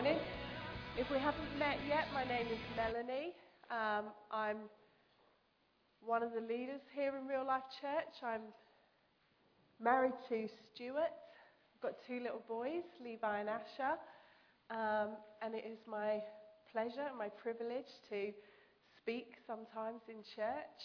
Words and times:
morning. 0.00 0.22
If 0.96 1.10
we 1.10 1.18
haven't 1.18 1.58
met 1.58 1.76
yet, 1.86 2.06
my 2.14 2.24
name 2.24 2.46
is 2.46 2.58
Melanie. 2.74 3.34
Um, 3.70 4.06
I'm 4.30 4.56
one 6.00 6.22
of 6.22 6.32
the 6.32 6.40
leaders 6.40 6.80
here 6.96 7.12
in 7.20 7.28
Real 7.28 7.44
Life 7.46 7.68
Church. 7.82 8.24
I'm 8.24 8.48
married 9.78 10.16
to 10.30 10.48
Stuart. 10.48 11.12
I've 11.74 11.82
got 11.82 11.96
two 12.08 12.18
little 12.20 12.42
boys, 12.48 12.88
Levi 13.04 13.40
and 13.40 13.50
Asher. 13.50 14.00
Um, 14.70 15.18
and 15.42 15.54
it 15.54 15.68
is 15.70 15.80
my 15.86 16.22
pleasure 16.72 17.04
and 17.06 17.18
my 17.18 17.28
privilege 17.28 17.92
to 18.08 18.32
speak 18.96 19.34
sometimes 19.46 20.00
in 20.08 20.24
church. 20.34 20.80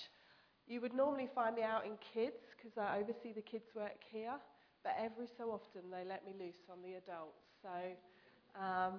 You 0.68 0.82
would 0.82 0.94
normally 0.94 1.30
find 1.34 1.56
me 1.56 1.64
out 1.64 1.86
in 1.86 1.94
kids 2.14 2.52
because 2.58 2.78
I 2.78 3.00
oversee 3.00 3.32
the 3.32 3.48
kids' 3.48 3.72
work 3.74 4.04
here, 4.12 4.36
but 4.84 4.92
every 5.00 5.28
so 5.38 5.52
often 5.52 5.90
they 5.90 6.04
let 6.04 6.26
me 6.26 6.34
loose 6.38 6.68
on 6.70 6.82
the 6.84 7.00
adults. 7.00 7.48
So 7.62 7.72
um, 8.60 8.94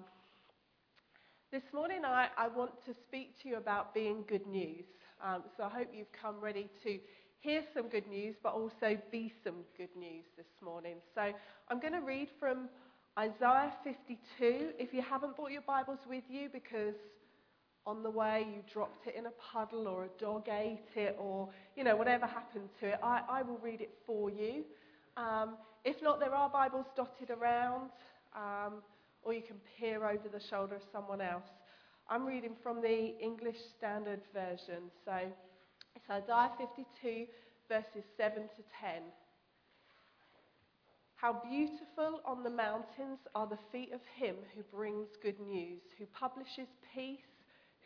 this 1.51 1.62
morning 1.73 2.05
I, 2.05 2.28
I, 2.37 2.48
want 2.48 2.73
to 2.84 2.95
speak 3.06 3.41
to 3.42 3.48
you 3.48 3.56
about 3.56 3.95
being 3.95 4.24
good 4.28 4.47
news. 4.47 4.84
Um, 5.24 5.45
so 5.56 5.64
I 5.64 5.70
hope 5.70 5.88
you've 5.95 6.12
come 6.12 6.41
ready 6.41 6.69
to 6.83 6.98
hear 7.41 7.62
some 7.74 7.88
good 7.88 8.06
news, 8.06 8.34
but 8.42 8.52
also 8.52 8.98
be 9.11 9.33
some 9.45 9.64
good 9.77 9.95
news 9.97 10.24
this 10.37 10.47
morning. 10.62 10.97
So 11.14 11.33
I'm 11.70 11.80
going 11.80 11.95
to 11.95 12.00
read 12.00 12.28
from 12.38 12.69
Isaiah 13.19 13.73
52. 13.84 14.73
If 14.78 14.92
you 14.92 15.00
haven't 15.00 15.37
brought 15.37 15.52
your 15.52 15.62
Bibles 15.62 16.00
with 16.09 16.25
you 16.28 16.48
because 16.52 16.95
on 17.86 18.02
the 18.02 18.11
way 18.11 18.47
you 18.52 18.62
dropped 18.70 19.06
it 19.06 19.14
in 19.16 19.27
a 19.27 19.30
puddle 19.52 19.86
or 19.88 20.05
a 20.05 20.09
dog 20.19 20.48
ate 20.48 20.80
it 20.97 21.16
or, 21.19 21.48
you 21.77 21.84
know, 21.84 21.97
whatever 21.97 22.27
happened 22.27 22.69
to 22.80 22.88
it, 22.88 22.98
I, 23.02 23.23
I 23.28 23.42
will 23.42 23.59
read 23.59 23.80
it 23.80 23.95
for 24.05 24.28
you. 24.28 24.64
Um, 25.16 25.56
if 25.84 26.02
not, 26.02 26.19
there 26.19 26.34
are 26.34 26.50
Bibles 26.50 26.86
dotted 26.97 27.30
around, 27.30 27.91
um, 28.34 28.83
or 29.27 29.35
you 29.35 29.43
can 29.43 29.57
peer 29.79 30.07
over 30.09 30.29
the 30.33 30.41
shoulder 30.48 30.77
of 30.77 30.83
someone 30.93 31.20
else. 31.20 31.50
I'm 32.09 32.25
reading 32.25 32.55
from 32.62 32.81
the 32.81 33.14
English 33.20 33.59
Standard 33.77 34.20
Version, 34.33 34.91
so 35.05 35.19
it's 35.95 36.09
Isaiah 36.09 36.53
52, 36.56 37.27
verses 37.69 38.09
7 38.17 38.42
to 38.42 38.62
10. 38.81 39.03
How 41.17 41.42
beautiful 41.50 42.20
on 42.25 42.45
the 42.45 42.50
mountains 42.50 43.19
are 43.34 43.47
the 43.47 43.59
feet 43.73 43.92
of 43.92 44.00
him 44.17 44.37
who 44.55 44.62
brings 44.75 45.09
good 45.23 45.41
news, 45.41 45.83
who 45.98 46.06
publishes 46.06 46.69
peace 46.95 47.19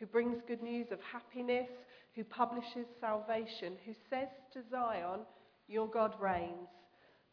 who 0.01 0.07
brings 0.07 0.41
good 0.47 0.63
news 0.63 0.87
of 0.91 0.99
happiness, 0.99 1.69
who 2.15 2.23
publishes 2.23 2.87
salvation, 2.99 3.73
who 3.85 3.93
says 4.09 4.29
to 4.51 4.59
Zion, 4.71 5.19
Your 5.67 5.87
God 5.87 6.15
reigns. 6.19 6.69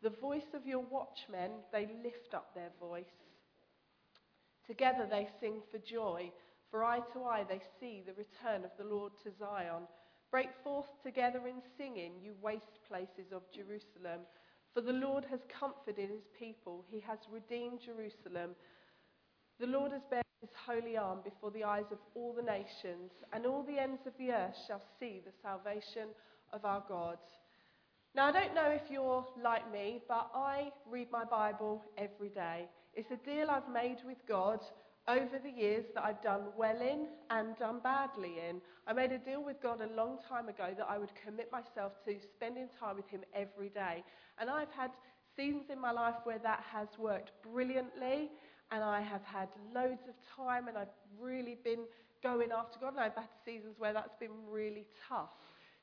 The 0.02 0.10
voice 0.10 0.52
of 0.54 0.66
your 0.66 0.84
watchmen, 0.90 1.50
they 1.72 1.88
lift 2.04 2.34
up 2.34 2.54
their 2.54 2.70
voice. 2.78 3.06
Together 4.68 5.08
they 5.10 5.26
sing 5.40 5.62
for 5.70 5.78
joy, 5.78 6.30
for 6.70 6.84
eye 6.84 7.00
to 7.12 7.24
eye 7.24 7.44
they 7.48 7.60
see 7.80 8.02
the 8.04 8.12
return 8.12 8.64
of 8.64 8.70
the 8.76 8.84
Lord 8.84 9.12
to 9.24 9.32
Zion. 9.38 9.84
Break 10.30 10.50
forth 10.62 11.02
together 11.02 11.48
in 11.48 11.62
singing, 11.78 12.12
you 12.22 12.34
waste 12.42 12.84
places 12.86 13.32
of 13.32 13.50
Jerusalem. 13.50 14.20
For 14.74 14.82
the 14.82 14.92
Lord 14.92 15.24
has 15.30 15.40
comforted 15.48 16.10
his 16.10 16.28
people, 16.38 16.84
he 16.90 17.00
has 17.00 17.18
redeemed 17.32 17.80
Jerusalem. 17.80 18.50
The 19.58 19.66
Lord 19.66 19.92
has 19.92 20.02
bared 20.10 20.24
his 20.42 20.50
holy 20.66 20.98
arm 20.98 21.20
before 21.24 21.50
the 21.50 21.64
eyes 21.64 21.90
of 21.90 21.98
all 22.14 22.34
the 22.34 22.42
nations, 22.42 23.10
and 23.32 23.46
all 23.46 23.62
the 23.62 23.78
ends 23.78 24.02
of 24.06 24.12
the 24.18 24.32
earth 24.32 24.54
shall 24.66 24.82
see 25.00 25.22
the 25.24 25.32
salvation 25.42 26.08
of 26.52 26.66
our 26.66 26.84
God. 26.86 27.16
Now, 28.14 28.28
I 28.28 28.32
don't 28.32 28.54
know 28.54 28.70
if 28.70 28.90
you're 28.90 29.26
like 29.42 29.70
me, 29.72 30.02
but 30.06 30.30
I 30.34 30.72
read 30.90 31.10
my 31.10 31.24
Bible 31.24 31.82
every 31.96 32.28
day. 32.28 32.68
It's 32.98 33.12
a 33.12 33.30
deal 33.30 33.48
I've 33.48 33.72
made 33.72 33.98
with 34.04 34.18
God 34.26 34.58
over 35.06 35.38
the 35.40 35.52
years 35.56 35.84
that 35.94 36.04
I've 36.04 36.20
done 36.20 36.46
well 36.56 36.80
in 36.80 37.06
and 37.30 37.56
done 37.56 37.78
badly 37.78 38.40
in. 38.50 38.60
I 38.88 38.92
made 38.92 39.12
a 39.12 39.18
deal 39.18 39.40
with 39.44 39.62
God 39.62 39.80
a 39.80 39.94
long 39.94 40.18
time 40.28 40.48
ago 40.48 40.74
that 40.76 40.86
I 40.90 40.98
would 40.98 41.12
commit 41.24 41.48
myself 41.52 41.92
to 42.06 42.16
spending 42.34 42.66
time 42.80 42.96
with 42.96 43.08
Him 43.08 43.20
every 43.32 43.68
day. 43.68 44.02
And 44.40 44.50
I've 44.50 44.72
had 44.76 44.90
seasons 45.36 45.66
in 45.72 45.80
my 45.80 45.92
life 45.92 46.16
where 46.24 46.40
that 46.40 46.64
has 46.72 46.88
worked 46.98 47.30
brilliantly, 47.40 48.32
and 48.72 48.82
I 48.82 49.00
have 49.00 49.22
had 49.22 49.46
loads 49.72 50.02
of 50.08 50.16
time 50.36 50.66
and 50.66 50.76
I've 50.76 50.88
really 51.20 51.56
been 51.62 51.84
going 52.20 52.50
after 52.50 52.80
God. 52.80 52.94
And 52.94 53.00
I've 53.00 53.14
had 53.14 53.30
seasons 53.44 53.76
where 53.78 53.92
that's 53.92 54.16
been 54.18 54.34
really 54.50 54.86
tough. 55.08 55.30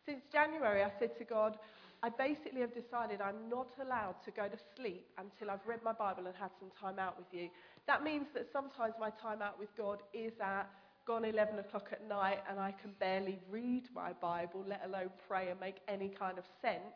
Since 0.05 0.23
January, 0.33 0.83
I 0.83 0.91
said 0.99 1.17
to 1.17 1.23
God, 1.23 1.59
I 2.05 2.09
basically 2.09 2.61
have 2.61 2.71
decided 2.71 3.19
I'm 3.19 3.49
not 3.49 3.69
allowed 3.81 4.21
to 4.25 4.31
go 4.31 4.47
to 4.47 4.57
sleep 4.77 5.07
until 5.17 5.49
I've 5.49 5.65
read 5.65 5.79
my 5.83 5.91
Bible 5.91 6.27
and 6.27 6.35
had 6.35 6.51
some 6.59 6.69
time 6.79 6.99
out 6.99 7.17
with 7.17 7.25
you. 7.31 7.49
That 7.87 8.03
means 8.03 8.27
that 8.35 8.45
sometimes 8.53 8.93
my 8.99 9.09
time 9.09 9.41
out 9.41 9.57
with 9.57 9.75
God 9.75 10.03
is 10.13 10.33
at 10.39 10.69
gone 11.07 11.25
11 11.25 11.57
o'clock 11.57 11.87
at 11.91 12.07
night 12.07 12.43
and 12.47 12.59
I 12.59 12.73
can 12.79 12.91
barely 12.99 13.39
read 13.49 13.85
my 13.95 14.13
Bible, 14.13 14.63
let 14.67 14.83
alone 14.85 15.09
pray 15.27 15.49
and 15.49 15.59
make 15.59 15.77
any 15.87 16.09
kind 16.09 16.37
of 16.37 16.43
sense. 16.61 16.93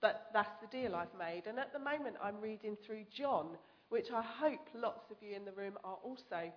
But 0.00 0.30
that's 0.32 0.54
the 0.62 0.68
deal 0.68 0.94
I've 0.94 1.18
made. 1.18 1.48
And 1.48 1.58
at 1.58 1.72
the 1.72 1.80
moment, 1.80 2.14
I'm 2.22 2.40
reading 2.40 2.76
through 2.86 3.06
John 3.12 3.56
which 3.88 4.12
I 4.12 4.22
hope 4.22 4.68
lots 4.72 5.10
of 5.10 5.16
you 5.20 5.34
in 5.34 5.44
the 5.44 5.52
room 5.52 5.78
are 5.82 5.98
also 6.04 6.52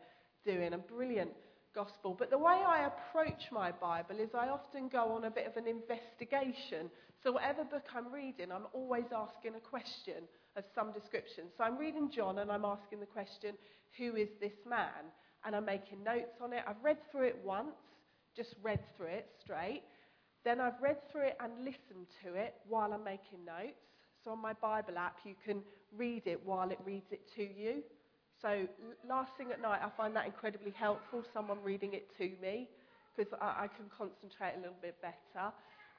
doing. 0.46 0.74
A 0.74 0.78
brilliant 0.78 1.32
gospel. 1.78 2.16
But 2.18 2.32
the 2.32 2.38
way 2.40 2.60
I 2.68 2.88
approach 2.88 3.52
my 3.52 3.72
Bible 3.72 4.16
is 4.20 4.30
I 4.34 4.50
often 4.50 4.88
go 4.88 5.12
on 5.16 5.26
a 5.26 5.30
bit 5.30 5.46
of 5.46 5.56
an 5.58 5.68
investigation. 5.68 6.90
So, 7.24 7.34
whatever 7.34 7.64
book 7.64 7.86
I'm 7.96 8.12
reading, 8.12 8.52
I'm 8.52 8.66
always 8.74 9.06
asking 9.16 9.54
a 9.56 9.60
question 9.60 10.24
of 10.56 10.64
some 10.74 10.92
description. 10.92 11.46
So, 11.56 11.64
I'm 11.64 11.78
reading 11.78 12.10
John 12.10 12.40
and 12.40 12.52
I'm 12.52 12.66
asking 12.66 13.00
the 13.00 13.06
question, 13.06 13.54
Who 14.00 14.16
is 14.16 14.30
this 14.42 14.58
man? 14.68 15.14
And 15.46 15.56
I'm 15.56 15.66
making 15.66 16.04
notes 16.04 16.42
on 16.42 16.52
it. 16.52 16.64
I've 16.68 16.84
read 16.84 16.98
through 17.12 17.28
it 17.28 17.40
once, 17.46 17.78
just 18.36 18.56
read 18.64 18.80
through 18.96 19.14
it 19.22 19.30
straight. 19.40 19.84
Then 20.44 20.60
I've 20.60 20.82
read 20.82 20.98
through 21.12 21.28
it 21.28 21.38
and 21.40 21.52
listened 21.60 22.08
to 22.24 22.34
it 22.34 22.56
while 22.68 22.92
I'm 22.92 23.04
making 23.04 23.46
notes. 23.46 23.86
So 24.24 24.32
on 24.32 24.42
my 24.42 24.54
Bible 24.54 24.98
app, 24.98 25.18
you 25.24 25.36
can 25.46 25.62
read 25.96 26.24
it 26.26 26.42
while 26.44 26.72
it 26.72 26.80
reads 26.84 27.12
it 27.12 27.22
to 27.36 27.44
you. 27.44 27.84
So 28.42 28.68
last 29.08 29.32
thing 29.38 29.52
at 29.52 29.62
night, 29.62 29.82
I 29.84 29.90
find 29.98 30.16
that 30.16 30.26
incredibly 30.26 30.72
helpful, 30.72 31.24
someone 31.34 31.58
reading 31.64 31.94
it 31.94 32.06
to 32.18 32.30
me, 32.42 32.70
because 33.16 33.34
I, 33.42 33.66
I, 33.66 33.68
can 33.68 33.90
concentrate 33.90 34.54
a 34.58 34.62
little 34.62 34.78
bit 34.82 34.96
better. 35.02 35.50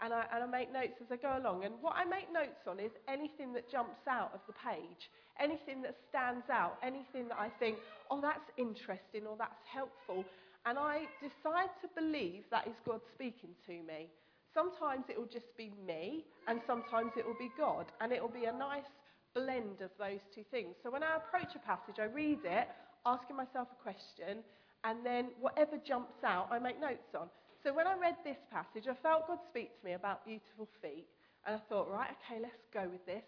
And 0.01 0.15
I, 0.15 0.23
and 0.33 0.45
I 0.45 0.47
make 0.47 0.73
notes 0.73 0.95
as 1.03 1.11
I 1.11 1.17
go 1.17 1.35
along. 1.43 1.65
And 1.65 1.75
what 1.81 1.97
I 1.97 2.05
make 2.05 2.33
notes 2.33 2.63
on 2.71 2.79
is 2.79 2.93
anything 3.09 3.53
that 3.55 3.69
jumps 3.69 4.07
out 4.07 4.31
of 4.33 4.39
the 4.47 4.55
page, 4.55 5.11
anything 5.41 5.83
that 5.83 5.97
stands 6.09 6.47
out, 6.47 6.79
anything 6.87 7.27
that 7.27 7.39
I 7.39 7.51
think, 7.59 7.79
oh, 8.09 8.21
that's 8.23 8.47
interesting 8.57 9.27
or 9.27 9.35
that's 9.37 9.67
helpful. 9.67 10.25
And 10.67 10.79
I 10.79 11.11
decide 11.19 11.75
to 11.83 11.89
believe 11.99 12.45
that 12.53 12.69
is 12.69 12.79
God 12.87 13.01
speaking 13.15 13.51
to 13.67 13.83
me. 13.83 14.07
Sometimes 14.55 15.05
it 15.09 15.19
will 15.19 15.31
just 15.31 15.51
be 15.57 15.73
me, 15.87 16.25
and 16.47 16.61
sometimes 16.67 17.13
it 17.17 17.27
will 17.27 17.39
be 17.39 17.51
God. 17.59 17.87
And 18.01 18.13
it 18.13 18.23
will 18.23 18.31
be 18.31 18.47
a 18.47 18.53
nice 18.53 18.87
blend 19.35 19.81
of 19.81 19.91
those 19.99 20.21
two 20.35 20.45
things. 20.51 20.77
So 20.83 20.91
when 20.91 21.03
I 21.03 21.17
approach 21.17 21.55
a 21.55 21.59
passage, 21.59 21.97
I 22.01 22.05
read 22.05 22.41
it, 22.45 22.69
asking 23.07 23.37
myself 23.37 23.69
a 23.73 23.83
question, 23.83 24.45
and 24.85 25.05
then 25.05 25.27
whatever 25.41 25.77
jumps 25.77 26.23
out, 26.25 26.49
I 26.51 26.59
make 26.59 26.81
notes 26.81 27.15
on. 27.19 27.29
So 27.63 27.75
when 27.75 27.87
I 27.87 27.99
read 27.99 28.17
this 28.25 28.39
passage, 28.53 28.89
I 28.89 28.95
felt 29.03 29.27
God 29.27 29.39
speak 29.51 29.79
to 29.79 29.85
me 29.85 29.93
about 29.95 30.25
beautiful 30.25 30.69
feet. 30.81 31.07
And 31.47 31.57
I 31.57 31.61
thought, 31.69 31.91
right, 31.91 32.11
okay, 32.23 32.41
let's 32.41 32.67
go 32.73 32.89
with 32.91 33.05
this. 33.07 33.25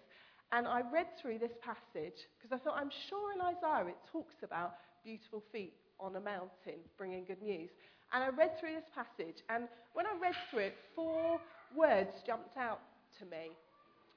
And 0.52 0.66
I 0.66 0.82
read 0.92 1.06
through 1.20 1.38
this 1.38 1.54
passage 1.62 2.26
because 2.36 2.52
I 2.52 2.58
thought, 2.62 2.76
I'm 2.76 2.90
sure 3.08 3.32
in 3.32 3.40
Isaiah 3.40 3.88
it 3.88 3.98
talks 4.10 4.34
about 4.42 4.74
beautiful 5.04 5.42
feet 5.52 5.74
on 5.98 6.16
a 6.16 6.20
mountain 6.20 6.82
bringing 6.98 7.24
good 7.24 7.42
news. 7.42 7.70
And 8.12 8.24
I 8.24 8.28
read 8.28 8.58
through 8.58 8.74
this 8.74 8.90
passage, 8.94 9.42
and 9.48 9.68
when 9.94 10.06
I 10.06 10.18
read 10.20 10.34
through 10.50 10.74
it, 10.74 10.76
four 10.96 11.40
words 11.76 12.10
jumped 12.26 12.56
out 12.56 12.80
to 13.20 13.24
me. 13.26 13.54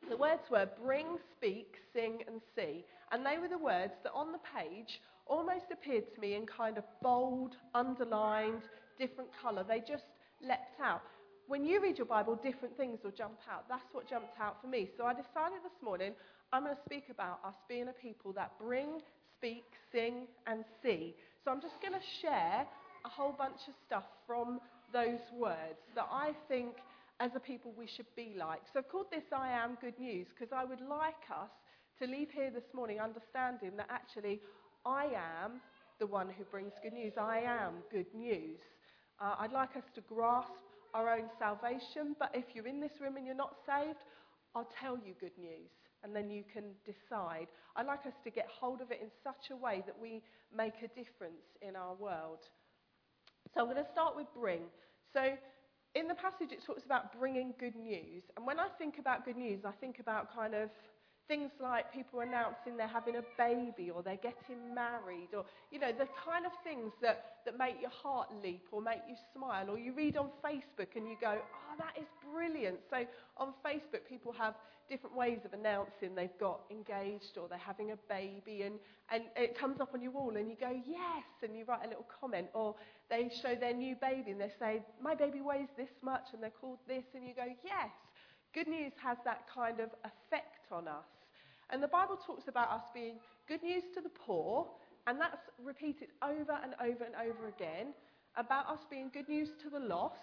The 0.10 0.18
words 0.18 0.44
were 0.52 0.68
bring, 0.84 1.18
speak, 1.38 1.76
sing, 1.94 2.20
and 2.28 2.42
see. 2.56 2.86
And 3.12 3.26
they 3.26 3.38
were 3.38 3.48
the 3.48 3.58
words 3.58 3.94
that 4.04 4.12
on 4.14 4.32
the 4.32 4.40
page 4.58 5.02
almost 5.26 5.66
appeared 5.72 6.14
to 6.14 6.20
me 6.20 6.36
in 6.36 6.46
kind 6.46 6.78
of 6.78 6.84
bold, 7.02 7.56
underlined, 7.74 8.64
different 8.98 9.30
colour. 9.42 9.64
They 9.68 9.80
just 9.80 10.06
leapt 10.42 10.80
out. 10.82 11.02
When 11.48 11.66
you 11.66 11.82
read 11.82 11.98
your 11.98 12.08
Bible, 12.08 12.36
different 12.36 12.76
things 12.78 13.00
will 13.04 13.12
jump 13.12 13.40
out. 13.52 13.68
That's 13.70 13.94
what 13.94 14.10
jumped 14.10 14.40
out 14.40 14.62
for 14.62 14.68
me. 14.68 14.90
So 14.98 15.06
I 15.06 15.14
decided 15.14 15.60
this 15.64 15.82
morning 15.84 16.14
I'm 16.52 16.64
going 16.64 16.76
to 16.76 16.82
speak 16.86 17.06
about 17.10 17.40
us 17.46 17.56
being 17.68 17.88
a 17.88 17.94
people 17.94 18.34
that 18.34 18.52
bring, 18.60 19.02
speak, 19.38 19.66
sing, 19.92 20.28
and 20.48 20.64
see. 20.82 21.16
So 21.44 21.52
I'm 21.52 21.62
just 21.62 21.82
going 21.82 21.94
to 21.94 22.06
share 22.22 22.66
a 23.06 23.10
whole 23.10 23.34
bunch 23.34 23.68
of 23.68 23.74
stuff 23.86 24.06
from 24.26 24.60
those 24.94 25.20
words 25.38 25.82
that 25.96 26.08
I 26.12 26.32
think 26.48 26.76
as 27.24 27.32
a 27.36 27.40
people 27.40 27.74
we 27.78 27.88
should 27.88 28.14
be 28.18 28.36
like. 28.38 28.64
So 28.74 28.80
I've 28.80 28.90
called 28.90 29.06
this 29.10 29.24
I 29.32 29.48
Am 29.48 29.78
Good 29.80 29.98
News 29.98 30.28
because 30.28 30.52
I 30.52 30.66
would 30.66 30.82
like 30.82 31.24
us 31.32 31.52
to 32.00 32.06
leave 32.06 32.28
here 32.30 32.52
this 32.52 32.74
morning 32.74 33.00
understanding 33.00 33.78
that 33.78 33.88
actually 33.90 34.42
I 34.86 35.06
am 35.06 35.62
the 36.02 36.06
one 36.06 36.28
who 36.28 36.44
brings 36.44 36.74
good 36.84 36.92
news. 36.92 37.14
I 37.18 37.40
am 37.40 37.76
good 37.90 38.14
news. 38.14 38.60
Uh, 39.22 39.36
I'd 39.40 39.54
like 39.54 39.78
us 39.78 39.88
to 39.96 40.02
grasp 40.02 40.52
our 40.94 41.16
own 41.16 41.30
salvation, 41.40 42.14
but 42.20 42.32
if 42.34 42.44
you're 42.54 42.68
in 42.68 42.82
this 42.82 43.00
room 43.00 43.16
and 43.16 43.26
you're 43.26 43.36
not 43.36 43.56
saved, 43.66 44.04
I'll 44.54 44.68
tell 44.82 44.98
you 44.98 45.14
good 45.22 45.38
news. 45.40 45.72
and 46.04 46.14
then 46.16 46.30
you 46.30 46.44
can 46.52 46.64
decide. 46.86 47.48
I'd 47.76 47.88
like 47.88 48.06
us 48.06 48.14
to 48.24 48.30
get 48.30 48.48
hold 48.52 48.82
of 48.82 48.92
it 48.92 49.00
in 49.02 49.10
such 49.24 49.52
a 49.52 49.56
way 49.56 49.82
that 49.86 49.96
we 50.00 50.22
make 50.56 50.74
a 50.84 50.88
difference 50.90 51.48
in 51.62 51.76
our 51.76 51.96
world. 51.96 52.40
So 53.54 53.62
I'm 53.62 53.72
going 53.72 53.84
to 53.84 53.92
start 53.92 54.16
with 54.16 54.28
bring. 54.36 54.62
So 55.14 55.32
in 55.96 56.08
the 56.08 56.16
passage, 56.16 56.52
it 56.52 56.64
talks 56.66 56.86
about 56.86 57.18
bringing 57.20 57.54
good 57.60 57.76
news. 57.76 58.24
And 58.36 58.46
when 58.46 58.60
I 58.60 58.68
think 58.80 58.98
about 58.98 59.26
good 59.26 59.38
news, 59.38 59.66
I 59.66 59.72
think 59.72 60.00
about 60.00 60.34
kind 60.34 60.54
of 60.56 60.70
things 61.28 61.52
like 61.62 61.92
people 61.94 62.20
announcing 62.20 62.76
they're 62.78 62.88
having 62.88 63.16
a 63.16 63.24
baby 63.38 63.90
or 63.90 64.04
they're 64.04 64.18
getting 64.18 64.74
married 64.76 65.30
or, 65.36 65.46
you 65.72 65.80
know, 65.80 65.92
the 65.92 66.08
kind 66.26 66.46
of 66.46 66.52
things 66.64 66.92
that, 67.02 67.38
that 67.46 67.58
make 67.58 67.80
your 67.80 67.92
heart 67.92 68.30
leap 68.44 68.66
or 68.72 68.82
make 68.82 69.00
you 69.08 69.16
smile. 69.36 69.70
Or 69.70 69.78
you 69.78 69.94
read 69.94 70.18
on 70.18 70.30
Facebook 70.44 70.96
and 70.96 71.08
you 71.08 71.16
go, 71.22 71.38
oh, 71.40 71.76
that 71.78 72.00
is 72.00 72.08
brilliant. 72.34 72.80
So 72.90 73.06
on 73.38 73.54
Facebook, 73.66 74.08
people 74.08 74.34
have 74.34 74.56
different 74.90 75.16
ways 75.16 75.40
of 75.46 75.54
announcing 75.54 76.14
they've 76.14 76.38
got 76.40 76.60
engaged 76.70 77.38
or 77.40 77.48
they're 77.48 77.58
having 77.58 77.92
a 77.92 77.98
baby, 78.10 78.64
and, 78.64 78.76
and 79.10 79.24
it 79.36 79.58
comes 79.58 79.80
up 79.80 79.92
on 79.94 80.02
your 80.02 80.12
wall, 80.12 80.36
and 80.36 80.50
you 80.50 80.58
go, 80.60 80.72
yes, 80.86 81.24
and 81.42 81.56
you 81.56 81.64
write 81.66 81.86
a 81.86 81.88
little 81.88 82.06
comment. 82.20 82.48
Or 82.54 82.76
they 83.10 83.32
show 83.42 83.56
their 83.56 83.74
new 83.74 83.96
baby 83.96 84.32
and 84.32 84.42
they 84.42 84.52
say, 84.60 84.82
my 85.02 85.16
baby 85.16 85.42
weighs 85.42 85.70
this 85.78 85.90
much, 86.02 86.28
and 86.34 86.44
they're 86.44 86.52
called 86.60 86.80
this, 86.88 87.04
and 87.16 87.26
you 87.26 87.34
go, 87.34 87.46
yes. 87.64 87.92
Good 88.54 88.68
news 88.68 88.94
has 89.02 89.18
that 89.26 89.46
kind 89.54 89.80
of 89.80 89.90
effect 90.04 90.72
on 90.72 90.88
us. 90.88 91.10
And 91.70 91.82
the 91.82 91.88
Bible 91.88 92.18
talks 92.18 92.48
about 92.48 92.70
us 92.70 92.84
being 92.94 93.16
good 93.48 93.64
news 93.64 93.84
to 93.96 94.02
the 94.02 94.10
poor, 94.10 94.68
and 95.08 95.20
that's 95.20 95.50
repeated 95.64 96.10
over 96.22 96.58
and 96.64 96.74
over 96.80 97.04
and 97.04 97.16
over 97.16 97.48
again 97.48 97.94
about 98.36 98.68
us 98.70 98.80
being 98.90 99.10
good 99.14 99.30
news 99.30 99.50
to 99.62 99.70
the 99.70 99.80
lost 99.80 100.18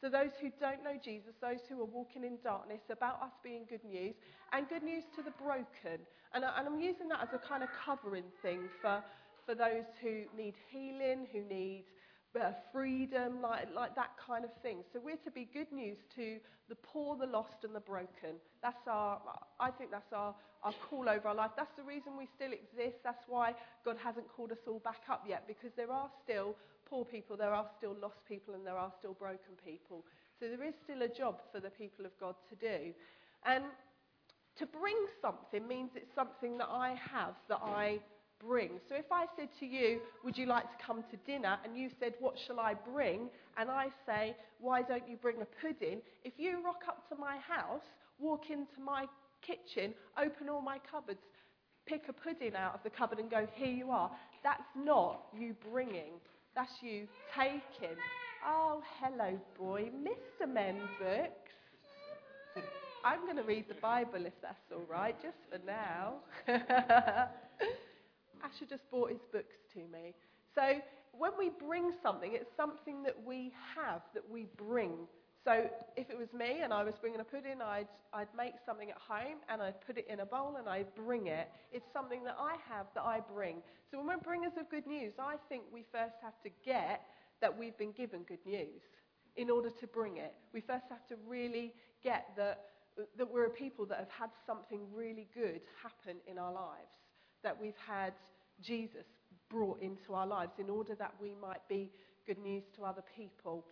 so, 0.00 0.08
those 0.08 0.32
who 0.40 0.48
don't 0.58 0.82
know 0.82 0.96
Jesus, 0.96 1.34
those 1.42 1.60
who 1.68 1.78
are 1.82 1.84
walking 1.92 2.24
in 2.24 2.38
darkness, 2.42 2.80
about 2.88 3.20
us 3.20 3.36
being 3.44 3.66
good 3.68 3.84
news, 3.84 4.14
and 4.52 4.66
good 4.66 4.82
news 4.82 5.04
to 5.14 5.22
the 5.22 5.32
broken. 5.32 6.00
And, 6.32 6.42
I, 6.42 6.56
I'm 6.56 6.80
using 6.80 7.08
that 7.08 7.20
as 7.20 7.28
a 7.34 7.38
kind 7.38 7.62
of 7.62 7.68
covering 7.84 8.24
thing 8.40 8.60
for, 8.80 9.04
for 9.44 9.54
those 9.54 9.84
who 10.00 10.24
need 10.34 10.54
healing, 10.72 11.26
who 11.30 11.44
need 11.44 11.84
uh, 12.38 12.52
freedom, 12.72 13.40
like, 13.42 13.68
like 13.74 13.94
that 13.96 14.10
kind 14.24 14.44
of 14.44 14.50
thing. 14.62 14.78
So, 14.92 15.00
we're 15.02 15.16
to 15.24 15.30
be 15.30 15.48
good 15.52 15.70
news 15.72 15.98
to 16.16 16.38
the 16.68 16.76
poor, 16.76 17.16
the 17.16 17.26
lost, 17.26 17.64
and 17.64 17.74
the 17.74 17.80
broken. 17.80 18.38
That's 18.62 18.86
our, 18.86 19.20
I 19.58 19.70
think 19.70 19.90
that's 19.90 20.12
our, 20.12 20.34
our 20.62 20.72
call 20.88 21.08
over 21.08 21.28
our 21.28 21.34
life. 21.34 21.50
That's 21.56 21.74
the 21.76 21.82
reason 21.82 22.16
we 22.16 22.28
still 22.36 22.52
exist. 22.52 22.98
That's 23.02 23.24
why 23.28 23.54
God 23.84 23.96
hasn't 24.02 24.28
called 24.28 24.52
us 24.52 24.58
all 24.68 24.78
back 24.78 25.02
up 25.10 25.24
yet, 25.28 25.44
because 25.46 25.70
there 25.76 25.90
are 25.90 26.08
still 26.22 26.54
poor 26.90 27.04
people, 27.04 27.36
there 27.36 27.54
are 27.54 27.66
still 27.78 27.96
lost 28.02 28.18
people 28.28 28.54
and 28.54 28.66
there 28.66 28.76
are 28.76 28.92
still 28.98 29.14
broken 29.14 29.54
people. 29.64 30.04
So 30.38 30.46
there 30.48 30.64
is 30.64 30.74
still 30.82 31.02
a 31.02 31.08
job 31.08 31.40
for 31.52 31.60
the 31.60 31.70
people 31.70 32.04
of 32.04 32.10
God 32.18 32.34
to 32.48 32.56
do. 32.56 32.92
And 33.46 33.64
to 34.56 34.66
bring 34.66 34.96
something 35.22 35.66
means 35.66 35.90
it's 35.94 36.14
something 36.14 36.58
that 36.58 36.68
I 36.68 36.96
have, 37.12 37.34
that 37.48 37.60
I 37.62 38.00
bring. 38.44 38.80
So 38.88 38.94
if 38.94 39.10
I 39.12 39.26
said 39.36 39.48
to 39.60 39.66
you, 39.66 40.00
Would 40.24 40.36
you 40.38 40.46
like 40.46 40.64
to 40.64 40.84
come 40.84 41.02
to 41.10 41.16
dinner? 41.26 41.58
and 41.64 41.76
you 41.76 41.90
said, 42.00 42.14
What 42.20 42.36
shall 42.46 42.58
I 42.60 42.74
bring? 42.74 43.28
and 43.56 43.70
I 43.70 43.88
say, 44.06 44.36
Why 44.60 44.82
don't 44.82 45.08
you 45.08 45.16
bring 45.16 45.36
a 45.42 45.46
pudding? 45.60 46.00
If 46.24 46.34
you 46.38 46.64
rock 46.64 46.82
up 46.88 47.08
to 47.10 47.16
my 47.16 47.36
house, 47.38 47.82
walk 48.18 48.50
into 48.50 48.80
my 48.84 49.06
kitchen, 49.42 49.94
open 50.18 50.48
all 50.48 50.62
my 50.62 50.78
cupboards, 50.90 51.20
pick 51.86 52.02
a 52.08 52.12
pudding 52.12 52.54
out 52.54 52.74
of 52.74 52.80
the 52.84 52.90
cupboard 52.90 53.18
and 53.18 53.30
go, 53.30 53.46
Here 53.54 53.72
you 53.72 53.90
are, 53.90 54.10
that's 54.42 54.62
not 54.76 55.22
you 55.38 55.54
bringing. 55.70 56.12
That's 56.54 56.72
you 56.82 57.06
taking. 57.36 57.96
Oh, 58.46 58.82
hello, 59.00 59.38
boy. 59.58 59.90
Mr. 60.02 60.52
Men 60.52 60.76
Books. 60.98 62.64
I'm 63.04 63.20
going 63.24 63.36
to 63.36 63.42
read 63.42 63.66
the 63.68 63.74
Bible 63.80 64.26
if 64.26 64.32
that's 64.42 64.56
all 64.72 64.82
right, 64.90 65.16
just 65.22 65.36
for 65.50 65.58
now. 65.66 66.14
Asher 68.42 68.66
just 68.68 68.88
brought 68.90 69.10
his 69.10 69.24
books 69.32 69.56
to 69.74 69.80
me. 69.80 70.14
So 70.54 70.80
when 71.12 71.32
we 71.38 71.50
bring 71.50 71.92
something, 72.02 72.32
it's 72.32 72.50
something 72.56 73.02
that 73.02 73.16
we 73.24 73.52
have, 73.76 74.02
that 74.14 74.28
we 74.28 74.46
bring. 74.56 75.06
So 75.44 75.68
if 75.96 76.10
it 76.10 76.18
was 76.18 76.32
me 76.32 76.60
and 76.62 76.72
I 76.72 76.84
was 76.84 76.94
bringing 77.00 77.20
a 77.20 77.24
pudding, 77.24 77.62
I'd, 77.62 77.88
I'd 78.12 78.28
make 78.36 78.54
something 78.66 78.90
at 78.90 78.98
home 78.98 79.38
and 79.48 79.62
I'd 79.62 79.80
put 79.86 79.96
it 79.96 80.06
in 80.08 80.20
a 80.20 80.26
bowl 80.26 80.56
and 80.58 80.68
I'd 80.68 80.94
bring 80.94 81.28
it. 81.28 81.48
It's 81.72 81.86
something 81.92 82.24
that 82.24 82.36
I 82.38 82.56
have 82.68 82.86
that 82.94 83.02
I 83.02 83.20
bring. 83.20 83.62
So 83.90 83.98
when 83.98 84.06
we're 84.06 84.18
bringers 84.18 84.52
of 84.58 84.68
good 84.70 84.86
news, 84.86 85.14
I 85.18 85.36
think 85.48 85.64
we 85.72 85.84
first 85.90 86.16
have 86.22 86.40
to 86.42 86.50
get 86.64 87.02
that 87.40 87.56
we've 87.56 87.76
been 87.78 87.92
given 87.92 88.22
good 88.24 88.44
news 88.44 88.82
in 89.36 89.48
order 89.48 89.70
to 89.70 89.86
bring 89.86 90.18
it. 90.18 90.34
We 90.52 90.60
first 90.60 90.84
have 90.90 91.06
to 91.08 91.16
really 91.26 91.72
get 92.02 92.26
that, 92.36 92.64
that 93.16 93.30
we're 93.30 93.46
a 93.46 93.50
people 93.50 93.86
that 93.86 93.98
have 93.98 94.10
had 94.10 94.30
something 94.46 94.80
really 94.92 95.28
good 95.34 95.62
happen 95.82 96.16
in 96.26 96.38
our 96.38 96.52
lives, 96.52 96.92
that 97.42 97.60
we've 97.60 97.80
had 97.86 98.12
Jesus 98.62 99.04
brought 99.48 99.80
into 99.82 100.14
our 100.14 100.26
lives 100.26 100.52
in 100.58 100.70
order 100.70 100.94
that 100.94 101.14
we 101.20 101.34
might 101.40 101.66
be 101.68 101.90
good 102.26 102.38
news 102.38 102.64
to 102.76 102.84
other 102.84 103.02
people. 103.16 103.64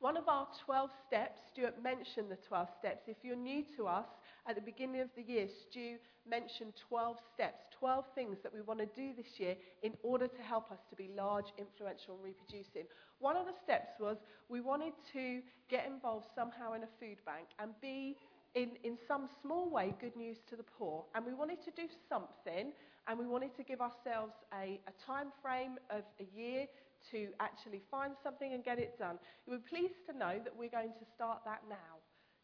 One 0.00 0.16
of 0.16 0.28
our 0.28 0.48
12 0.64 0.90
steps, 1.06 1.40
Stuart 1.52 1.82
mentioned 1.82 2.30
the 2.30 2.38
12 2.48 2.68
steps. 2.78 3.02
If 3.06 3.18
you're 3.22 3.36
new 3.36 3.62
to 3.76 3.86
us, 3.86 4.06
at 4.48 4.54
the 4.54 4.62
beginning 4.62 5.02
of 5.02 5.10
the 5.14 5.22
year, 5.22 5.46
Stu 5.46 5.96
mentioned 6.28 6.72
12 6.88 7.18
steps, 7.34 7.64
12 7.78 8.06
things 8.14 8.38
that 8.42 8.54
we 8.54 8.62
want 8.62 8.80
to 8.80 8.86
do 8.86 9.12
this 9.14 9.38
year 9.38 9.56
in 9.82 9.92
order 10.02 10.26
to 10.26 10.42
help 10.42 10.72
us 10.72 10.78
to 10.88 10.96
be 10.96 11.10
large, 11.14 11.52
influential, 11.58 12.14
and 12.14 12.24
reproducing. 12.24 12.84
One 13.18 13.36
of 13.36 13.44
the 13.44 13.52
steps 13.62 13.92
was 14.00 14.16
we 14.48 14.62
wanted 14.62 14.94
to 15.12 15.42
get 15.68 15.86
involved 15.86 16.28
somehow 16.34 16.72
in 16.72 16.82
a 16.82 16.88
food 16.98 17.18
bank 17.26 17.48
and 17.58 17.72
be, 17.82 18.16
in, 18.54 18.70
in 18.82 18.98
some 19.06 19.28
small 19.42 19.70
way, 19.70 19.94
good 20.00 20.16
news 20.16 20.38
to 20.48 20.56
the 20.56 20.62
poor. 20.62 21.04
And 21.14 21.24
we 21.24 21.34
wanted 21.34 21.62
to 21.64 21.70
do 21.70 21.86
something, 22.08 22.72
and 23.06 23.18
we 23.18 23.26
wanted 23.26 23.54
to 23.56 23.62
give 23.62 23.80
ourselves 23.80 24.34
a, 24.52 24.80
a 24.86 24.94
time 25.06 25.28
frame 25.42 25.78
of 25.90 26.02
a 26.18 26.26
year 26.36 26.66
to 27.12 27.28
actually 27.40 27.80
find 27.90 28.12
something 28.22 28.52
and 28.52 28.64
get 28.64 28.78
it 28.78 28.98
done. 28.98 29.18
You 29.46 29.54
are 29.54 29.58
pleased 29.58 30.04
to 30.10 30.16
know 30.16 30.38
that 30.44 30.54
we're 30.56 30.70
going 30.70 30.92
to 30.98 31.06
start 31.14 31.40
that 31.44 31.62
now. 31.68 32.02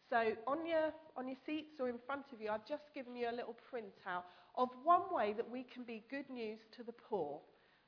So 0.08 0.32
on 0.47 0.67
your, 0.67 0.94
on 1.17 1.26
your 1.26 1.37
seats 1.44 1.81
or 1.81 1.88
in 1.88 1.99
front 2.06 2.26
of 2.32 2.41
you, 2.41 2.50
I've 2.50 2.67
just 2.67 2.94
given 2.94 3.17
you 3.17 3.29
a 3.29 3.35
little 3.35 3.56
printout 3.73 4.23
of 4.56 4.69
one 4.85 5.12
way 5.12 5.35
that 5.37 5.49
we 5.50 5.64
can 5.64 5.82
be 5.82 6.05
good 6.11 6.31
news 6.31 6.61
to 6.76 6.85
the 6.85 6.93
poor. 6.93 7.41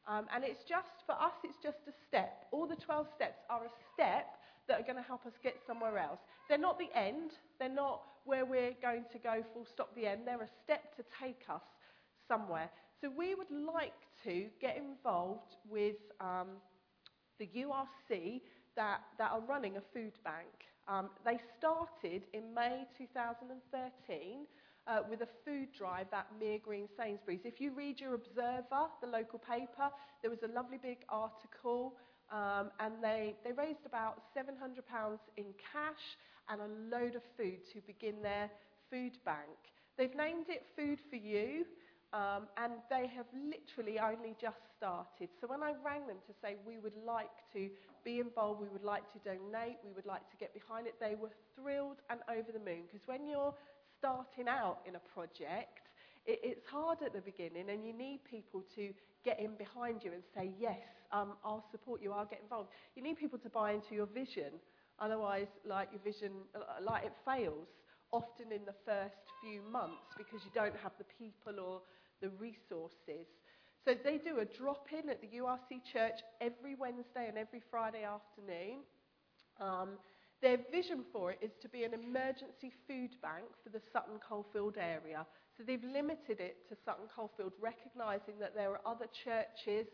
Um, 0.07 0.27
and 0.35 0.43
it's 0.43 0.65
just, 0.65 1.05
for 1.07 1.13
us, 1.13 1.37
it's 1.45 1.59
just 1.63 1.79
a 1.87 1.93
step. 2.09 2.47
All 2.51 2.67
the 2.67 2.77
12 2.77 3.07
steps 3.15 3.45
are 3.49 3.65
a 3.65 3.73
step 3.95 4.38
that 4.69 4.81
are 4.81 4.85
going 4.85 4.97
to 4.97 5.03
help 5.03 5.27
us 5.27 5.33
get 5.43 5.57
somewhere 5.67 5.99
else. 5.99 6.21
They're 6.49 6.59
not 6.59 6.79
the 6.79 6.89
end. 6.97 7.33
They're 7.59 7.69
not 7.69 8.03
where 8.25 8.45
we're 8.45 8.75
going 8.81 9.05
to 9.13 9.19
go 9.19 9.43
full 9.53 9.67
stop 9.67 9.95
the 9.95 10.07
end. 10.07 10.23
They're 10.27 10.43
a 10.43 10.49
step 10.65 10.95
to 10.97 11.05
take 11.21 11.43
us 11.49 11.63
somewhere. 12.29 12.71
So 13.01 13.11
we 13.17 13.35
would 13.35 13.51
like 13.51 13.95
to 14.25 14.47
get 14.61 14.77
involved 14.77 15.57
with 15.69 15.97
um, 16.21 16.49
the 17.39 17.49
URC 17.57 18.41
that, 18.77 19.01
that 19.19 19.31
are 19.33 19.41
running 19.41 19.77
a 19.77 19.83
food 19.95 20.13
bank. 20.25 20.49
Um, 20.89 21.11
they 21.25 21.39
started 21.59 22.23
in 22.33 22.55
May 22.55 22.85
2013 22.97 24.47
uh, 24.87 25.01
with 25.09 25.21
a 25.21 25.29
food 25.45 25.69
drive 25.77 26.07
at 26.13 26.27
Mere 26.41 26.59
Green 26.59 26.89
Sainsbury's. 26.97 27.41
If 27.45 27.61
you 27.61 27.73
read 27.75 28.01
your 28.01 28.15
Observer, 28.15 28.89
the 29.01 29.07
local 29.07 29.39
paper, 29.39 29.91
there 30.23 30.31
was 30.31 30.41
a 30.43 30.53
lovely 30.53 30.79
big 30.83 30.99
article, 31.09 31.95
um, 32.31 32.71
and 32.81 32.95
they, 33.03 33.35
they 33.45 33.53
raised 33.53 33.87
about 33.87 34.23
£700 34.37 34.53
in 35.37 35.45
cash 35.73 36.05
and 36.49 36.61
a 36.61 36.97
load 36.97 37.15
of 37.15 37.23
food 37.37 37.61
to 37.73 37.81
begin 37.87 38.23
their 38.23 38.51
food 38.91 39.19
bank. 39.25 39.57
They've 39.97 40.15
named 40.15 40.47
it 40.49 40.65
Food 40.77 40.99
for 41.11 41.17
You. 41.17 41.65
Um, 42.15 42.49
and 42.57 42.73
they 42.89 43.05
have 43.13 43.27
literally 43.37 44.01
only 44.01 44.35
just 44.41 44.57
started. 44.79 45.29
So 45.41 45.47
when 45.47 45.63
I 45.63 45.75
rang 45.85 46.07
them 46.07 46.17
to 46.27 46.33
say 46.41 46.57
we 46.67 46.79
would 46.79 46.97
like 47.05 47.29
to 47.53 47.69
be 48.03 48.19
involved, 48.19 48.63
we 48.63 48.69
would 48.69 48.85
like 48.85 49.05
to 49.13 49.19
donate, 49.21 49.77
we 49.85 49.93
would 49.93 50.07
like 50.07 50.25
to 50.31 50.37
get 50.41 50.55
behind 50.55 50.87
it, 50.87 50.95
they 50.99 51.17
were 51.21 51.29
thrilled 51.55 52.01
and 52.09 52.21
over 52.31 52.49
the 52.51 52.65
moon. 52.65 52.89
Because 52.89 53.07
when 53.07 53.29
you're 53.29 53.53
starting 53.99 54.49
out 54.49 54.79
in 54.89 54.97
a 54.97 55.05
project, 55.13 55.93
it, 56.25 56.41
it's 56.43 56.65
hard 56.65 57.03
at 57.05 57.13
the 57.13 57.21
beginning, 57.21 57.69
and 57.69 57.85
you 57.85 57.93
need 57.93 58.25
people 58.25 58.65
to 58.77 58.95
get 59.29 59.41
in 59.41 59.55
behind 59.57 60.03
you 60.03 60.13
and 60.13 60.23
say, 60.35 60.51
Yes, 60.59 60.81
um, 61.13 61.33
I'll 61.45 61.65
support 61.71 62.03
you, 62.03 62.13
I'll 62.13 62.25
get 62.35 62.41
involved. 62.43 62.71
You 62.97 63.03
need 63.03 63.19
people 63.19 63.39
to 63.41 63.51
buy 63.51 63.73
into 63.73 63.95
your 63.95 64.07
vision. 64.07 64.53
Otherwise, 64.99 65.49
like 65.65 65.89
your 65.93 66.01
vision, 66.03 66.33
uh, 66.55 66.61
like 66.83 67.05
it 67.05 67.13
fails 67.25 67.69
often 68.11 68.51
in 68.51 68.65
the 68.65 68.75
first 68.85 69.21
few 69.41 69.61
months 69.71 70.09
because 70.17 70.41
you 70.45 70.51
don't 70.55 70.75
have 70.83 70.93
the 70.99 71.09
people 71.19 71.61
or 71.61 71.83
the 72.21 72.31
resources. 72.31 73.29
So 73.85 73.95
they 74.03 74.19
do 74.19 74.41
a 74.41 74.45
drop 74.45 74.87
in 74.93 75.09
at 75.09 75.21
the 75.21 75.29
URC 75.39 75.85
church 75.93 76.19
every 76.41 76.75
Wednesday 76.75 77.29
and 77.29 77.39
every 77.39 77.63
Friday 77.71 78.03
afternoon. 78.03 78.81
Um, 79.61 79.91
their 80.43 80.59
vision 80.73 81.05
for 81.13 81.33
it 81.33 81.39
is 81.43 81.53
to 81.63 81.69
be 81.69 81.85
an 81.85 81.95
emergency 81.95 82.73
food 82.87 83.11
bank 83.23 83.47
for 83.63 83.71
the 83.71 83.81
Sutton 83.93 84.19
Coldfield 84.27 84.77
area. 84.79 85.27
So 85.59 85.65
they've 85.67 85.83
limited 85.83 86.39
it 86.39 86.69
to 86.69 86.77
Sutton 86.85 87.07
Coldfield, 87.15 87.53
recognising 87.61 88.39
that 88.39 88.55
there 88.55 88.71
are 88.71 88.81
other 88.87 89.07
churches 89.25 89.89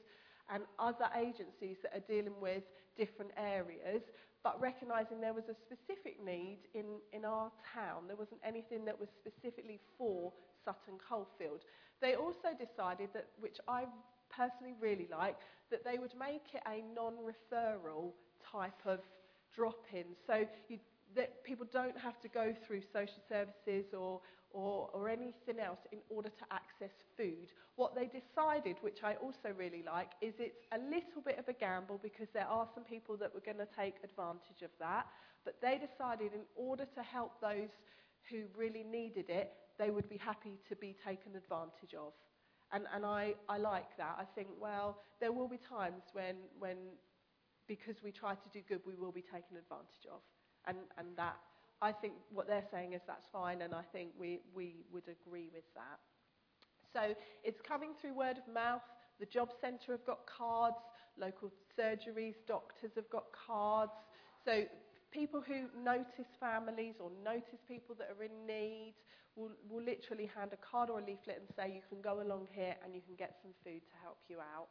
and 0.52 0.62
other 0.78 1.08
agencies 1.16 1.78
that 1.82 1.96
are 1.96 2.04
dealing 2.06 2.38
with 2.38 2.62
different 2.98 3.32
areas. 3.38 4.02
but 4.44 4.60
recognizing 4.60 5.22
there 5.22 5.32
was 5.32 5.48
a 5.48 5.56
specific 5.64 6.22
need 6.22 6.58
in, 6.74 6.84
in 7.14 7.24
our 7.24 7.50
town. 7.74 8.04
There 8.06 8.16
wasn't 8.16 8.42
anything 8.44 8.84
that 8.84 9.00
was 9.00 9.08
specifically 9.16 9.80
for 9.96 10.34
Sutton 10.66 11.00
Coldfield. 11.00 11.64
They 12.02 12.14
also 12.14 12.52
decided 12.52 13.08
that, 13.14 13.28
which 13.40 13.56
I 13.66 13.86
personally 14.28 14.74
really 14.78 15.08
like, 15.10 15.36
that 15.70 15.82
they 15.82 15.96
would 15.96 16.12
make 16.20 16.44
it 16.52 16.60
a 16.68 16.84
non 16.94 17.14
referral 17.24 18.12
type 18.52 18.84
of 18.84 19.00
drop 19.56 19.80
in. 19.94 20.04
So 20.26 20.44
you, 20.68 20.78
that 21.16 21.44
people 21.44 21.66
don't 21.72 21.98
have 21.98 22.20
to 22.20 22.28
go 22.28 22.54
through 22.66 22.82
social 22.92 23.22
services 23.28 23.92
or, 23.92 24.20
or, 24.50 24.90
or 24.92 25.08
anything 25.08 25.58
else 25.62 25.80
in 25.92 25.98
order 26.08 26.28
to 26.28 26.44
access 26.50 26.94
food. 27.16 27.52
What 27.76 27.94
they 27.94 28.06
decided, 28.06 28.76
which 28.80 29.02
I 29.02 29.14
also 29.14 29.50
really 29.56 29.82
like, 29.84 30.12
is 30.20 30.34
it's 30.38 30.64
a 30.72 30.78
little 30.78 31.22
bit 31.24 31.38
of 31.38 31.48
a 31.48 31.52
gamble 31.52 32.00
because 32.02 32.28
there 32.32 32.46
are 32.46 32.68
some 32.74 32.84
people 32.84 33.16
that 33.18 33.34
were 33.34 33.40
going 33.40 33.58
to 33.58 33.68
take 33.76 33.96
advantage 34.04 34.62
of 34.62 34.70
that. 34.78 35.06
But 35.44 35.56
they 35.60 35.78
decided 35.78 36.32
in 36.32 36.46
order 36.56 36.86
to 36.94 37.02
help 37.02 37.40
those 37.40 37.70
who 38.30 38.44
really 38.56 38.84
needed 38.84 39.28
it, 39.28 39.52
they 39.78 39.90
would 39.90 40.08
be 40.08 40.16
happy 40.16 40.58
to 40.68 40.76
be 40.76 40.96
taken 41.04 41.36
advantage 41.36 41.94
of. 41.98 42.12
And, 42.72 42.84
and 42.94 43.04
I, 43.04 43.34
I 43.48 43.58
like 43.58 43.96
that. 43.98 44.16
I 44.18 44.24
think, 44.34 44.48
well, 44.60 44.98
there 45.20 45.32
will 45.32 45.48
be 45.48 45.58
times 45.58 46.02
when, 46.12 46.36
when, 46.58 46.76
because 47.68 47.96
we 48.02 48.10
try 48.10 48.34
to 48.34 48.48
do 48.52 48.60
good, 48.68 48.80
we 48.86 48.94
will 48.94 49.12
be 49.12 49.22
taken 49.22 49.56
advantage 49.56 50.06
of. 50.10 50.20
And, 50.66 50.78
and 50.98 51.08
that, 51.16 51.36
I 51.82 51.92
think 51.92 52.14
what 52.32 52.46
they're 52.46 52.64
saying 52.70 52.92
is 52.92 53.02
that's 53.06 53.26
fine, 53.32 53.62
and 53.62 53.74
I 53.74 53.82
think 53.92 54.10
we, 54.18 54.40
we 54.54 54.76
would 54.92 55.04
agree 55.08 55.50
with 55.52 55.64
that. 55.74 56.00
So 56.92 57.14
it's 57.42 57.60
coming 57.60 57.90
through 58.00 58.14
word 58.14 58.38
of 58.38 58.52
mouth. 58.52 58.82
The 59.20 59.26
job 59.26 59.50
centre 59.60 59.92
have 59.92 60.06
got 60.06 60.20
cards, 60.26 60.78
local 61.18 61.50
surgeries, 61.78 62.34
doctors 62.46 62.92
have 62.96 63.10
got 63.10 63.24
cards. 63.32 63.92
So 64.44 64.64
people 65.10 65.40
who 65.40 65.66
notice 65.82 66.30
families 66.40 66.96
or 67.00 67.10
notice 67.24 67.60
people 67.66 67.94
that 67.98 68.10
are 68.16 68.22
in 68.24 68.46
need 68.46 68.94
will, 69.36 69.50
will 69.68 69.82
literally 69.82 70.30
hand 70.34 70.52
a 70.52 70.56
card 70.56 70.90
or 70.90 70.98
a 70.98 71.04
leaflet 71.04 71.38
and 71.38 71.48
say, 71.56 71.72
You 71.74 71.82
can 71.88 72.00
go 72.00 72.22
along 72.22 72.48
here 72.52 72.74
and 72.84 72.94
you 72.94 73.00
can 73.00 73.14
get 73.16 73.36
some 73.42 73.52
food 73.64 73.82
to 73.86 73.96
help 74.02 74.18
you 74.28 74.38
out. 74.38 74.68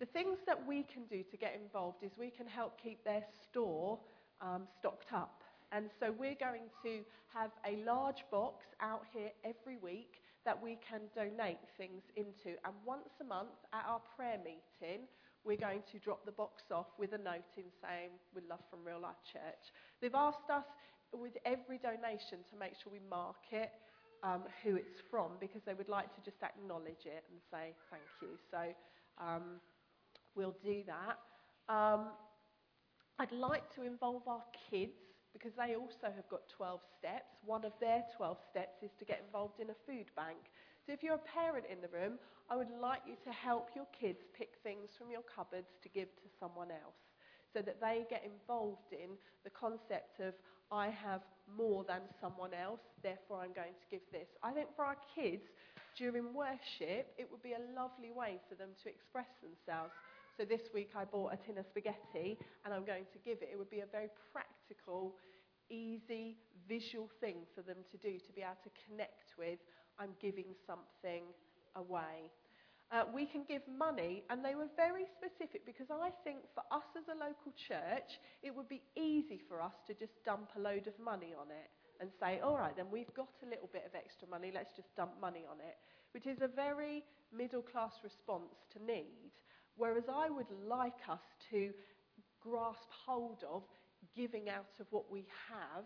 The 0.00 0.06
things 0.06 0.38
that 0.46 0.66
we 0.66 0.82
can 0.82 1.04
do 1.04 1.22
to 1.22 1.36
get 1.36 1.58
involved 1.60 2.02
is 2.02 2.12
we 2.18 2.30
can 2.30 2.46
help 2.46 2.80
keep 2.82 3.04
their 3.04 3.22
store 3.44 3.98
um, 4.40 4.62
stocked 4.78 5.12
up. 5.12 5.42
And 5.72 5.90
so 5.98 6.12
we're 6.12 6.38
going 6.38 6.70
to 6.84 7.00
have 7.32 7.50
a 7.66 7.82
large 7.84 8.22
box 8.30 8.64
out 8.80 9.02
here 9.12 9.30
every 9.44 9.76
week 9.76 10.22
that 10.44 10.60
we 10.62 10.78
can 10.88 11.00
donate 11.16 11.58
things 11.76 12.02
into. 12.16 12.56
And 12.64 12.74
once 12.84 13.08
a 13.20 13.24
month 13.24 13.58
at 13.72 13.84
our 13.88 14.00
prayer 14.14 14.38
meeting, 14.38 15.06
we're 15.44 15.56
going 15.56 15.82
to 15.90 15.98
drop 15.98 16.24
the 16.24 16.32
box 16.32 16.62
off 16.70 16.86
with 16.98 17.12
a 17.12 17.18
note 17.18 17.52
in 17.56 17.64
saying, 17.82 18.10
with 18.34 18.44
love 18.48 18.60
from 18.70 18.80
Real 18.84 19.00
Life 19.00 19.20
Church. 19.30 19.72
They've 20.00 20.14
asked 20.14 20.48
us 20.48 20.64
with 21.12 21.36
every 21.44 21.78
donation 21.78 22.38
to 22.50 22.56
make 22.58 22.72
sure 22.80 22.92
we 22.92 23.00
mark 23.10 23.42
it, 23.50 23.70
um, 24.22 24.42
who 24.62 24.76
it's 24.76 25.02
from, 25.10 25.32
because 25.40 25.62
they 25.66 25.74
would 25.74 25.88
like 25.88 26.14
to 26.14 26.20
just 26.24 26.42
acknowledge 26.42 27.04
it 27.04 27.24
and 27.30 27.40
say 27.50 27.74
thank 27.90 28.08
you. 28.22 28.38
So 28.50 28.72
um, 29.18 29.60
we'll 30.34 30.56
do 30.62 30.82
that. 30.86 31.18
Um, 31.72 32.08
I'd 33.18 33.32
like 33.32 33.72
to 33.76 33.82
involve 33.82 34.26
our 34.26 34.42
kids 34.70 34.98
because 35.32 35.52
they 35.54 35.76
also 35.76 36.10
have 36.14 36.28
got 36.28 36.48
12 36.48 36.80
steps. 36.98 37.38
One 37.44 37.64
of 37.64 37.72
their 37.80 38.02
12 38.16 38.38
steps 38.50 38.82
is 38.82 38.90
to 38.98 39.04
get 39.04 39.22
involved 39.24 39.60
in 39.60 39.70
a 39.70 39.78
food 39.86 40.10
bank. 40.16 40.38
So 40.86 40.92
if 40.92 41.02
you're 41.02 41.18
a 41.18 41.30
parent 41.30 41.66
in 41.70 41.80
the 41.80 41.88
room, 41.88 42.18
I 42.50 42.56
would 42.56 42.70
like 42.80 43.02
you 43.06 43.14
to 43.24 43.32
help 43.32 43.70
your 43.74 43.86
kids 43.98 44.18
pick 44.36 44.58
things 44.62 44.90
from 44.98 45.10
your 45.10 45.22
cupboards 45.22 45.78
to 45.82 45.88
give 45.88 46.10
to 46.22 46.28
someone 46.38 46.70
else 46.70 46.98
so 47.54 47.62
that 47.62 47.80
they 47.80 48.04
get 48.10 48.26
involved 48.26 48.90
in 48.90 49.14
the 49.44 49.50
concept 49.50 50.18
of 50.18 50.34
I 50.72 50.90
have 50.90 51.22
more 51.46 51.84
than 51.86 52.02
someone 52.20 52.50
else, 52.52 52.80
therefore 53.02 53.46
I'm 53.46 53.54
going 53.54 53.78
to 53.78 53.86
give 53.90 54.02
this. 54.10 54.26
I 54.42 54.50
think 54.50 54.74
for 54.74 54.84
our 54.84 54.96
kids, 55.14 55.44
during 55.96 56.34
worship, 56.34 57.14
it 57.16 57.30
would 57.30 57.42
be 57.42 57.52
a 57.52 57.62
lovely 57.78 58.10
way 58.10 58.40
for 58.48 58.56
them 58.56 58.70
to 58.82 58.88
express 58.88 59.30
themselves. 59.38 59.92
So 60.36 60.44
this 60.44 60.62
week 60.74 60.90
I 60.96 61.04
bought 61.04 61.32
a 61.32 61.36
tin 61.36 61.58
of 61.58 61.66
spaghetti 61.66 62.38
and 62.64 62.74
I'm 62.74 62.84
going 62.84 63.06
to 63.12 63.18
give 63.24 63.38
it. 63.40 63.50
It 63.52 63.58
would 63.58 63.70
be 63.70 63.80
a 63.80 63.86
very 63.86 64.08
practical, 64.32 65.14
easy, 65.70 66.38
visual 66.68 67.08
thing 67.20 67.46
for 67.54 67.62
them 67.62 67.86
to 67.92 67.96
do 67.96 68.18
to 68.18 68.32
be 68.34 68.42
able 68.42 68.58
to 68.64 68.70
connect 68.82 69.38
with. 69.38 69.60
I'm 69.98 70.10
giving 70.20 70.58
something 70.66 71.22
away. 71.76 72.34
Uh, 72.90 73.04
we 73.14 73.26
can 73.26 73.42
give 73.48 73.62
money, 73.78 74.22
and 74.28 74.44
they 74.44 74.54
were 74.54 74.68
very 74.76 75.06
specific 75.06 75.64
because 75.64 75.86
I 75.90 76.10
think 76.22 76.38
for 76.52 76.62
us 76.70 76.84
as 76.98 77.08
a 77.08 77.16
local 77.16 77.54
church, 77.54 78.18
it 78.42 78.54
would 78.54 78.68
be 78.68 78.82
easy 78.94 79.40
for 79.48 79.62
us 79.62 79.74
to 79.86 79.94
just 79.94 80.12
dump 80.24 80.50
a 80.56 80.60
load 80.60 80.86
of 80.86 80.98
money 80.98 81.32
on 81.34 81.48
it 81.50 81.70
and 82.00 82.10
say, 82.20 82.40
all 82.42 82.58
right, 82.58 82.76
then 82.76 82.86
we've 82.90 83.12
got 83.14 83.30
a 83.42 83.48
little 83.48 83.70
bit 83.72 83.84
of 83.86 83.94
extra 83.94 84.28
money, 84.28 84.50
let's 84.52 84.74
just 84.74 84.94
dump 84.96 85.12
money 85.20 85.46
on 85.48 85.58
it, 85.58 85.78
which 86.12 86.26
is 86.26 86.42
a 86.42 86.48
very 86.48 87.02
middle 87.32 87.62
class 87.62 87.94
response 88.02 88.66
to 88.74 88.84
need. 88.84 89.30
Whereas 89.76 90.04
I 90.12 90.30
would 90.30 90.50
like 90.66 91.08
us 91.08 91.22
to 91.50 91.70
grasp 92.40 92.88
hold 93.06 93.42
of 93.50 93.62
giving 94.14 94.48
out 94.48 94.74
of 94.80 94.86
what 94.90 95.10
we 95.10 95.26
have 95.48 95.84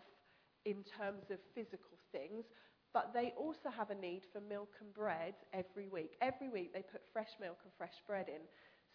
in 0.65 0.83
terms 0.83 1.31
of 1.31 1.39
physical 1.55 1.97
things, 2.11 2.45
but 2.93 3.13
they 3.13 3.33
also 3.37 3.69
have 3.75 3.89
a 3.89 3.95
need 3.95 4.23
for 4.31 4.41
milk 4.41 4.73
and 4.81 4.93
bread 4.93 5.35
every 5.53 5.87
week. 5.87 6.17
Every 6.21 6.49
week 6.49 6.73
they 6.73 6.81
put 6.81 7.01
fresh 7.13 7.29
milk 7.39 7.57
and 7.63 7.71
fresh 7.77 8.01
bread 8.05 8.27
in. 8.27 8.41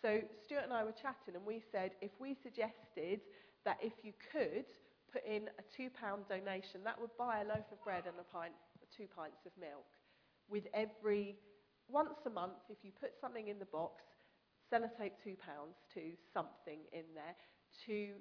So 0.02 0.20
Stuart 0.44 0.64
and 0.64 0.72
I 0.72 0.84
were 0.84 0.92
chatting 0.92 1.34
and 1.34 1.46
we 1.46 1.62
said 1.72 1.92
if 2.02 2.10
we 2.20 2.34
suggested 2.34 3.20
that 3.64 3.78
if 3.80 3.92
you 4.02 4.12
could 4.32 4.66
put 5.12 5.24
in 5.24 5.48
a 5.58 5.64
£2 5.80 5.88
donation, 6.28 6.82
that 6.84 7.00
would 7.00 7.16
buy 7.16 7.40
a 7.40 7.48
loaf 7.48 7.70
of 7.72 7.82
bread 7.82 8.04
and 8.06 8.16
a 8.20 8.36
pint, 8.36 8.52
two 8.94 9.06
pints 9.16 9.46
of 9.46 9.52
milk. 9.58 9.86
With 10.48 10.66
every, 10.74 11.36
once 11.88 12.18
a 12.26 12.30
month, 12.30 12.66
if 12.68 12.78
you 12.82 12.90
put 13.00 13.12
something 13.20 13.48
in 13.48 13.58
the 13.58 13.66
box, 13.66 14.02
sellotape 14.72 15.12
£2 15.26 15.36
to 15.94 16.00
something 16.32 16.80
in 16.92 17.04
there 17.14 17.36
to 17.86 18.14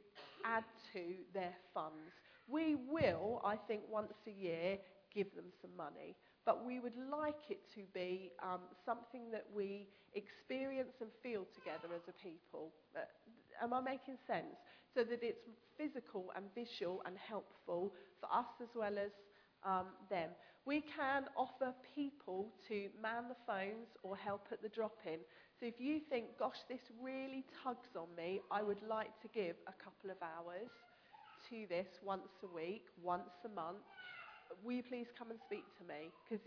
add 0.46 0.64
to 0.94 1.16
their 1.34 1.54
funds. 1.74 2.14
We 2.48 2.76
will, 2.76 3.42
I 3.46 3.56
think, 3.56 3.82
once 3.90 4.14
a 4.28 4.32
year 4.32 4.78
give 5.14 5.34
them 5.36 5.46
some 5.62 5.76
money. 5.78 6.16
But 6.46 6.66
we 6.66 6.80
would 6.80 6.98
like 7.12 7.50
it 7.50 7.62
to 7.76 7.82
be 7.94 8.32
um, 8.42 8.62
something 8.86 9.32
that 9.32 9.46
we 9.54 9.88
experience 10.14 10.96
and 11.00 11.10
feel 11.22 11.46
together 11.54 11.94
as 11.96 12.02
a 12.10 12.14
people. 12.14 12.74
Uh, 12.96 13.02
am 13.64 13.74
I 13.74 13.80
making 13.82 14.18
sense? 14.28 14.58
So 14.94 15.04
that 15.04 15.24
it's 15.24 15.48
physical 15.78 16.32
and 16.36 16.46
visual 16.54 17.02
and 17.06 17.16
helpful 17.18 17.94
for 18.20 18.28
us 18.34 18.48
as 18.62 18.70
well 18.76 18.98
as 18.98 19.12
um, 19.66 19.88
them. 20.10 20.30
We 20.66 20.82
can 20.82 21.26
offer 21.38 21.74
people 21.96 22.52
to 22.68 22.90
man 23.02 23.26
the 23.30 23.36
phones 23.48 23.88
or 24.04 24.16
help 24.18 24.48
at 24.52 24.62
the 24.62 24.70
drop 24.70 24.98
in. 25.06 25.20
So 25.64 25.68
if 25.68 25.80
you 25.80 26.02
think, 26.10 26.38
gosh, 26.38 26.60
this 26.68 26.82
really 27.02 27.46
tugs 27.64 27.96
on 27.96 28.12
me, 28.18 28.42
I 28.52 28.62
would 28.62 28.84
like 28.84 29.16
to 29.22 29.30
give 29.30 29.56
a 29.66 29.72
couple 29.72 30.12
of 30.12 30.18
hours 30.20 30.68
to 31.50 31.66
this 31.70 31.88
once 32.04 32.44
a 32.44 32.54
week, 32.54 32.88
once 33.02 33.32
a 33.46 33.48
month 33.48 33.88
will 34.62 34.74
you 34.74 34.84
please 34.84 35.08
come 35.18 35.32
and 35.32 35.40
speak 35.40 35.64
to 35.78 35.86
me? 35.86 36.12
Because 36.28 36.46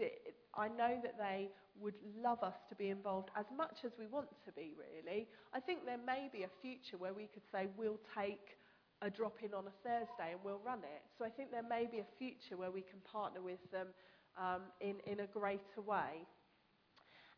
I 0.54 0.68
know 0.68 1.00
that 1.02 1.16
they 1.16 1.48
would 1.80 1.94
love 2.22 2.42
us 2.42 2.56
to 2.68 2.74
be 2.74 2.90
involved 2.90 3.30
as 3.34 3.46
much 3.56 3.86
as 3.86 3.92
we 3.98 4.06
want 4.06 4.28
to 4.44 4.52
be, 4.52 4.74
really. 4.76 5.26
I 5.54 5.60
think 5.60 5.86
there 5.86 5.96
may 5.96 6.28
be 6.30 6.42
a 6.42 6.50
future 6.60 6.98
where 6.98 7.14
we 7.14 7.26
could 7.32 7.42
say 7.50 7.68
we'll 7.78 8.00
take 8.14 8.58
a 9.00 9.08
drop 9.08 9.38
in 9.42 9.54
on 9.54 9.64
a 9.64 9.72
Thursday 9.82 10.32
and 10.32 10.40
we'll 10.44 10.60
run 10.62 10.80
it. 10.80 11.02
So 11.16 11.24
I 11.24 11.30
think 11.30 11.50
there 11.50 11.66
may 11.66 11.88
be 11.90 12.00
a 12.00 12.08
future 12.18 12.58
where 12.58 12.70
we 12.70 12.82
can 12.82 13.00
partner 13.10 13.40
with 13.40 13.64
them 13.72 13.88
um, 14.36 14.68
in, 14.82 14.96
in 15.10 15.20
a 15.20 15.26
greater 15.26 15.80
way. 15.80 16.28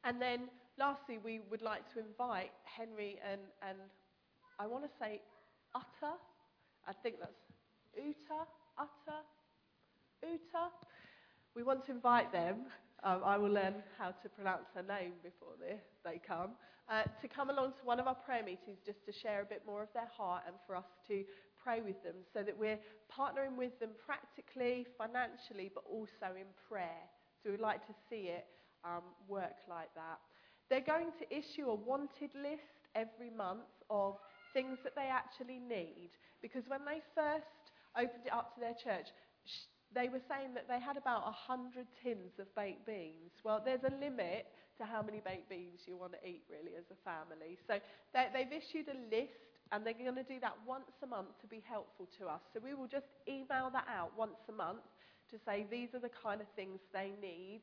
And 0.09 0.23
then 0.23 0.49
lastly, 0.79 1.19
we 1.23 1.41
would 1.51 1.61
like 1.61 1.85
to 1.93 2.01
invite 2.01 2.51
Henry 2.65 3.19
and, 3.31 3.43
and 3.61 3.77
I 4.59 4.67
want 4.67 4.85
to 4.85 4.91
say 4.99 5.21
Utter. 5.75 6.17
I 6.89 6.95
think 7.03 7.17
that's 7.21 7.45
Uta, 7.95 8.49
Utter, 8.79 9.21
Uta. 10.23 10.73
We 11.55 11.63
want 11.63 11.85
to 11.85 11.93
invite 11.93 12.33
them. 12.33 12.73
Um, 13.05 13.21
I 13.23 13.37
will 13.37 13.51
learn 13.51 13.75
how 13.99 14.13
to 14.13 14.29
pronounce 14.31 14.73
her 14.75 14.83
name 14.83 15.13
before 15.23 15.61
they, 15.61 15.77
they 16.11 16.19
come. 16.27 16.53
Uh, 16.89 17.03
to 17.21 17.29
come 17.29 17.51
along 17.51 17.73
to 17.73 17.85
one 17.85 18.01
of 18.01 18.07
our 18.07 18.15
prayer 18.15 18.43
meetings 18.43 18.79
just 18.87 19.05
to 19.05 19.13
share 19.13 19.43
a 19.43 19.45
bit 19.45 19.61
more 19.67 19.83
of 19.83 19.93
their 19.93 20.09
heart 20.17 20.45
and 20.47 20.57
for 20.67 20.75
us 20.75 20.89
to 21.09 21.23
pray 21.63 21.83
with 21.83 22.03
them 22.03 22.15
so 22.33 22.43
that 22.43 22.57
we're 22.57 22.79
partnering 23.13 23.59
with 23.59 23.79
them 23.79 23.91
practically, 24.07 24.87
financially, 24.97 25.71
but 25.75 25.85
also 25.85 26.33
in 26.35 26.49
prayer. 26.67 27.05
So 27.43 27.51
we'd 27.51 27.61
like 27.61 27.87
to 27.87 27.93
see 28.09 28.33
it 28.33 28.47
um, 28.89 29.05
work 29.29 29.61
like 29.69 29.93
that. 29.95 30.19
They're 30.71 30.81
going 30.81 31.13
to 31.21 31.25
issue 31.29 31.69
a 31.69 31.75
wanted 31.75 32.33
list 32.35 32.89
every 32.95 33.31
month 33.31 33.69
of 33.91 34.17
things 34.53 34.79
that 34.85 34.97
they 34.97 35.09
actually 35.13 35.61
need 35.61 36.11
because 36.41 36.65
when 36.69 36.85
they 36.85 37.01
first 37.15 37.73
opened 37.97 38.25
it 38.25 38.33
up 38.33 38.55
to 38.55 38.61
their 38.61 38.77
church, 38.77 39.09
they 39.95 40.09
were 40.09 40.21
saying 40.29 40.53
that 40.55 40.69
they 40.69 40.81
had 40.81 40.97
about 40.97 41.25
100 41.25 41.87
tins 42.03 42.37
of 42.39 42.49
baked 42.55 42.85
beans. 42.85 43.33
Well, 43.45 43.63
there's 43.65 43.85
a 43.85 43.95
limit 43.97 44.47
to 44.77 44.85
how 44.85 45.03
many 45.03 45.21
baked 45.25 45.49
beans 45.49 45.81
you 45.87 45.97
want 45.97 46.13
to 46.13 46.23
eat, 46.29 46.45
really, 46.51 46.77
as 46.77 46.85
a 46.93 46.99
family. 47.01 47.57
So 47.67 47.81
they, 48.13 48.29
they've 48.33 48.53
issued 48.53 48.89
a 48.93 48.99
list, 49.09 49.41
and 49.73 49.85
they're 49.85 49.97
going 49.97 50.15
to 50.15 50.29
do 50.29 50.41
that 50.41 50.55
once 50.67 50.93
a 51.03 51.07
month 51.07 51.41
to 51.41 51.47
be 51.47 51.63
helpful 51.65 52.07
to 52.21 52.29
us. 52.29 52.41
So 52.53 52.61
we 52.63 52.75
will 52.75 52.87
just 52.87 53.09
email 53.27 53.71
that 53.73 53.89
out 53.89 54.13
once 54.17 54.45
a 54.49 54.53
month 54.53 54.85
to 55.31 55.37
say 55.45 55.67
these 55.71 55.95
are 55.95 56.01
the 56.01 56.13
kind 56.13 56.41
of 56.41 56.47
things 56.57 56.81
they 56.93 57.13
need 57.21 57.61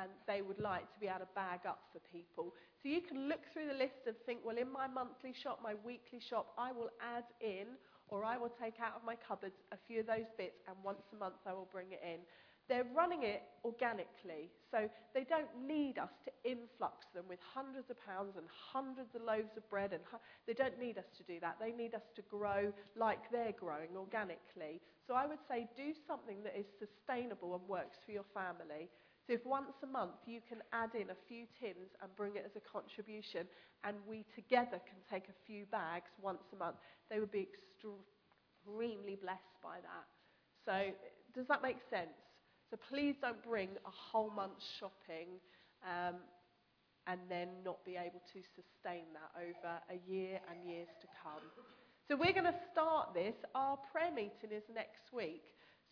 and 0.00 0.10
they 0.26 0.42
would 0.42 0.60
like 0.60 0.92
to 0.92 1.00
be 1.00 1.06
able 1.06 1.20
to 1.20 1.34
bag 1.34 1.60
up 1.66 1.80
for 1.92 2.00
people. 2.12 2.54
So 2.82 2.88
you 2.88 3.00
can 3.00 3.28
look 3.28 3.40
through 3.52 3.68
the 3.68 3.78
list 3.78 4.06
and 4.06 4.16
think, 4.26 4.40
well, 4.44 4.58
in 4.58 4.70
my 4.70 4.86
monthly 4.86 5.32
shop, 5.32 5.60
my 5.62 5.74
weekly 5.84 6.20
shop, 6.20 6.52
I 6.58 6.72
will 6.72 6.90
add 7.00 7.24
in 7.40 7.66
or 8.08 8.24
I 8.24 8.36
will 8.36 8.52
take 8.62 8.78
out 8.80 8.94
of 8.96 9.02
my 9.04 9.16
cupboards 9.16 9.56
a 9.72 9.76
few 9.86 10.00
of 10.00 10.06
those 10.06 10.28
bits 10.38 10.62
and 10.68 10.76
once 10.84 11.02
a 11.12 11.16
month 11.16 11.40
I 11.46 11.52
will 11.52 11.68
bring 11.72 11.92
it 11.92 12.00
in. 12.04 12.20
They're 12.68 12.86
running 12.96 13.22
it 13.22 13.42
organically, 13.64 14.50
so 14.72 14.90
they 15.14 15.22
don't 15.22 15.46
need 15.68 15.98
us 15.98 16.10
to 16.24 16.32
influx 16.42 17.06
them 17.14 17.24
with 17.28 17.38
hundreds 17.54 17.90
of 17.90 17.96
pounds 18.04 18.34
and 18.36 18.46
hundreds 18.50 19.14
of 19.14 19.22
loaves 19.22 19.56
of 19.56 19.68
bread. 19.70 19.92
And 19.92 20.02
hu- 20.10 20.18
they 20.48 20.52
don't 20.52 20.76
need 20.78 20.98
us 20.98 21.06
to 21.16 21.22
do 21.22 21.38
that. 21.40 21.58
They 21.60 21.70
need 21.70 21.94
us 21.94 22.02
to 22.16 22.22
grow 22.22 22.72
like 22.96 23.30
they're 23.30 23.54
growing 23.54 23.94
organically. 23.96 24.80
So 25.06 25.14
I 25.14 25.26
would 25.26 25.38
say 25.48 25.68
do 25.76 25.94
something 26.08 26.42
that 26.42 26.58
is 26.58 26.66
sustainable 26.82 27.54
and 27.54 27.62
works 27.68 27.98
for 28.04 28.10
your 28.10 28.26
family. 28.34 28.90
So 29.26 29.32
if 29.32 29.44
once 29.44 29.74
a 29.82 29.86
month 29.86 30.22
you 30.26 30.40
can 30.48 30.58
add 30.72 30.94
in 30.94 31.10
a 31.10 31.18
few 31.26 31.46
tins 31.58 31.90
and 32.00 32.14
bring 32.14 32.36
it 32.36 32.44
as 32.46 32.54
a 32.54 32.62
contribution, 32.62 33.46
and 33.82 33.96
we 34.08 34.24
together 34.34 34.78
can 34.86 34.98
take 35.10 35.28
a 35.28 35.36
few 35.46 35.66
bags 35.66 36.10
once 36.22 36.42
a 36.52 36.56
month, 36.56 36.76
they 37.10 37.18
would 37.18 37.32
be 37.32 37.48
extremely 37.50 39.16
blessed 39.16 39.58
by 39.62 39.78
that. 39.82 40.06
So 40.64 40.94
does 41.34 41.46
that 41.48 41.62
make 41.62 41.78
sense? 41.90 42.14
So 42.70 42.76
please 42.90 43.14
don't 43.20 43.42
bring 43.42 43.70
a 43.86 43.90
whole 43.90 44.30
month's 44.30 44.66
shopping 44.78 45.38
um, 45.82 46.16
and 47.06 47.20
then 47.28 47.48
not 47.64 47.84
be 47.84 47.94
able 47.94 48.22
to 48.32 48.40
sustain 48.54 49.06
that 49.14 49.30
over 49.38 49.78
a 49.90 49.98
year 50.10 50.40
and 50.50 50.68
years 50.68 50.88
to 51.00 51.06
come. 51.22 51.42
So 52.08 52.16
we're 52.16 52.32
going 52.32 52.50
to 52.50 52.60
start 52.72 53.14
this. 53.14 53.34
Our 53.54 53.78
prayer 53.90 54.10
meeting 54.10 54.50
is 54.50 54.62
next 54.74 55.12
week. 55.12 55.42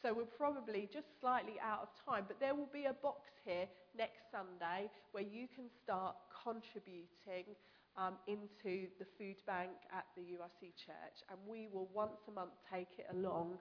So 0.05 0.13
we're 0.13 0.29
probably 0.37 0.87
just 0.93 1.09
slightly 1.19 1.55
out 1.65 1.81
of 1.81 1.89
time, 2.05 2.25
but 2.29 2.39
there 2.39 2.55
will 2.55 2.69
be 2.71 2.85
a 2.85 2.93
box 2.93 3.33
here 3.43 3.65
next 3.97 4.29
Sunday 4.31 4.91
where 5.13 5.25
you 5.25 5.49
can 5.49 5.65
start 5.83 6.15
contributing 6.45 7.57
um, 7.97 8.21
into 8.29 8.93
the 9.01 9.09
food 9.17 9.41
bank 9.47 9.73
at 9.97 10.05
the 10.15 10.21
URC 10.21 10.77
church, 10.77 11.25
and 11.31 11.41
we 11.49 11.69
will 11.73 11.89
once 11.95 12.21
a 12.29 12.33
month 12.33 12.53
take 12.71 13.01
it 13.01 13.07
along 13.17 13.57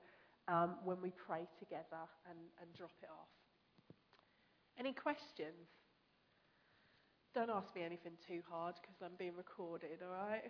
um, 0.50 0.76
when 0.84 1.00
we 1.02 1.14
pray 1.16 1.48
together 1.60 2.04
and, 2.28 2.40
and 2.60 2.68
drop 2.76 2.92
it 3.02 3.08
off. 3.08 3.32
Any 4.78 4.92
questions? 4.92 5.72
Don't 7.34 7.52
ask 7.52 7.74
me 7.74 7.84
anything 7.84 8.20
too 8.28 8.44
hard 8.52 8.76
because 8.82 9.00
I'm 9.02 9.16
being 9.18 9.38
recorded, 9.38 10.04
all 10.04 10.12
right? 10.12 10.44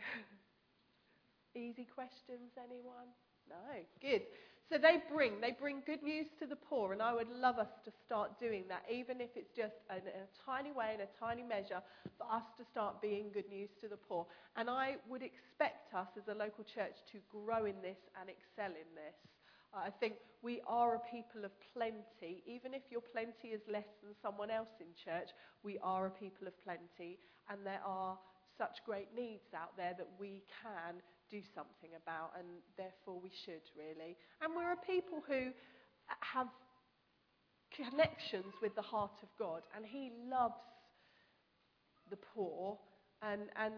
Easy 1.56 1.86
questions, 1.86 2.58
anyone? 2.58 3.14
No, 3.48 3.78
good. 4.02 4.24
So 4.70 4.78
they 4.80 5.04
bring, 5.14 5.42
they 5.42 5.52
bring 5.52 5.84
good 5.86 6.02
news 6.02 6.28
to 6.40 6.48
the 6.48 6.56
poor, 6.56 6.94
and 6.94 7.02
I 7.02 7.14
would 7.14 7.30
love 7.30 7.60
us 7.60 7.70
to 7.86 7.92
start 8.06 8.40
doing 8.40 8.64
that, 8.70 8.84
even 8.92 9.22
if 9.22 9.30
it's 9.36 9.52
just 9.56 9.76
in 9.92 10.08
a 10.08 10.26
tiny 10.46 10.72
way, 10.72 10.96
in 10.96 11.02
a 11.02 11.12
tiny 11.20 11.44
measure, 11.44 11.82
for 12.18 12.26
us 12.32 12.44
to 12.58 12.64
start 12.72 13.02
being 13.02 13.30
good 13.34 13.50
news 13.50 13.70
to 13.82 13.88
the 13.88 13.98
poor. 13.98 14.26
And 14.56 14.70
I 14.70 14.96
would 15.10 15.22
expect 15.22 15.94
us 15.94 16.08
as 16.18 16.28
a 16.28 16.38
local 16.38 16.64
church 16.64 16.96
to 17.12 17.20
grow 17.30 17.66
in 17.66 17.76
this 17.84 18.00
and 18.20 18.30
excel 18.30 18.72
in 18.72 18.90
this. 18.96 19.20
I 19.74 19.90
think 19.90 20.16
we 20.42 20.62
are 20.68 20.96
a 20.96 21.00
people 21.12 21.46
of 21.46 21.52
plenty. 21.74 22.44
Even 22.46 22.74
if 22.74 22.84
your 22.90 23.02
plenty 23.02 23.50
is 23.50 23.62
less 23.68 23.90
than 24.04 24.14
someone 24.22 24.52
else 24.52 24.70
in 24.80 24.88
church, 24.94 25.30
we 25.64 25.78
are 25.84 26.08
a 26.08 26.12
people 26.12 26.48
of 26.48 26.54
plenty, 26.64 27.20
and 27.50 27.66
there 27.66 27.82
are 27.86 28.18
such 28.58 28.86
great 28.86 29.10
needs 29.16 29.54
out 29.56 29.76
there 29.76 29.94
that 29.98 30.08
we 30.20 30.44
can 30.62 31.02
do 31.34 31.42
something 31.58 31.98
about, 31.98 32.30
and 32.38 32.46
therefore 32.78 33.18
we 33.18 33.34
should, 33.34 33.66
really. 33.74 34.14
And 34.38 34.54
we're 34.54 34.78
a 34.78 34.84
people 34.86 35.26
who 35.26 35.50
have 36.22 36.46
connections 37.74 38.54
with 38.62 38.78
the 38.78 38.86
heart 38.86 39.18
of 39.26 39.30
God, 39.42 39.66
and 39.74 39.82
He 39.82 40.14
loves 40.30 40.62
the 42.14 42.22
poor, 42.22 42.78
and, 43.26 43.50
and, 43.58 43.74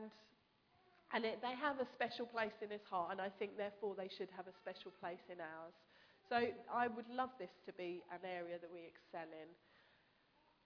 and 1.16 1.24
it, 1.24 1.40
they 1.40 1.56
have 1.56 1.80
a 1.80 1.88
special 1.96 2.28
place 2.28 2.60
in 2.60 2.70
His 2.70 2.84
heart, 2.92 3.16
and 3.16 3.22
I 3.22 3.32
think 3.40 3.56
therefore 3.56 3.96
they 3.96 4.12
should 4.12 4.28
have 4.36 4.52
a 4.52 4.56
special 4.60 4.92
place 5.00 5.24
in 5.32 5.40
ours. 5.40 5.80
So 6.28 6.52
I 6.68 6.92
would 6.92 7.08
love 7.08 7.30
this 7.40 7.56
to 7.68 7.72
be 7.72 8.04
an 8.12 8.28
area 8.28 8.60
that 8.60 8.68
we 8.68 8.84
excel 8.84 9.32
in. 9.32 9.48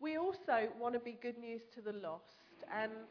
We 0.01 0.17
also 0.17 0.73
want 0.79 0.95
to 0.95 0.99
be 0.99 1.19
good 1.21 1.37
news 1.37 1.61
to 1.75 1.81
the 1.81 1.93
lost, 1.93 2.41
and 2.73 3.05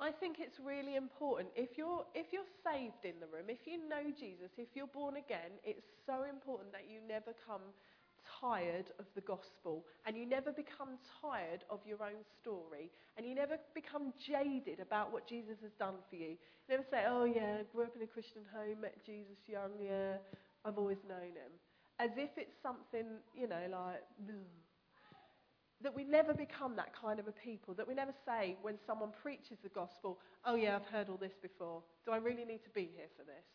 I 0.00 0.12
think 0.12 0.38
it's 0.38 0.58
really 0.62 0.94
important. 0.94 1.48
If 1.56 1.76
you're, 1.76 2.06
if 2.14 2.32
you're 2.32 2.46
saved 2.62 3.02
in 3.02 3.18
the 3.18 3.26
room, 3.26 3.50
if 3.50 3.66
you 3.66 3.82
know 3.88 4.14
Jesus, 4.14 4.54
if 4.56 4.68
you're 4.74 4.86
born 4.86 5.16
again, 5.16 5.58
it's 5.64 5.86
so 6.06 6.22
important 6.22 6.70
that 6.70 6.86
you 6.86 7.02
never 7.02 7.34
come 7.46 7.62
tired 8.40 8.94
of 9.00 9.06
the 9.16 9.20
gospel 9.22 9.82
and 10.06 10.16
you 10.16 10.24
never 10.24 10.52
become 10.52 11.02
tired 11.20 11.64
of 11.70 11.80
your 11.82 11.98
own 12.02 12.22
story 12.40 12.90
and 13.16 13.26
you 13.26 13.34
never 13.34 13.58
become 13.74 14.12
jaded 14.22 14.78
about 14.78 15.12
what 15.12 15.26
Jesus 15.26 15.58
has 15.62 15.72
done 15.78 15.98
for 16.08 16.14
you. 16.14 16.38
You 16.38 16.78
never 16.78 16.86
say, 16.90 17.02
oh 17.08 17.24
yeah, 17.24 17.58
I 17.58 17.64
grew 17.74 17.84
up 17.84 17.96
in 17.96 18.02
a 18.02 18.06
Christian 18.06 18.42
home, 18.54 18.82
met 18.82 19.04
Jesus 19.04 19.38
young, 19.48 19.74
yeah, 19.82 20.22
I've 20.64 20.78
always 20.78 21.02
known 21.08 21.34
him. 21.34 21.52
As 21.98 22.10
if 22.16 22.30
it's 22.36 22.54
something, 22.62 23.18
you 23.34 23.48
know, 23.48 23.66
like, 23.66 24.02
Ugh 24.28 24.46
that 25.82 25.94
we 25.94 26.04
never 26.04 26.34
become 26.34 26.74
that 26.76 26.92
kind 26.94 27.20
of 27.20 27.28
a 27.28 27.32
people, 27.32 27.74
that 27.74 27.86
we 27.86 27.94
never 27.94 28.12
say 28.26 28.56
when 28.62 28.76
someone 28.86 29.10
preaches 29.22 29.58
the 29.62 29.68
gospel, 29.68 30.18
oh 30.44 30.56
yeah, 30.56 30.76
I've 30.76 30.86
heard 30.86 31.08
all 31.08 31.16
this 31.16 31.36
before. 31.40 31.82
Do 32.04 32.12
I 32.12 32.16
really 32.18 32.44
need 32.44 32.64
to 32.64 32.70
be 32.70 32.90
here 32.96 33.06
for 33.16 33.22
this? 33.22 33.46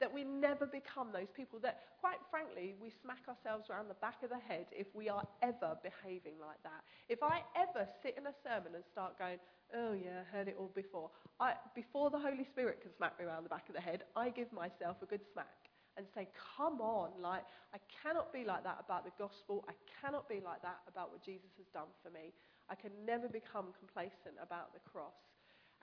That 0.00 0.12
we 0.12 0.24
never 0.24 0.66
become 0.66 1.08
those 1.12 1.30
people 1.34 1.60
that, 1.60 1.80
quite 2.00 2.18
frankly, 2.30 2.74
we 2.82 2.90
smack 3.02 3.22
ourselves 3.28 3.70
around 3.70 3.88
the 3.88 4.02
back 4.02 4.22
of 4.24 4.30
the 4.30 4.38
head 4.38 4.66
if 4.72 4.88
we 4.94 5.08
are 5.08 5.22
ever 5.42 5.78
behaving 5.82 6.34
like 6.40 6.60
that. 6.64 6.82
If 7.08 7.22
I 7.22 7.42
ever 7.56 7.88
sit 8.02 8.18
in 8.18 8.26
a 8.26 8.34
sermon 8.42 8.74
and 8.74 8.84
start 8.90 9.18
going, 9.18 9.38
oh 9.74 9.92
yeah, 9.94 10.26
I 10.26 10.36
heard 10.36 10.48
it 10.48 10.56
all 10.58 10.72
before, 10.74 11.10
I, 11.40 11.54
before 11.74 12.10
the 12.10 12.18
Holy 12.18 12.44
Spirit 12.44 12.82
can 12.82 12.90
smack 12.96 13.18
me 13.18 13.24
around 13.24 13.44
the 13.44 13.54
back 13.54 13.68
of 13.68 13.74
the 13.74 13.80
head, 13.80 14.02
I 14.16 14.30
give 14.30 14.52
myself 14.52 14.96
a 15.02 15.06
good 15.06 15.22
smack 15.32 15.71
and 15.96 16.06
say, 16.14 16.28
Come 16.56 16.80
on, 16.80 17.10
like, 17.20 17.42
I 17.74 17.78
cannot 18.02 18.32
be 18.32 18.44
like 18.44 18.64
that 18.64 18.78
about 18.84 19.04
the 19.04 19.12
gospel. 19.18 19.64
I 19.68 19.74
cannot 20.00 20.28
be 20.28 20.40
like 20.44 20.62
that 20.62 20.80
about 20.88 21.10
what 21.10 21.24
Jesus 21.24 21.50
has 21.56 21.66
done 21.72 21.90
for 22.02 22.10
me. 22.10 22.32
I 22.70 22.74
can 22.74 22.92
never 23.04 23.28
become 23.28 23.74
complacent 23.78 24.38
about 24.40 24.72
the 24.72 24.80
cross. 24.88 25.18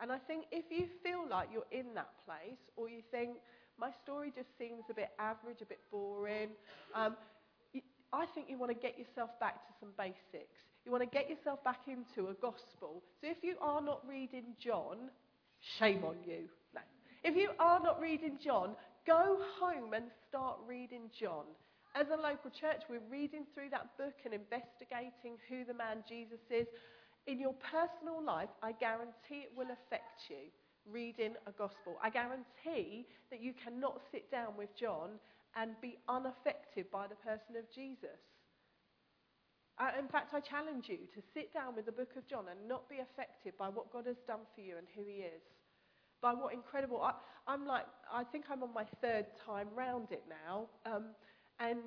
And 0.02 0.12
I 0.12 0.17
think 0.17 0.45
if 0.52 0.65
you 0.72 0.88
feel 1.04 1.28
like 1.30 1.50
you're 1.52 1.69
in 1.72 1.93
that 1.95 2.10
place, 2.26 2.62
or 2.78 2.88
you 2.88 3.02
think, 3.12 3.38
my 3.78 3.91
story 4.04 4.32
just 4.36 4.50
seems 4.58 4.84
a 4.89 4.93
bit 4.93 5.10
average, 5.19 5.62
a 5.62 5.65
bit 5.65 5.80
boring, 5.91 6.50
um, 6.95 7.15
I 8.12 8.26
think 8.34 8.48
you 8.50 8.58
want 8.58 8.72
to 8.72 8.80
get 8.80 8.98
yourself 8.98 9.30
back 9.39 9.67
to 9.67 9.74
some 9.80 9.89
basics. 9.98 10.58
You 10.86 10.91
want 10.91 11.04
to 11.04 11.10
get 11.10 11.30
yourself 11.30 11.63
back 11.63 11.82
into 11.88 12.30
a 12.30 12.34
gospel. 12.34 13.04
So 13.22 13.28
if 13.30 13.38
you 13.43 13.56
are 13.62 13.82
not 13.82 14.02
reading 14.08 14.56
John, 14.63 15.12
shame 15.78 16.04
on 16.04 16.15
you. 16.26 16.50
No. 16.74 16.82
If 17.24 17.36
you 17.36 17.50
are 17.60 17.80
not 17.80 18.02
reading 18.02 18.39
John, 18.43 18.76
Go 19.10 19.41
home 19.58 19.98
and 19.98 20.06
start 20.30 20.60
reading 20.67 21.10
John. 21.10 21.50
As 21.95 22.13
a 22.13 22.22
local 22.22 22.54
church, 22.54 22.86
we're 22.88 23.02
reading 23.10 23.41
through 23.56 23.74
that 23.74 23.98
book 23.98 24.13
and 24.24 24.36
investigating 24.38 25.41
who 25.50 25.65
the 25.65 25.74
man 25.74 26.06
Jesus 26.08 26.45
is. 26.54 26.67
In 27.26 27.39
your 27.41 27.58
personal 27.58 28.22
life, 28.22 28.54
I 28.62 28.72
guarantee 28.72 29.50
it 29.50 29.58
will 29.58 29.74
affect 29.74 30.30
you 30.30 30.54
reading 30.86 31.34
a 31.50 31.52
gospel. 31.58 31.98
I 32.04 32.12
guarantee 32.13 33.10
that 33.34 33.41
you 33.41 33.58
cannot 33.58 33.98
sit 34.12 34.30
down 34.30 34.54
with 34.56 34.69
John 34.78 35.17
and 35.58 35.74
be 35.82 35.98
unaffected 36.08 36.91
by 36.93 37.08
the 37.10 37.17
person 37.17 37.58
of 37.58 37.65
Jesus. 37.74 38.22
In 39.98 40.08
fact, 40.08 40.38
I 40.38 40.39
challenge 40.39 40.86
you 40.86 41.10
to 41.17 41.22
sit 41.34 41.52
down 41.52 41.74
with 41.76 41.88
the 41.88 41.98
book 41.98 42.13
of 42.15 42.30
John 42.30 42.45
and 42.45 42.69
not 42.69 42.88
be 42.88 43.02
affected 43.02 43.58
by 43.58 43.69
what 43.69 43.91
God 43.91 44.06
has 44.06 44.22
done 44.28 44.45
for 44.54 44.62
you 44.62 44.78
and 44.78 44.86
who 44.93 45.02
he 45.02 45.26
is 45.26 45.41
by 46.22 46.34
what 46.34 46.54
incredible. 46.54 47.02
I, 47.02 47.54
am 47.54 47.66
like, 47.66 47.86
I 48.12 48.24
think 48.24 48.46
I'm 48.52 48.64
on 48.64 48.74
my 48.74 48.86
third 49.02 49.26
time 49.46 49.68
round 49.76 50.12
it 50.12 50.24
now. 50.30 50.68
Um, 50.86 51.06
and 51.60 51.80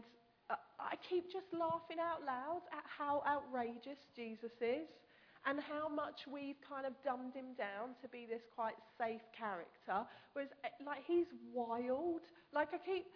uh, 0.50 0.54
I 0.78 0.96
keep 1.08 1.32
just 1.32 1.46
laughing 1.52 1.98
out 2.00 2.24
loud 2.26 2.62
at 2.72 2.84
how 2.86 3.22
outrageous 3.26 3.98
Jesus 4.14 4.52
is 4.60 4.88
and 5.46 5.58
how 5.60 5.88
much 5.88 6.22
we've 6.30 6.60
kind 6.66 6.86
of 6.86 6.92
dumbed 7.04 7.34
him 7.34 7.54
down 7.58 7.98
to 8.00 8.08
be 8.08 8.26
this 8.28 8.42
quite 8.54 8.78
safe 8.98 9.22
character. 9.36 10.06
Whereas, 10.34 10.50
eh, 10.64 10.68
like, 10.86 11.02
he's 11.06 11.26
wild. 11.52 12.22
Like, 12.54 12.68
I 12.72 12.78
keep, 12.78 13.06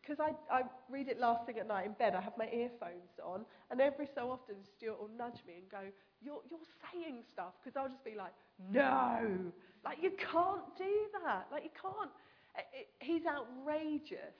because 0.00 0.20
I, 0.20 0.32
I 0.52 0.62
read 0.88 1.08
it 1.08 1.18
last 1.18 1.46
thing 1.46 1.58
at 1.58 1.66
night 1.66 1.86
in 1.86 1.92
bed, 1.92 2.14
I 2.14 2.20
have 2.20 2.34
my 2.38 2.46
earphones 2.46 3.18
on, 3.24 3.44
and 3.70 3.80
every 3.80 4.06
so 4.14 4.30
often 4.30 4.56
Stuart 4.62 5.00
will 5.00 5.10
nudge 5.18 5.42
me 5.46 5.54
and 5.58 5.68
go, 5.68 5.90
You're, 6.24 6.42
you're 6.50 6.68
saying 6.90 7.22
stuff, 7.32 7.52
because 7.62 7.76
I'll 7.76 7.88
just 7.88 8.04
be 8.04 8.16
like, 8.16 8.32
No, 8.72 9.52
like, 9.84 9.98
you 10.00 10.12
can't 10.16 10.64
do 10.78 10.94
that. 11.24 11.46
Like, 11.52 11.64
you 11.64 11.74
can't. 11.76 12.10
It, 12.56 12.66
it, 12.72 12.86
he's 13.00 13.22
outrageous. 13.26 14.38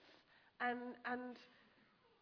And, 0.61 0.97
and 1.05 1.37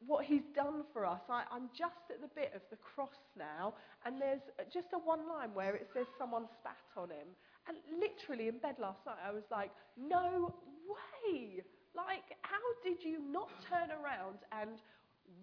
what 0.07 0.25
he's 0.25 0.47
done 0.55 0.83
for 0.93 1.07
us. 1.07 1.21
I, 1.31 1.45
I'm 1.51 1.71
just 1.77 2.11
at 2.11 2.21
the 2.21 2.31
bit 2.35 2.53
of 2.55 2.63
the 2.71 2.77
cross 2.77 3.19
now, 3.39 3.75
and 4.05 4.21
there's 4.21 4.43
just 4.73 4.89
a 4.95 4.99
one 4.99 5.29
line 5.29 5.55
where 5.55 5.75
it 5.75 5.89
says 5.95 6.07
someone 6.19 6.47
spat 6.59 6.83
on 6.97 7.11
him. 7.11 7.31
And 7.69 7.77
literally 7.95 8.49
in 8.49 8.59
bed 8.59 8.77
last 8.81 9.07
night, 9.07 9.23
I 9.23 9.31
was 9.31 9.47
like, 9.51 9.71
no 9.97 10.53
way! 10.91 11.63
Like, 11.95 12.35
how 12.43 12.67
did 12.83 13.05
you 13.05 13.21
not 13.31 13.51
turn 13.69 13.91
around 13.95 14.43
and 14.51 14.83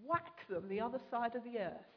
whack 0.04 0.48
them 0.50 0.68
the 0.68 0.82
other 0.82 1.00
side 1.10 1.36
of 1.36 1.44
the 1.44 1.60
earth? 1.60 1.88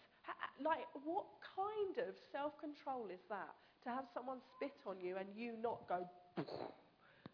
Like, 0.62 0.87
what 1.04 1.26
kind 1.56 2.08
of 2.08 2.14
self 2.30 2.56
control 2.60 3.08
is 3.12 3.22
that? 3.28 3.54
To 3.84 3.90
have 3.90 4.06
someone 4.14 4.38
spit 4.56 4.78
on 4.86 5.00
you 5.02 5.18
and 5.18 5.26
you 5.34 5.58
not 5.58 5.82
go, 5.88 6.06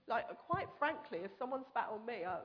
like, 0.08 0.24
quite 0.48 0.68
frankly, 0.78 1.20
if 1.20 1.30
someone 1.38 1.60
spat 1.68 1.92
on 1.92 2.04
me, 2.08 2.24
I, 2.24 2.40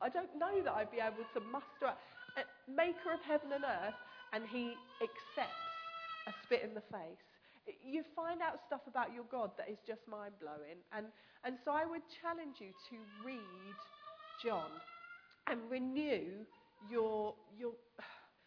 I 0.00 0.08
don't 0.12 0.32
know 0.36 0.60
that 0.62 0.74
I'd 0.76 0.92
be 0.92 1.00
able 1.00 1.24
to 1.32 1.40
muster 1.40 1.88
up 1.88 1.98
uh, 2.36 2.44
maker 2.68 3.16
of 3.16 3.20
heaven 3.24 3.48
and 3.56 3.64
earth, 3.64 3.96
and 4.36 4.44
he 4.52 4.76
accepts 5.00 5.72
a 6.28 6.32
spit 6.44 6.60
in 6.62 6.74
the 6.74 6.84
face. 6.92 7.24
You 7.80 8.04
find 8.14 8.42
out 8.42 8.60
stuff 8.66 8.84
about 8.86 9.14
your 9.14 9.24
God 9.32 9.50
that 9.56 9.72
is 9.72 9.78
just 9.86 10.04
mind 10.06 10.36
blowing. 10.38 10.84
And, 10.92 11.06
and 11.44 11.56
so 11.64 11.72
I 11.72 11.88
would 11.88 12.04
challenge 12.20 12.60
you 12.60 12.70
to 12.92 12.96
read 13.24 13.78
John 14.44 14.68
and 15.48 15.58
renew 15.70 16.44
your, 16.90 17.34
your 17.58 17.72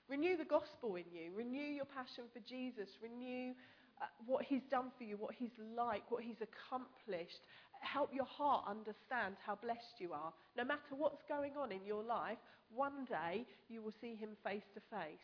renew 0.09 0.35
the 0.35 0.45
gospel 0.45 0.95
in 0.95 1.05
you, 1.13 1.31
renew 1.35 1.61
your 1.61 1.85
passion 1.85 2.25
for 2.33 2.41
Jesus, 2.47 2.89
renew 3.01 3.53
uh, 4.01 4.05
what 4.25 4.43
he's 4.43 4.65
done 4.71 4.91
for 4.97 5.03
you, 5.03 5.17
what 5.17 5.35
he's 5.37 5.55
like, 5.77 6.09
what 6.09 6.23
he's 6.23 6.41
accomplished. 6.41 7.41
Help 7.81 8.09
your 8.13 8.25
heart 8.25 8.65
understand 8.67 9.35
how 9.45 9.55
blessed 9.55 9.99
you 9.99 10.11
are. 10.11 10.33
No 10.57 10.65
matter 10.65 10.97
what's 10.97 11.21
going 11.29 11.53
on 11.55 11.71
in 11.71 11.85
your 11.85 12.03
life, 12.03 12.37
one 12.73 13.05
day 13.05 13.45
you 13.69 13.81
will 13.81 13.93
see 14.01 14.15
him 14.15 14.29
face 14.43 14.65
to 14.73 14.81
face. 14.89 15.23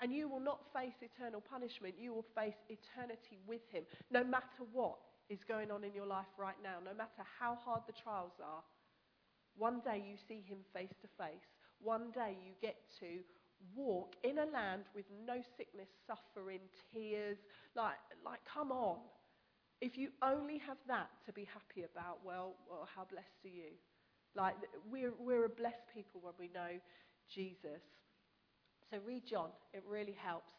And 0.00 0.12
you 0.12 0.28
will 0.28 0.40
not 0.40 0.66
face 0.74 0.98
eternal 1.00 1.40
punishment. 1.40 1.94
You 1.98 2.12
will 2.12 2.26
face 2.34 2.58
eternity 2.68 3.38
with 3.46 3.62
him, 3.70 3.84
no 4.10 4.24
matter 4.24 4.66
what 4.72 4.98
is 5.28 5.38
going 5.46 5.70
on 5.70 5.84
in 5.84 5.94
your 5.94 6.06
life 6.06 6.26
right 6.36 6.58
now, 6.62 6.82
no 6.84 6.96
matter 6.96 7.22
how 7.38 7.54
hard 7.54 7.82
the 7.86 7.92
trials 7.92 8.34
are. 8.42 8.62
One 9.56 9.80
day 9.84 10.02
you 10.02 10.16
see 10.26 10.42
him 10.42 10.58
face 10.72 10.94
to 11.02 11.08
face. 11.22 11.46
One 11.80 12.10
day 12.10 12.36
you 12.42 12.52
get 12.60 12.76
to 13.00 13.22
walk 13.74 14.14
in 14.24 14.38
a 14.38 14.46
land 14.46 14.84
with 14.94 15.04
no 15.26 15.40
sickness, 15.56 15.88
suffering, 16.06 16.60
tears. 16.92 17.38
Like, 17.74 17.96
like 18.24 18.40
come 18.44 18.72
on. 18.72 18.98
If 19.80 19.98
you 19.98 20.10
only 20.22 20.58
have 20.58 20.76
that 20.86 21.08
to 21.26 21.32
be 21.32 21.44
happy 21.44 21.84
about, 21.84 22.18
well, 22.24 22.54
well 22.70 22.88
how 22.94 23.04
blessed 23.10 23.44
are 23.44 23.48
you? 23.48 23.72
Like, 24.34 24.54
we're, 24.90 25.12
we're 25.18 25.44
a 25.44 25.48
blessed 25.48 25.86
people 25.92 26.20
when 26.22 26.34
we 26.38 26.48
know 26.48 26.78
Jesus. 27.28 27.82
So 28.90 28.98
read 29.06 29.26
John, 29.26 29.48
it 29.72 29.82
really 29.88 30.16
helps. 30.22 30.52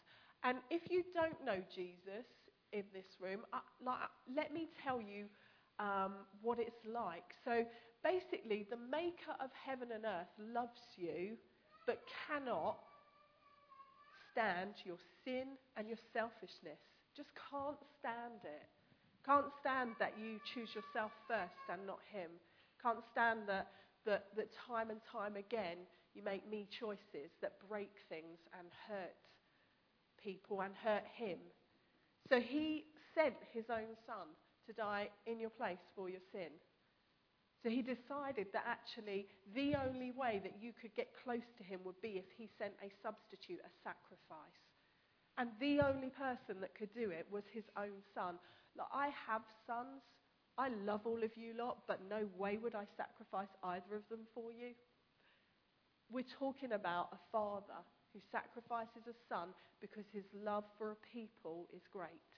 And 0.43 0.57
if 0.69 0.91
you 0.91 1.03
don't 1.13 1.43
know 1.45 1.63
Jesus 1.73 2.27
in 2.73 2.83
this 2.93 3.05
room, 3.19 3.41
uh, 3.53 3.59
like, 3.83 3.97
let 4.35 4.53
me 4.53 4.67
tell 4.83 4.99
you 4.99 5.25
um, 5.79 6.13
what 6.41 6.59
it's 6.59 6.85
like. 6.85 7.35
So 7.45 7.65
basically, 8.03 8.67
the 8.69 8.77
maker 8.77 9.33
of 9.39 9.49
heaven 9.65 9.89
and 9.93 10.03
earth 10.05 10.33
loves 10.53 10.81
you, 10.97 11.37
but 11.87 12.01
cannot 12.27 12.77
stand 14.33 14.73
your 14.83 14.97
sin 15.23 15.55
and 15.77 15.87
your 15.87 16.01
selfishness. 16.11 16.81
Just 17.15 17.29
can't 17.37 17.77
stand 18.01 18.41
it. 18.43 18.67
Can't 19.25 19.53
stand 19.61 19.95
that 19.99 20.17
you 20.17 20.41
choose 20.53 20.73
yourself 20.75 21.13
first 21.29 21.61
and 21.69 21.85
not 21.85 21.99
him. 22.11 22.29
Can't 22.81 23.05
stand 23.13 23.47
that, 23.47 23.69
that, 24.05 24.25
that 24.35 24.49
time 24.67 24.89
and 24.89 24.99
time 25.07 25.37
again 25.37 25.85
you 26.13 26.21
make 26.23 26.49
me 26.49 26.67
choices 26.69 27.31
that 27.41 27.53
break 27.69 27.89
things 28.09 28.37
and 28.57 28.67
hurt 28.87 29.17
people 30.21 30.61
and 30.61 30.73
hurt 30.83 31.03
him. 31.15 31.37
So 32.29 32.39
he 32.39 32.85
sent 33.15 33.35
his 33.51 33.65
own 33.69 33.97
son 34.05 34.27
to 34.67 34.73
die 34.73 35.09
in 35.25 35.39
your 35.39 35.49
place 35.49 35.81
for 35.95 36.09
your 36.09 36.21
sin. 36.31 36.49
So 37.63 37.69
he 37.69 37.81
decided 37.81 38.47
that 38.51 38.67
actually 38.67 39.27
the 39.55 39.75
only 39.79 40.11
way 40.11 40.41
that 40.43 40.59
you 40.59 40.73
could 40.75 40.93
get 40.95 41.15
close 41.23 41.47
to 41.57 41.63
him 41.63 41.79
would 41.85 41.99
be 42.01 42.19
if 42.19 42.27
he 42.37 42.49
sent 42.59 42.73
a 42.83 42.91
substitute, 43.01 43.63
a 43.63 43.71
sacrifice. 43.87 44.59
And 45.37 45.49
the 45.59 45.79
only 45.79 46.11
person 46.11 46.59
that 46.59 46.75
could 46.75 46.93
do 46.93 47.09
it 47.09 47.25
was 47.31 47.43
his 47.53 47.63
own 47.77 48.03
son. 48.13 48.35
Look, 48.75 48.91
I 48.93 49.09
have 49.27 49.41
sons. 49.65 50.03
I 50.57 50.69
love 50.85 51.01
all 51.05 51.23
of 51.23 51.31
you 51.35 51.53
lot, 51.57 51.87
but 51.87 52.01
no 52.09 52.27
way 52.37 52.59
would 52.61 52.75
I 52.75 52.83
sacrifice 52.97 53.49
either 53.63 53.95
of 53.95 54.03
them 54.09 54.27
for 54.35 54.51
you. 54.51 54.75
We're 56.11 56.29
talking 56.37 56.73
about 56.73 57.09
a 57.13 57.17
father 57.31 57.81
who 58.13 58.19
sacrifices 58.29 59.07
a 59.09 59.15
son 59.27 59.49
because 59.81 60.05
his 60.13 60.25
love 60.45 60.65
for 60.77 60.91
a 60.91 60.97
people 61.11 61.65
is 61.73 61.81
great. 61.91 62.32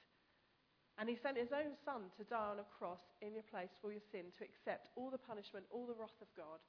And 0.97 1.09
he 1.09 1.19
sent 1.19 1.37
his 1.37 1.51
own 1.51 1.75
son 1.83 2.07
to 2.15 2.23
die 2.23 2.55
on 2.55 2.63
a 2.63 2.71
cross 2.79 3.03
in 3.21 3.35
your 3.35 3.43
place 3.51 3.71
for 3.81 3.91
your 3.91 4.03
sin, 4.11 4.31
to 4.39 4.47
accept 4.47 4.89
all 4.95 5.11
the 5.11 5.19
punishment, 5.19 5.65
all 5.69 5.85
the 5.85 5.97
wrath 5.97 6.19
of 6.21 6.31
God. 6.37 6.63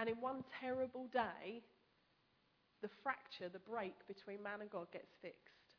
And 0.00 0.08
in 0.08 0.16
one 0.16 0.44
terrible 0.60 1.08
day, 1.12 1.60
the 2.80 2.88
fracture, 3.02 3.52
the 3.52 3.60
break 3.60 3.94
between 4.06 4.42
man 4.42 4.62
and 4.62 4.70
God 4.70 4.88
gets 4.92 5.12
fixed. 5.20 5.76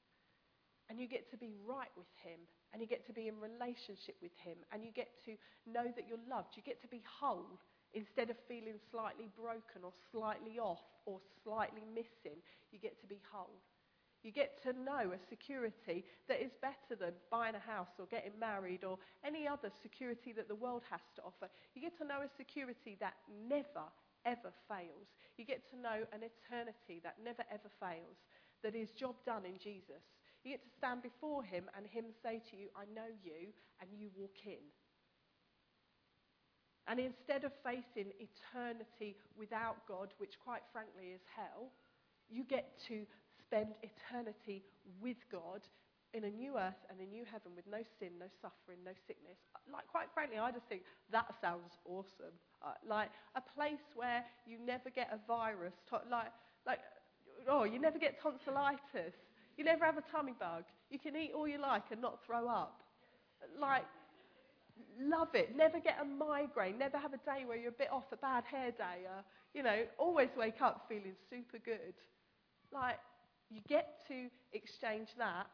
And 0.89 0.99
you 0.99 1.08
get 1.08 1.30
to 1.32 1.38
be 1.38 1.54
right 1.65 1.93
with 1.97 2.12
him 2.21 2.38
and 2.71 2.82
you 2.82 2.88
get 2.88 3.06
to 3.08 3.13
be 3.13 3.28
in 3.28 3.41
relationship 3.41 4.15
with 4.21 4.36
Him, 4.38 4.58
and 4.71 4.84
you 4.84 4.91
get 4.93 5.10
to 5.25 5.34
know 5.65 5.89
that 5.95 6.06
you're 6.08 6.21
loved. 6.30 6.54
You 6.54 6.62
get 6.62 6.82
to 6.82 6.88
be 6.88 7.02
whole 7.06 7.58
instead 7.93 8.30
of 8.30 8.38
feeling 8.47 8.78
slightly 8.91 9.25
broken 9.34 9.82
or 9.82 9.93
slightly 10.13 10.62
off 10.62 10.86
or 11.06 11.17
slightly 11.43 11.82
missing. 11.89 12.38
You 12.71 12.78
get 12.78 13.02
to 13.02 13.08
be 13.08 13.17
whole. 13.34 13.58
You 14.23 14.32
get 14.32 14.62
to 14.63 14.73
know 14.73 15.15
a 15.15 15.27
security 15.29 16.03
that 16.27 16.43
is 16.43 16.51
better 16.62 16.99
than 16.99 17.13
buying 17.32 17.55
a 17.55 17.60
house 17.60 17.95
or 17.97 18.05
getting 18.08 18.38
married 18.38 18.84
or 18.84 18.97
any 19.23 19.47
other 19.47 19.71
security 19.82 20.34
that 20.34 20.49
the 20.49 20.55
world 20.55 20.84
has 20.91 21.01
to 21.15 21.21
offer. 21.23 21.47
You 21.73 21.82
get 21.82 21.97
to 21.99 22.05
know 22.05 22.21
a 22.21 22.38
security 22.38 22.97
that 22.99 23.15
never, 23.47 23.88
ever 24.25 24.51
fails. 24.67 25.08
You 25.38 25.45
get 25.45 25.69
to 25.71 25.79
know 25.79 26.03
an 26.12 26.19
eternity 26.27 26.99
that 27.03 27.15
never, 27.23 27.43
ever 27.49 27.71
fails, 27.79 28.19
that 28.62 28.75
is 28.75 28.91
job 28.91 29.15
done 29.25 29.45
in 29.45 29.58
Jesus. 29.58 30.03
You 30.43 30.51
get 30.51 30.63
to 30.63 30.77
stand 30.77 31.01
before 31.01 31.43
him 31.43 31.69
and 31.75 31.88
him 31.88 32.05
say 32.23 32.41
to 32.51 32.58
you, 32.58 32.67
I 32.75 32.84
know 32.93 33.08
you, 33.23 33.55
and 33.79 33.89
you 33.95 34.10
walk 34.17 34.36
in. 34.45 34.63
And 36.88 36.99
instead 36.99 37.43
of 37.43 37.51
facing 37.63 38.12
eternity 38.19 39.15
without 39.38 39.86
God, 39.88 40.13
which 40.17 40.39
quite 40.43 40.63
frankly 40.73 41.13
is 41.13 41.21
hell, 41.36 41.71
you 42.29 42.43
get 42.43 42.79
to 42.88 43.05
spend 43.49 43.73
eternity 43.81 44.62
with 45.01 45.17
God 45.31 45.65
in 46.13 46.23
a 46.23 46.29
new 46.29 46.57
earth 46.57 46.81
and 46.89 46.99
a 46.99 47.05
new 47.05 47.25
heaven 47.25 47.51
with 47.55 47.65
no 47.65 47.81
sin, 47.99 48.09
no 48.19 48.25
suffering, 48.41 48.77
no 48.85 48.91
sickness. 49.05 49.38
Like, 49.71 49.88
quite 49.88 50.07
frankly, 50.13 50.38
I 50.38 50.51
just 50.51 50.65
think 50.69 50.81
that 51.12 51.33
sounds 51.41 51.77
awesome. 51.85 52.33
Uh, 52.62 52.73
like, 52.88 53.09
a 53.35 53.41
place 53.41 53.85
where 53.95 54.23
you 54.45 54.57
never 54.63 54.89
get 54.89 55.09
a 55.13 55.19
virus. 55.27 55.73
Like, 56.09 56.33
like, 56.65 56.79
oh, 57.47 57.63
you 57.63 57.79
never 57.79 57.97
get 57.97 58.21
tonsillitis. 58.21 59.13
You 59.57 59.63
never 59.63 59.85
have 59.85 59.97
a 59.97 60.03
tummy 60.12 60.33
bug. 60.39 60.63
You 60.89 60.99
can 60.99 61.15
eat 61.15 61.31
all 61.35 61.47
you 61.47 61.59
like 61.59 61.91
and 61.91 62.01
not 62.01 62.25
throw 62.25 62.47
up. 62.47 62.81
Like, 63.59 63.85
love 64.99 65.33
it. 65.33 65.55
Never 65.55 65.79
get 65.79 65.97
a 66.01 66.05
migraine. 66.05 66.77
Never 66.77 66.97
have 66.97 67.13
a 67.13 67.17
day 67.17 67.45
where 67.45 67.57
you're 67.57 67.69
a 67.69 67.79
bit 67.79 67.91
off, 67.91 68.05
a 68.12 68.17
bad 68.17 68.45
hair 68.45 68.71
day. 68.71 69.05
Uh, 69.05 69.21
you 69.53 69.63
know, 69.63 69.83
always 69.97 70.29
wake 70.38 70.62
up 70.62 70.85
feeling 70.89 71.13
super 71.29 71.57
good. 71.63 71.93
Like, 72.71 72.97
you 73.49 73.62
get 73.67 74.05
to 74.07 74.29
exchange 74.53 75.09
that 75.17 75.47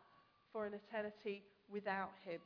for 0.51 0.65
an 0.65 0.73
eternity 0.73 1.43
without 1.71 2.12
Him. 2.25 2.39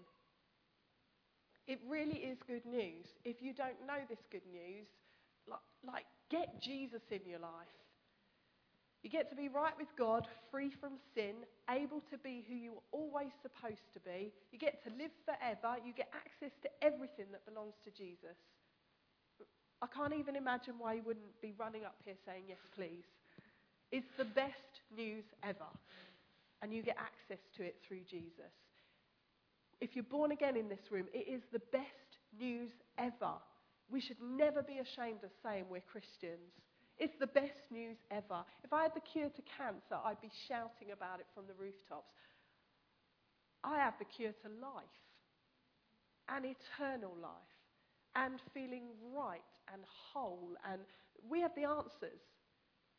It 1.68 1.80
really 1.88 2.18
is 2.18 2.38
good 2.48 2.66
news. 2.66 3.06
If 3.26 3.42
you 3.42 3.54
don't 3.54 3.78
know 3.86 4.02
this 4.10 4.26
good 4.32 4.46
news, 4.52 4.88
like, 5.48 5.60
like 5.86 6.06
get 6.30 6.62
Jesus 6.62 7.02
in 7.12 7.22
your 7.30 7.40
life. 7.40 7.78
You 9.04 9.10
get 9.10 9.30
to 9.30 9.36
be 9.36 9.48
right 9.48 9.78
with 9.78 9.88
God, 9.98 10.28
free 10.52 10.70
from 10.70 11.00
sin, 11.16 11.48
able 11.70 12.02
to 12.12 12.18
be 12.18 12.44
who 12.48 12.56
you 12.56 12.74
were 12.74 12.90
always 12.92 13.32
supposed 13.42 13.94
to 13.94 14.00
be. 14.02 14.34
You 14.52 14.60
get 14.60 14.84
to 14.84 14.90
live 14.90 15.12
forever. 15.24 15.78
You 15.86 15.94
get 15.94 16.10
access 16.12 16.52
to 16.64 16.70
everything 16.82 17.32
that 17.32 17.46
belongs 17.46 17.76
to 17.86 17.92
Jesus. 17.92 18.36
I 19.82 19.88
can't 19.88 20.14
even 20.14 20.36
imagine 20.36 20.74
why 20.78 20.96
you 20.96 21.04
wouldn't 21.06 21.40
be 21.42 21.54
running 21.58 21.86
up 21.86 21.96
here 22.04 22.16
saying, 22.26 22.44
Yes, 22.50 22.60
please. 22.76 23.08
It's 23.92 24.12
the 24.18 24.26
best 24.26 24.82
news 24.96 25.26
ever. 25.44 25.70
And 26.62 26.74
you 26.74 26.84
get 26.84 26.98
access 26.98 27.44
to 27.58 27.64
it 27.64 27.78
through 27.88 28.02
Jesus. 28.10 28.54
If 29.82 29.96
you're 29.96 30.04
born 30.04 30.32
again 30.32 30.58
in 30.58 30.70
this 30.70 30.92
room, 30.92 31.08
it 31.14 31.28
is 31.28 31.42
the 31.54 31.62
best 31.72 32.20
news 32.40 32.72
ever. 32.98 33.34
We 33.90 34.02
should 34.02 34.22
never 34.22 34.62
be 34.62 34.80
ashamed 34.80 35.24
of 35.24 35.32
saying 35.44 35.66
we're 35.70 35.82
Christians. 35.82 36.52
It's 36.98 37.18
the 37.20 37.28
best 37.28 37.64
news 37.72 37.98
ever. 38.12 38.44
If 38.64 38.74
I 38.74 38.84
had 38.84 38.94
the 38.94 39.02
cure 39.02 39.30
to 39.30 39.42
cancer, 39.58 39.98
I'd 40.04 40.22
be 40.22 40.32
shouting 40.48 40.92
about 40.92 41.20
it 41.22 41.28
from 41.34 41.46
the 41.48 41.54
rooftops. 41.54 42.14
I 43.64 43.78
have 43.78 43.94
the 44.00 44.06
cure 44.06 44.34
to 44.44 44.50
life, 44.62 45.00
an 46.30 46.44
eternal 46.46 47.16
life. 47.22 47.56
and 48.16 48.40
feeling 48.54 48.84
right 49.16 49.42
and 49.72 49.82
whole. 50.14 50.56
And 50.70 50.82
we 51.30 51.42
have 51.42 51.52
the 51.56 51.66
answers. 51.66 52.22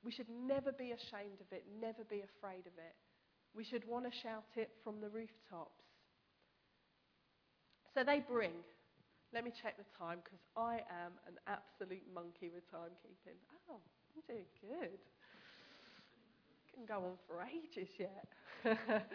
We 0.04 0.12
should 0.12 0.28
never 0.28 0.72
be 0.72 0.92
ashamed 0.92 1.40
of 1.40 1.52
it, 1.52 1.64
never 1.80 2.04
be 2.08 2.22
afraid 2.24 2.66
of 2.66 2.76
it. 2.78 2.96
We 3.54 3.64
should 3.64 3.86
want 3.86 4.10
to 4.10 4.12
shout 4.16 4.48
it 4.56 4.70
from 4.82 5.00
the 5.00 5.08
rooftops. 5.08 5.84
So 7.94 8.04
they 8.04 8.20
bring. 8.20 8.54
Let 9.34 9.44
me 9.44 9.52
check 9.54 9.76
the 9.76 9.86
time 9.98 10.18
because 10.24 10.40
I 10.56 10.82
am 10.90 11.14
an 11.26 11.38
absolute 11.46 12.02
monkey 12.14 12.50
with 12.50 12.66
timekeeping. 12.70 13.38
Oh, 13.68 13.78
I'm 14.14 14.22
doing 14.26 14.46
good. 14.62 14.98
Can 16.74 16.86
go 16.86 17.04
on 17.04 17.18
for 17.26 17.42
ages 17.42 17.90
yet. 17.98 18.26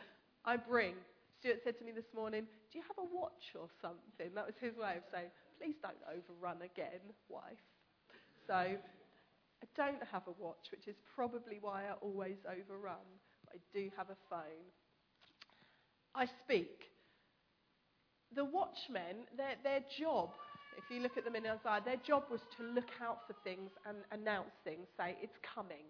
I 0.45 0.57
bring. 0.57 0.95
Stuart 1.39 1.59
said 1.63 1.77
to 1.79 1.83
me 1.83 1.91
this 1.91 2.11
morning, 2.15 2.43
Do 2.71 2.79
you 2.79 2.83
have 2.87 2.99
a 2.99 3.07
watch 3.11 3.55
or 3.59 3.67
something? 3.81 4.31
That 4.35 4.45
was 4.45 4.55
his 4.59 4.75
way 4.77 4.95
of 4.97 5.03
saying, 5.11 5.31
Please 5.59 5.75
don't 5.81 5.99
overrun 6.07 6.61
again, 6.63 7.03
wife. 7.29 7.63
So 8.47 8.75
I 9.63 9.67
don't 9.75 10.03
have 10.11 10.23
a 10.27 10.35
watch, 10.41 10.71
which 10.71 10.87
is 10.87 10.95
probably 11.15 11.59
why 11.61 11.83
I 11.83 11.93
always 12.01 12.37
overrun. 12.45 13.05
But 13.45 13.55
I 13.55 13.59
do 13.73 13.89
have 13.97 14.09
a 14.09 14.17
phone. 14.29 14.65
I 16.13 16.25
speak 16.43 16.91
the 18.35 18.43
watchmen, 18.43 19.23
their, 19.37 19.55
their 19.63 19.79
job, 19.97 20.29
if 20.77 20.83
you 20.91 20.99
look 20.99 21.17
at 21.17 21.23
them 21.23 21.35
in 21.35 21.45
outside, 21.45 21.85
their 21.85 22.01
job 22.03 22.23
was 22.29 22.41
to 22.57 22.63
look 22.63 22.91
out 23.01 23.23
for 23.27 23.35
things 23.43 23.71
and 23.87 23.97
announce 24.11 24.51
things, 24.63 24.87
say, 24.97 25.15
it's 25.23 25.39
coming, 25.39 25.87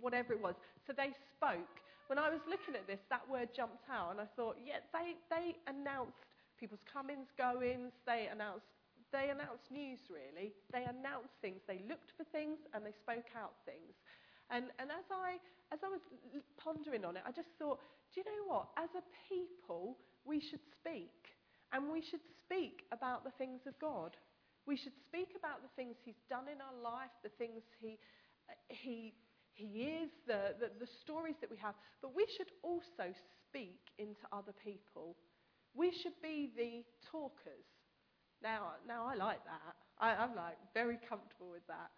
whatever 0.00 0.32
it 0.32 0.42
was. 0.42 0.54
So 0.86 0.92
they 0.92 1.16
spoke. 1.36 1.80
When 2.06 2.18
I 2.18 2.28
was 2.28 2.40
looking 2.44 2.74
at 2.74 2.86
this, 2.86 3.00
that 3.08 3.24
word 3.30 3.48
jumped 3.56 3.88
out, 3.88 4.10
and 4.12 4.20
I 4.20 4.28
thought, 4.36 4.56
yeah, 4.60 4.84
they, 4.92 5.16
they 5.30 5.56
announced 5.66 6.20
people's 6.58 6.84
comings, 6.84 7.28
goings, 7.38 7.92
they 8.04 8.28
announced, 8.30 8.66
they 9.12 9.30
announced 9.30 9.70
news, 9.70 10.00
really. 10.08 10.54
They 10.72 10.84
announced 10.84 11.34
things. 11.42 11.60
They 11.66 11.82
looked 11.88 12.14
for 12.16 12.24
things, 12.30 12.58
and 12.74 12.84
they 12.84 12.94
spoke 12.94 13.30
out 13.34 13.58
things. 13.66 13.94
And, 14.50 14.70
and 14.78 14.90
as, 14.90 15.06
I, 15.10 15.38
as 15.70 15.78
I 15.82 15.88
was 15.88 16.02
pondering 16.58 17.04
on 17.04 17.16
it, 17.16 17.22
I 17.26 17.30
just 17.30 17.54
thought, 17.58 17.78
do 18.14 18.20
you 18.20 18.26
know 18.26 18.44
what? 18.50 18.74
As 18.76 18.90
a 18.98 19.02
people, 19.30 19.98
we 20.24 20.40
should 20.40 20.62
speak. 20.74 21.34
And 21.72 21.90
we 21.90 22.02
should 22.02 22.22
speak 22.42 22.82
about 22.90 23.22
the 23.22 23.30
things 23.38 23.62
of 23.66 23.78
God. 23.78 24.16
We 24.66 24.76
should 24.76 24.98
speak 25.06 25.38
about 25.38 25.62
the 25.62 25.70
things 25.76 25.96
He's 26.02 26.18
done 26.28 26.50
in 26.50 26.58
our 26.58 26.74
life, 26.82 27.14
the 27.22 27.30
things 27.38 27.62
He, 27.78 27.98
he, 28.68 29.14
he 29.54 30.02
is, 30.02 30.10
the, 30.26 30.58
the, 30.58 30.70
the 30.78 30.90
stories 31.00 31.38
that 31.40 31.50
we 31.50 31.56
have. 31.58 31.74
But 32.02 32.14
we 32.14 32.26
should 32.36 32.50
also 32.62 33.14
speak 33.46 33.78
into 33.98 34.26
other 34.32 34.54
people. 34.64 35.16
We 35.74 35.92
should 35.92 36.18
be 36.22 36.50
the 36.56 36.82
talkers. 37.10 37.66
Now, 38.42 38.72
now 38.86 39.06
I 39.06 39.14
like 39.14 39.44
that. 39.44 39.74
I, 39.98 40.14
I'm 40.16 40.34
like 40.34 40.56
very 40.72 40.98
comfortable 41.08 41.50
with 41.50 41.66
that. 41.68 41.90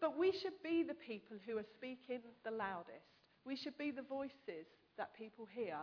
But 0.00 0.18
we 0.18 0.32
should 0.32 0.56
be 0.64 0.82
the 0.82 0.94
people 0.94 1.36
who 1.46 1.58
are 1.58 1.68
speaking 1.76 2.20
the 2.44 2.50
loudest. 2.50 3.06
We 3.44 3.56
should 3.56 3.76
be 3.78 3.90
the 3.90 4.02
voices 4.02 4.66
that 4.96 5.14
people 5.14 5.46
hear. 5.46 5.76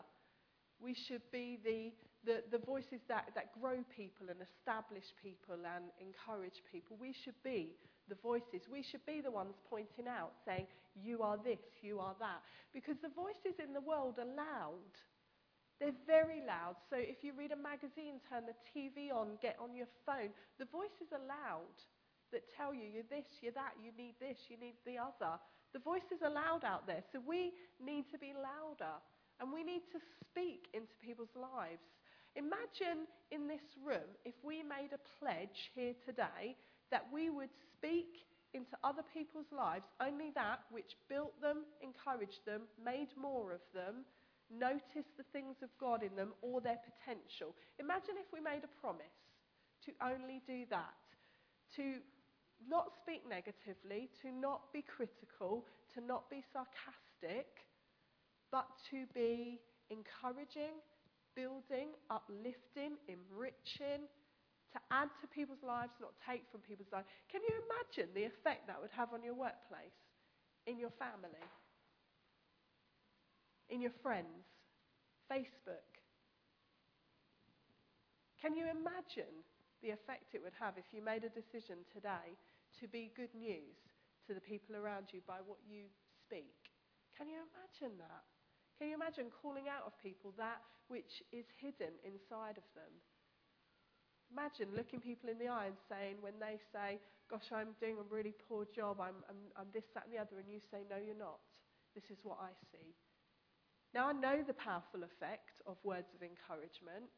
We 0.79 0.93
should 0.93 1.21
be 1.31 1.57
the, 1.63 1.91
the, 2.25 2.43
the 2.51 2.63
voices 2.63 3.01
that, 3.07 3.29
that 3.35 3.53
grow 3.59 3.77
people 3.95 4.27
and 4.29 4.37
establish 4.41 5.05
people 5.21 5.55
and 5.55 5.85
encourage 6.01 6.61
people. 6.71 6.97
We 6.99 7.13
should 7.13 7.37
be 7.43 7.77
the 8.09 8.15
voices. 8.21 8.67
We 8.71 8.83
should 8.83 9.05
be 9.05 9.21
the 9.21 9.31
ones 9.31 9.55
pointing 9.69 10.07
out, 10.07 10.33
saying, 10.45 10.67
You 10.95 11.21
are 11.21 11.37
this, 11.37 11.61
you 11.81 11.99
are 11.99 12.15
that. 12.19 12.41
Because 12.73 12.97
the 13.01 13.13
voices 13.13 13.59
in 13.63 13.73
the 13.73 13.81
world 13.81 14.15
are 14.19 14.25
loud. 14.25 14.93
They're 15.79 15.97
very 16.09 16.41
loud. 16.41 16.81
So 16.89 16.97
if 16.97 17.21
you 17.21 17.33
read 17.37 17.53
a 17.53 17.59
magazine, 17.59 18.17
turn 18.25 18.49
the 18.49 18.57
TV 18.73 19.13
on, 19.13 19.37
get 19.41 19.57
on 19.61 19.75
your 19.75 19.89
phone, 20.05 20.33
the 20.57 20.65
voices 20.65 21.13
are 21.13 21.21
loud 21.21 21.77
that 22.33 22.49
tell 22.57 22.73
you 22.73 22.89
you're 22.89 23.07
this, 23.09 23.29
you're 23.41 23.55
that, 23.55 23.77
you 23.77 23.93
need 23.93 24.15
this, 24.19 24.37
you 24.49 24.57
need 24.57 24.75
the 24.85 24.97
other. 24.97 25.37
The 25.73 25.79
voices 25.79 26.25
are 26.25 26.33
loud 26.33 26.65
out 26.65 26.87
there. 26.87 27.03
So 27.13 27.21
we 27.21 27.53
need 27.77 28.09
to 28.11 28.17
be 28.17 28.33
louder. 28.33 28.97
And 29.39 29.53
we 29.53 29.63
need 29.63 29.85
to 29.93 30.01
speak 30.25 30.65
into 30.73 30.97
people's 30.97 31.35
lives. 31.37 31.85
Imagine 32.35 33.05
in 33.29 33.47
this 33.47 33.61
room 33.85 34.17
if 34.25 34.33
we 34.43 34.61
made 34.65 34.93
a 34.93 35.01
pledge 35.21 35.69
here 35.73 35.93
today 36.05 36.57
that 36.89 37.05
we 37.13 37.29
would 37.29 37.53
speak 37.73 38.25
into 38.53 38.73
other 38.83 39.03
people's 39.13 39.51
lives 39.51 39.85
only 40.01 40.31
that 40.33 40.61
which 40.71 40.97
built 41.09 41.39
them, 41.41 41.65
encouraged 41.81 42.45
them, 42.45 42.61
made 42.83 43.09
more 43.19 43.53
of 43.53 43.61
them, 43.73 44.05
noticed 44.51 45.15
the 45.17 45.27
things 45.31 45.57
of 45.61 45.69
God 45.79 46.03
in 46.03 46.15
them 46.15 46.33
or 46.41 46.61
their 46.61 46.79
potential. 46.83 47.55
Imagine 47.79 48.15
if 48.17 48.31
we 48.31 48.39
made 48.39 48.63
a 48.63 48.79
promise 48.81 49.19
to 49.85 49.91
only 50.01 50.41
do 50.47 50.65
that, 50.69 50.97
to 51.75 51.99
not 52.67 52.91
speak 53.01 53.27
negatively, 53.27 54.09
to 54.21 54.31
not 54.31 54.73
be 54.73 54.81
critical, 54.81 55.65
to 55.93 56.01
not 56.01 56.29
be 56.29 56.43
sarcastic 56.51 57.67
but 58.51 58.67
to 58.91 59.05
be 59.13 59.59
encouraging, 59.89 60.79
building, 61.35 61.91
uplifting, 62.09 62.95
enriching, 63.07 64.07
to 64.71 64.79
add 64.91 65.09
to 65.21 65.27
people's 65.27 65.63
lives, 65.63 65.91
not 65.99 66.11
take 66.23 66.43
from 66.51 66.61
people's 66.61 66.91
lives. 66.91 67.07
Can 67.31 67.41
you 67.43 67.55
imagine 67.67 68.11
the 68.15 68.27
effect 68.27 68.67
that 68.67 68.79
would 68.79 68.91
have 68.91 69.13
on 69.13 69.23
your 69.23 69.35
workplace, 69.35 69.95
in 70.67 70.79
your 70.79 70.91
family, 70.99 71.43
in 73.69 73.81
your 73.81 73.95
friends, 74.03 74.47
Facebook? 75.31 75.87
Can 78.41 78.55
you 78.55 78.65
imagine 78.69 79.43
the 79.81 79.91
effect 79.91 80.33
it 80.33 80.41
would 80.43 80.55
have 80.59 80.77
if 80.77 80.93
you 80.93 81.01
made 81.01 81.23
a 81.23 81.33
decision 81.33 81.83
today 81.91 82.37
to 82.79 82.87
be 82.87 83.11
good 83.15 83.33
news 83.33 83.77
to 84.27 84.33
the 84.33 84.43
people 84.43 84.75
around 84.75 85.09
you 85.11 85.21
by 85.27 85.41
what 85.45 85.59
you 85.65 85.89
speak? 86.21 86.71
Can 87.17 87.27
you 87.27 87.41
imagine 87.49 87.97
that? 87.97 88.23
Can 88.77 88.93
you 88.93 88.95
imagine 88.95 89.33
calling 89.41 89.65
out 89.65 89.89
of 89.89 89.97
people 89.97 90.33
that 90.37 90.61
which 90.87 91.25
is 91.33 91.49
hidden 91.57 91.97
inside 92.05 92.61
of 92.61 92.67
them? 92.77 92.93
Imagine 94.29 94.69
looking 94.75 94.99
people 94.99 95.31
in 95.31 95.39
the 95.39 95.47
eye 95.47 95.71
and 95.71 95.79
saying, 95.89 96.21
when 96.21 96.37
they 96.37 96.59
say, 96.71 96.99
Gosh, 97.27 97.51
I'm 97.51 97.75
doing 97.81 97.99
a 97.99 98.07
really 98.07 98.31
poor 98.47 98.63
job, 98.71 99.03
I'm, 99.03 99.19
I'm, 99.27 99.51
I'm 99.59 99.67
this, 99.73 99.83
that, 99.91 100.07
and 100.07 100.13
the 100.15 100.21
other, 100.21 100.39
and 100.39 100.47
you 100.47 100.59
say, 100.71 100.87
No, 100.87 100.95
you're 100.95 101.17
not. 101.17 101.39
This 101.95 102.07
is 102.11 102.23
what 102.23 102.37
I 102.39 102.53
see. 102.71 102.93
Now, 103.93 104.09
I 104.09 104.13
know 104.13 104.43
the 104.45 104.53
powerful 104.53 105.03
effect 105.03 105.61
of 105.65 105.77
words 105.83 106.13
of 106.13 106.21
encouragement. 106.21 107.09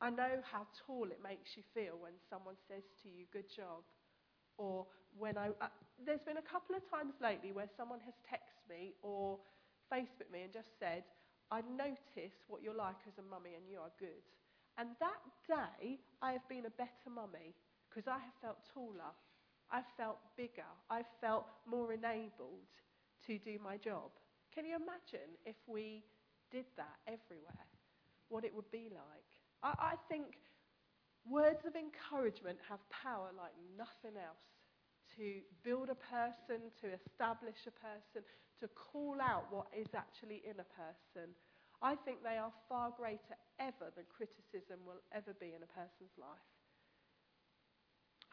I 0.00 0.10
know 0.10 0.40
how 0.46 0.66
tall 0.86 1.10
it 1.10 1.20
makes 1.22 1.56
you 1.56 1.62
feel 1.74 1.98
when 1.98 2.14
someone 2.30 2.56
says 2.68 2.84
to 3.02 3.08
you, 3.08 3.26
Good 3.32 3.50
job. 3.50 3.84
Or 4.56 4.86
when 5.16 5.38
I. 5.38 5.48
Uh, 5.60 5.70
there's 6.04 6.22
been 6.22 6.38
a 6.38 6.50
couple 6.50 6.74
of 6.74 6.82
times 6.90 7.14
lately 7.22 7.52
where 7.52 7.68
someone 7.76 8.00
has 8.04 8.14
texted 8.26 8.66
me 8.70 8.94
or 9.02 9.38
Facebook 9.92 10.30
me 10.32 10.42
and 10.42 10.52
just 10.52 10.78
said, 10.78 11.04
I 11.50 11.62
notice 11.62 12.36
what 12.46 12.62
you're 12.62 12.76
like 12.76 13.00
as 13.06 13.16
a 13.18 13.26
mummy 13.30 13.54
and 13.56 13.64
you 13.68 13.78
are 13.78 13.92
good. 13.98 14.22
And 14.76 14.90
that 15.00 15.22
day, 15.48 15.98
I 16.22 16.32
have 16.32 16.46
been 16.48 16.66
a 16.66 16.78
better 16.78 17.10
mummy 17.12 17.54
because 17.88 18.06
I 18.06 18.18
have 18.18 18.36
felt 18.40 18.58
taller. 18.72 19.14
I've 19.70 19.88
felt 19.96 20.18
bigger. 20.36 20.68
I've 20.90 21.10
felt 21.20 21.46
more 21.66 21.92
enabled 21.92 22.68
to 23.26 23.38
do 23.38 23.58
my 23.62 23.76
job. 23.76 24.10
Can 24.58 24.66
you 24.66 24.74
imagine 24.74 25.38
if 25.46 25.54
we 25.70 26.02
did 26.50 26.66
that 26.74 26.98
everywhere? 27.06 27.70
What 28.26 28.42
it 28.42 28.50
would 28.50 28.66
be 28.74 28.90
like? 28.90 29.30
I, 29.62 29.94
I 29.94 29.96
think 30.10 30.34
words 31.22 31.62
of 31.62 31.78
encouragement 31.78 32.58
have 32.66 32.82
power 32.90 33.30
like 33.38 33.54
nothing 33.78 34.18
else 34.18 34.42
to 35.14 35.46
build 35.62 35.94
a 35.94 36.00
person, 36.10 36.74
to 36.82 36.90
establish 36.90 37.70
a 37.70 37.74
person, 37.78 38.26
to 38.58 38.66
call 38.74 39.22
out 39.22 39.46
what 39.54 39.70
is 39.70 39.94
actually 39.94 40.42
in 40.42 40.58
a 40.58 40.66
person, 40.74 41.30
I 41.78 41.94
think 41.94 42.26
they 42.26 42.34
are 42.34 42.50
far 42.66 42.90
greater 42.90 43.38
ever 43.62 43.94
than 43.94 44.10
criticism 44.10 44.82
will 44.82 44.98
ever 45.14 45.38
be 45.38 45.54
in 45.54 45.62
a 45.62 45.70
person's 45.70 46.18
life. 46.18 46.50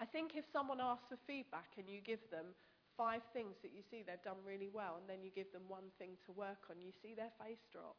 I 0.02 0.10
think 0.10 0.34
if 0.34 0.50
someone 0.50 0.82
asks 0.82 1.06
for 1.06 1.22
feedback 1.30 1.78
and 1.78 1.86
you 1.86 2.02
give 2.02 2.26
them 2.34 2.58
five 2.98 3.22
things 3.32 3.60
that 3.62 3.72
you 3.76 3.84
see 3.84 4.02
they've 4.02 4.24
done 4.24 4.42
really 4.44 4.72
well, 4.72 4.98
and 5.00 5.08
then 5.08 5.24
you 5.24 5.32
give 5.32 5.52
them 5.52 5.68
one 5.68 5.92
thing 6.00 6.18
to 6.26 6.32
work 6.32 6.72
on, 6.72 6.82
you 6.82 6.92
see 6.92 7.14
their 7.14 7.32
face 7.40 7.64
drop. 7.72 7.96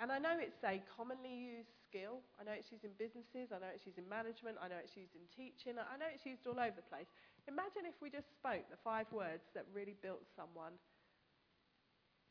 And 0.00 0.08
I 0.08 0.16
know 0.16 0.40
it's 0.40 0.64
a 0.64 0.80
commonly 0.96 1.60
used 1.60 1.76
skill. 1.84 2.24
I 2.40 2.44
know 2.48 2.56
it's 2.56 2.72
used 2.72 2.88
in 2.88 2.96
businesses. 2.96 3.52
I 3.52 3.60
know 3.60 3.68
it's 3.68 3.84
used 3.84 4.00
in 4.00 4.08
management. 4.08 4.56
I 4.56 4.72
know 4.72 4.80
it's 4.80 4.96
used 4.96 5.12
in 5.12 5.28
teaching. 5.28 5.76
I 5.76 6.00
know 6.00 6.08
it's 6.08 6.24
used 6.24 6.48
all 6.48 6.56
over 6.56 6.72
the 6.72 6.88
place. 6.88 7.12
Imagine 7.44 7.84
if 7.84 8.00
we 8.00 8.08
just 8.08 8.32
spoke 8.32 8.64
the 8.72 8.80
five 8.80 9.04
words 9.12 9.52
that 9.52 9.68
really 9.76 9.92
built 10.00 10.24
someone. 10.32 10.72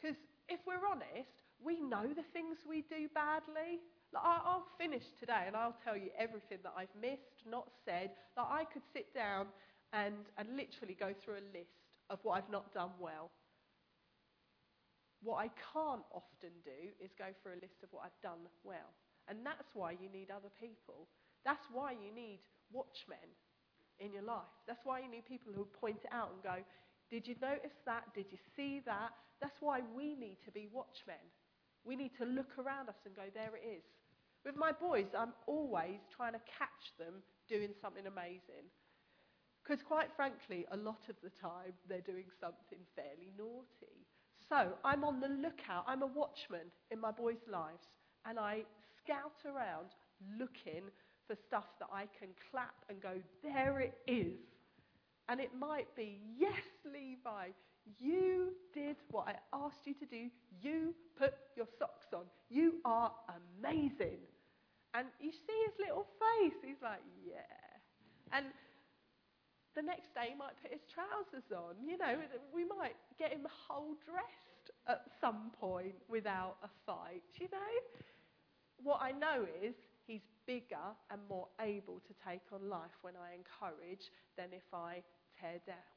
Because 0.02 0.18
if 0.50 0.66
we're 0.66 0.82
honest, 0.82 1.46
we 1.62 1.78
know 1.78 2.10
the 2.10 2.26
things 2.34 2.66
we 2.66 2.82
do 2.90 3.06
badly. 3.14 3.86
Like, 4.10 4.26
I'll 4.26 4.66
finish 4.82 5.06
today 5.22 5.46
and 5.46 5.54
I'll 5.54 5.78
tell 5.86 5.94
you 5.94 6.10
everything 6.18 6.66
that 6.66 6.74
I've 6.74 6.94
missed, 6.98 7.46
not 7.46 7.70
said. 7.86 8.18
Like, 8.34 8.50
I 8.50 8.64
could 8.66 8.82
sit 8.90 9.14
down 9.14 9.54
and, 9.94 10.16
and 10.38 10.48
literally 10.56 10.96
go 10.98 11.14
through 11.14 11.42
a 11.42 11.48
list 11.54 11.90
of 12.10 12.20
what 12.24 12.38
I've 12.38 12.52
not 12.52 12.74
done 12.74 12.92
well. 13.00 13.32
What 15.22 15.38
I 15.44 15.50
can't 15.74 16.06
often 16.16 16.56
do 16.64 16.80
is 17.04 17.12
go 17.18 17.28
through 17.42 17.60
a 17.60 17.62
list 17.62 17.84
of 17.84 17.90
what 17.92 18.04
I've 18.06 18.22
done 18.24 18.48
well. 18.64 18.96
And 19.28 19.46
that's 19.46 19.68
why 19.74 19.92
you 19.92 20.10
need 20.12 20.32
other 20.32 20.50
people. 20.60 21.08
That's 21.44 21.66
why 21.72 21.92
you 21.92 22.10
need 22.16 22.40
watchmen 22.72 23.30
in 24.00 24.14
your 24.14 24.24
life. 24.24 24.50
That's 24.68 24.82
why 24.84 25.02
you 25.02 25.10
need 25.12 25.26
people 25.28 25.52
who 25.54 25.66
point 25.66 26.00
it 26.04 26.14
out 26.14 26.32
and 26.34 26.42
go, 26.42 26.64
Did 27.12 27.28
you 27.28 27.36
notice 27.42 27.76
that? 27.86 28.10
Did 28.16 28.32
you 28.32 28.40
see 28.56 28.82
that? 28.86 29.12
That's 29.42 29.60
why 29.60 29.82
we 29.96 30.16
need 30.16 30.38
to 30.46 30.52
be 30.52 30.68
watchmen. 30.72 31.22
We 31.84 31.96
need 31.96 32.12
to 32.18 32.26
look 32.26 32.58
around 32.58 32.90
us 32.90 33.00
and 33.06 33.16
go, 33.16 33.28
There 33.34 33.54
it 33.60 33.66
is. 33.68 33.84
With 34.46 34.56
my 34.56 34.72
boys, 34.72 35.12
I'm 35.18 35.34
always 35.48 36.00
trying 36.16 36.34
to 36.34 36.42
catch 36.48 36.96
them 36.98 37.22
doing 37.50 37.76
something 37.82 38.08
amazing. 38.08 38.72
Because, 39.70 39.84
quite 39.84 40.10
frankly, 40.16 40.66
a 40.72 40.78
lot 40.78 40.98
of 41.10 41.16
the 41.22 41.30
time 41.30 41.74
they're 41.88 42.02
doing 42.02 42.26
something 42.42 42.80
fairly 42.96 43.32
naughty. 43.38 44.08
So, 44.50 44.74
I'm 44.84 45.04
on 45.04 45.20
the 45.20 45.28
lookout. 45.28 45.86
I'm 45.86 46.02
a 46.02 46.08
watchman 46.08 46.72
in 46.90 47.00
my 47.00 47.12
boys' 47.12 47.46
lives. 47.48 47.86
And 48.26 48.40
I 48.40 48.64
scout 48.98 49.38
around 49.46 49.90
looking 50.40 50.90
for 51.28 51.36
stuff 51.36 51.66
that 51.80 51.90
I 51.94 52.08
can 52.20 52.30
clap 52.50 52.74
and 52.90 53.00
go, 53.00 53.22
there 53.44 53.80
it 53.80 53.94
is. 54.08 54.40
And 55.28 55.40
it 55.40 55.52
might 55.54 55.96
be, 55.96 56.20
yes, 56.36 56.66
Levi, 56.84 57.50
you 58.00 58.54
did 58.74 58.96
what 59.12 59.28
I 59.28 59.36
asked 59.54 59.86
you 59.86 59.94
to 59.94 60.06
do. 60.08 60.30
You 60.64 60.96
put 61.16 61.36
your 61.56 61.68
socks 61.78 62.08
on. 62.16 62.24
You 62.50 62.78
are 62.86 63.12
amazing. 63.62 64.18
And 64.96 65.06
you 65.20 65.32
see 65.32 65.64
his 65.68 65.76
little 65.80 66.08
face. 66.18 66.58
He's 66.66 66.82
like, 66.82 67.04
yeah. 67.24 68.34
And 68.36 68.48
the 69.76 69.82
next 69.82 70.14
day 70.14 70.34
he 70.34 70.36
might 70.36 70.58
put 70.62 70.72
his 70.72 70.84
trousers 70.90 71.46
on. 71.54 71.78
You 71.86 71.98
know, 71.98 72.18
we 72.54 72.66
might 72.66 72.96
get 73.18 73.32
him 73.32 73.46
whole 73.46 73.96
dressed 74.06 74.74
at 74.88 75.06
some 75.22 75.52
point 75.60 75.96
without 76.10 76.58
a 76.64 76.70
fight, 76.86 77.24
you 77.40 77.48
know? 77.52 77.72
What 78.82 79.02
I 79.02 79.12
know 79.12 79.46
is 79.62 79.76
he's 80.08 80.26
bigger 80.48 80.96
and 81.12 81.22
more 81.30 81.48
able 81.62 82.02
to 82.08 82.14
take 82.26 82.42
on 82.54 82.70
life 82.70 82.96
when 83.02 83.14
I 83.14 83.36
encourage 83.36 84.10
than 84.38 84.50
if 84.52 84.66
I 84.74 85.04
tear 85.40 85.60
down. 85.68 85.90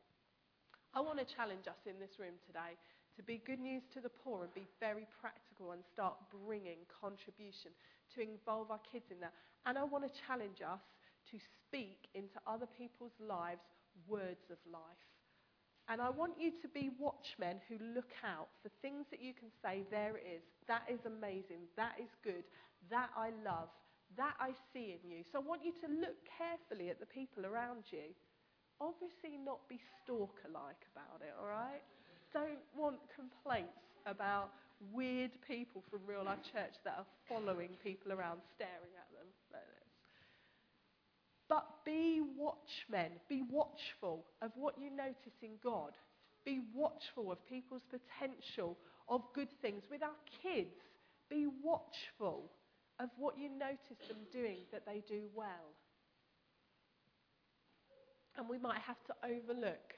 I 0.95 1.01
want 1.01 1.17
to 1.19 1.25
challenge 1.25 1.65
us 1.69 1.81
in 1.89 1.97
this 1.97 2.19
room 2.19 2.37
today 2.45 2.77
to 3.17 3.23
be 3.23 3.41
good 3.45 3.61
news 3.61 3.83
to 3.95 4.01
the 4.01 4.13
poor 4.13 4.45
and 4.45 4.53
be 4.53 4.69
very 4.81 5.07
practical 5.21 5.73
and 5.73 5.81
start 5.85 6.17
bringing 6.45 6.85
contribution 6.89 7.73
to 8.15 8.21
involve 8.21 8.71
our 8.71 8.81
kids 8.85 9.09
in 9.11 9.21
that. 9.21 9.33
And 9.65 9.79
I 9.79 9.85
want 9.85 10.05
to 10.05 10.13
challenge 10.27 10.61
us 10.61 10.85
to 11.33 11.39
speak 11.67 12.07
into 12.15 12.37
other 12.47 12.69
people's 12.79 13.17
lives 13.17 13.65
words 14.09 14.49
of 14.53 14.61
life. 14.69 15.09
And 15.89 16.01
I 16.01 16.11
want 16.11 16.39
you 16.39 16.53
to 16.63 16.69
be 16.69 16.95
watchmen 17.01 17.59
who 17.67 17.77
look 17.95 18.15
out 18.23 18.49
for 18.63 18.71
things 18.81 19.05
that 19.11 19.21
you 19.21 19.35
can 19.35 19.51
say, 19.65 19.83
there 19.91 20.15
it 20.17 20.25
is. 20.25 20.45
That 20.69 20.87
is 20.87 21.03
amazing. 21.05 21.67
That 21.77 21.99
is 21.99 22.09
good. 22.23 22.47
That 22.89 23.11
I 23.19 23.35
love. 23.45 23.69
That 24.17 24.39
I 24.39 24.55
see 24.73 24.95
in 24.95 25.03
you. 25.11 25.25
So 25.33 25.41
I 25.41 25.43
want 25.43 25.65
you 25.65 25.73
to 25.83 25.89
look 25.91 26.17
carefully 26.39 26.89
at 26.91 27.01
the 27.01 27.11
people 27.11 27.45
around 27.45 27.91
you. 27.91 28.15
Obviously, 28.81 29.37
not 29.43 29.67
be 29.69 29.81
stalker 30.03 30.51
like 30.53 30.87
about 30.95 31.21
it, 31.23 31.35
all 31.39 31.51
right? 31.51 31.83
Don't 32.33 32.63
want 32.77 32.99
complaints 33.15 33.83
about 34.07 34.51
weird 34.93 35.31
people 35.47 35.83
from 35.91 36.01
real 36.07 36.25
life 36.25 36.43
church 36.43 36.75
that 36.85 36.95
are 36.99 37.11
following 37.29 37.71
people 37.83 38.13
around, 38.13 38.41
staring 38.57 38.95
at. 38.97 39.12
But 41.53 41.85
be 41.85 42.23
watchmen, 42.39 43.21
be 43.29 43.43
watchful 43.43 44.25
of 44.41 44.53
what 44.57 44.79
you 44.79 44.89
notice 44.89 45.37
in 45.43 45.51
God. 45.63 45.93
Be 46.47 46.63
watchful 46.75 47.31
of 47.31 47.47
people's 47.47 47.83
potential 47.91 48.79
of 49.07 49.21
good 49.35 49.51
things. 49.61 49.83
With 49.91 50.03
our 50.03 50.17
kids, 50.43 50.81
be 51.29 51.47
watchful 51.63 52.51
of 52.99 53.11
what 53.19 53.37
you 53.37 53.51
notice 53.51 54.01
them 54.09 54.25
doing 54.33 54.61
that 54.73 54.87
they 54.87 55.03
do 55.07 55.25
well. 55.35 55.77
And 58.39 58.49
we 58.49 58.57
might 58.57 58.81
have 58.81 59.05
to 59.09 59.15
overlook 59.23 59.93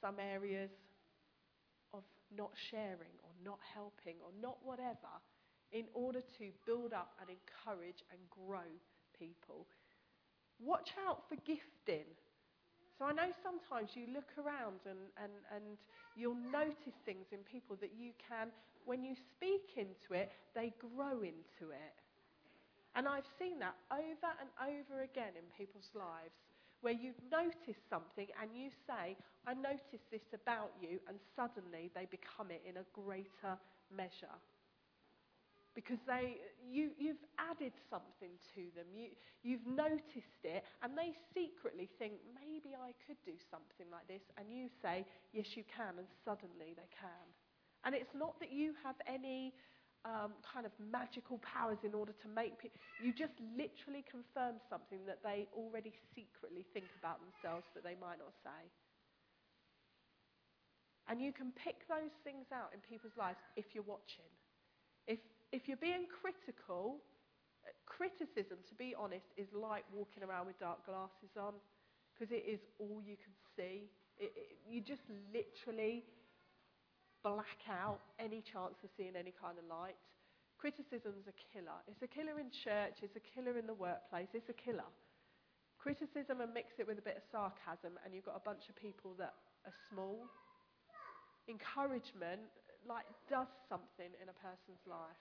some 0.00 0.14
areas 0.18 0.70
of 1.92 2.04
not 2.34 2.52
sharing 2.70 3.20
or 3.22 3.32
not 3.44 3.58
helping 3.74 4.14
or 4.24 4.30
not 4.40 4.56
whatever 4.64 5.12
in 5.72 5.84
order 5.92 6.22
to 6.38 6.48
build 6.64 6.94
up 6.94 7.10
and 7.20 7.28
encourage 7.28 8.02
and 8.10 8.18
grow 8.30 8.64
people. 9.18 9.66
Watch 10.64 10.90
out 11.08 11.22
for 11.28 11.36
gifting. 11.44 12.06
So 12.98 13.06
I 13.06 13.12
know 13.12 13.30
sometimes 13.42 13.90
you 13.94 14.06
look 14.14 14.30
around 14.38 14.78
and, 14.86 15.10
and, 15.18 15.32
and 15.50 15.76
you'll 16.14 16.38
notice 16.52 16.94
things 17.04 17.26
in 17.32 17.38
people 17.50 17.76
that 17.80 17.90
you 17.98 18.12
can 18.28 18.48
when 18.84 19.02
you 19.04 19.14
speak 19.14 19.76
into 19.76 20.18
it, 20.18 20.32
they 20.54 20.72
grow 20.78 21.22
into 21.22 21.70
it. 21.70 21.96
And 22.94 23.08
I've 23.08 23.28
seen 23.38 23.58
that 23.60 23.74
over 23.90 24.30
and 24.40 24.50
over 24.60 25.02
again 25.02 25.32
in 25.38 25.46
people's 25.56 25.88
lives 25.94 26.36
where 26.82 26.92
you've 26.92 27.20
noticed 27.30 27.88
something 27.88 28.26
and 28.40 28.50
you 28.54 28.68
say, 28.86 29.16
I 29.46 29.54
noticed 29.54 30.10
this 30.10 30.26
about 30.34 30.72
you, 30.80 30.98
and 31.08 31.16
suddenly 31.34 31.90
they 31.94 32.06
become 32.10 32.50
it 32.50 32.62
in 32.68 32.76
a 32.76 32.86
greater 32.92 33.56
measure. 33.94 34.34
Because 35.74 35.98
they, 36.04 36.36
you, 36.60 36.92
you've 37.00 37.24
added 37.40 37.72
something 37.88 38.36
to 38.52 38.68
them, 38.76 38.84
you, 38.92 39.08
you've 39.40 39.64
noticed 39.64 40.44
it, 40.44 40.64
and 40.84 40.92
they 40.92 41.16
secretly 41.32 41.88
think, 41.98 42.20
maybe 42.36 42.76
I 42.76 42.92
could 43.08 43.16
do 43.24 43.32
something 43.48 43.88
like 43.88 44.04
this. 44.04 44.20
And 44.36 44.52
you 44.52 44.68
say, 44.84 45.08
yes, 45.32 45.56
you 45.56 45.64
can, 45.64 45.96
and 45.96 46.08
suddenly 46.28 46.76
they 46.76 46.90
can. 46.92 47.26
And 47.84 47.96
it's 47.96 48.12
not 48.12 48.38
that 48.40 48.52
you 48.52 48.76
have 48.84 49.00
any 49.08 49.56
um, 50.04 50.34
kind 50.42 50.66
of 50.66 50.72
magical 50.76 51.38
powers 51.40 51.78
in 51.86 51.94
order 51.94 52.12
to 52.22 52.28
make 52.28 52.58
people. 52.58 52.78
You 53.00 53.14
just 53.14 53.34
literally 53.54 54.04
confirm 54.04 54.58
something 54.68 55.06
that 55.06 55.22
they 55.22 55.46
already 55.54 55.94
secretly 56.14 56.66
think 56.74 56.90
about 56.98 57.22
themselves 57.22 57.66
but 57.74 57.86
they 57.86 57.96
might 57.98 58.18
not 58.18 58.34
say. 58.42 58.60
And 61.10 61.20
you 61.20 61.32
can 61.32 61.50
pick 61.54 61.86
those 61.90 62.14
things 62.22 62.46
out 62.54 62.70
in 62.74 62.80
people's 62.82 63.14
lives 63.18 63.38
if 63.58 63.74
you're 63.74 63.86
watching. 63.86 64.26
If, 65.06 65.18
if 65.52 65.68
you're 65.68 65.80
being 65.80 66.08
critical, 66.08 66.98
uh, 67.62 67.70
criticism, 67.84 68.58
to 68.68 68.74
be 68.74 68.96
honest, 68.98 69.28
is 69.36 69.48
like 69.52 69.84
walking 69.92 70.24
around 70.24 70.46
with 70.48 70.58
dark 70.58 70.84
glasses 70.84 71.36
on 71.36 71.54
because 72.12 72.32
it 72.32 72.44
is 72.48 72.60
all 72.80 73.00
you 73.04 73.16
can 73.20 73.32
see. 73.56 73.88
It, 74.16 74.32
it, 74.36 74.56
you 74.68 74.80
just 74.80 75.04
literally 75.32 76.04
black 77.22 77.62
out 77.70 78.00
any 78.18 78.42
chance 78.42 78.76
of 78.82 78.90
seeing 78.96 79.14
any 79.14 79.32
kind 79.32 79.56
of 79.60 79.64
light. 79.68 79.96
Criticism's 80.58 81.26
a 81.26 81.36
killer. 81.50 81.78
It's 81.90 82.02
a 82.02 82.10
killer 82.10 82.38
in 82.38 82.50
church, 82.50 83.02
it's 83.02 83.18
a 83.18 83.24
killer 83.34 83.58
in 83.58 83.66
the 83.66 83.74
workplace, 83.74 84.30
it's 84.34 84.50
a 84.50 84.56
killer. 84.56 84.86
Criticism 85.78 86.38
and 86.38 86.54
mix 86.54 86.78
it 86.78 86.86
with 86.86 86.98
a 86.98 87.02
bit 87.02 87.18
of 87.18 87.24
sarcasm, 87.34 87.98
and 88.06 88.14
you've 88.14 88.26
got 88.26 88.38
a 88.38 88.46
bunch 88.46 88.70
of 88.70 88.78
people 88.78 89.18
that 89.18 89.34
are 89.66 89.74
small. 89.90 90.22
Encouragement, 91.50 92.46
like, 92.86 93.06
does 93.26 93.50
something 93.66 94.14
in 94.22 94.30
a 94.30 94.36
person's 94.38 94.78
life. 94.86 95.18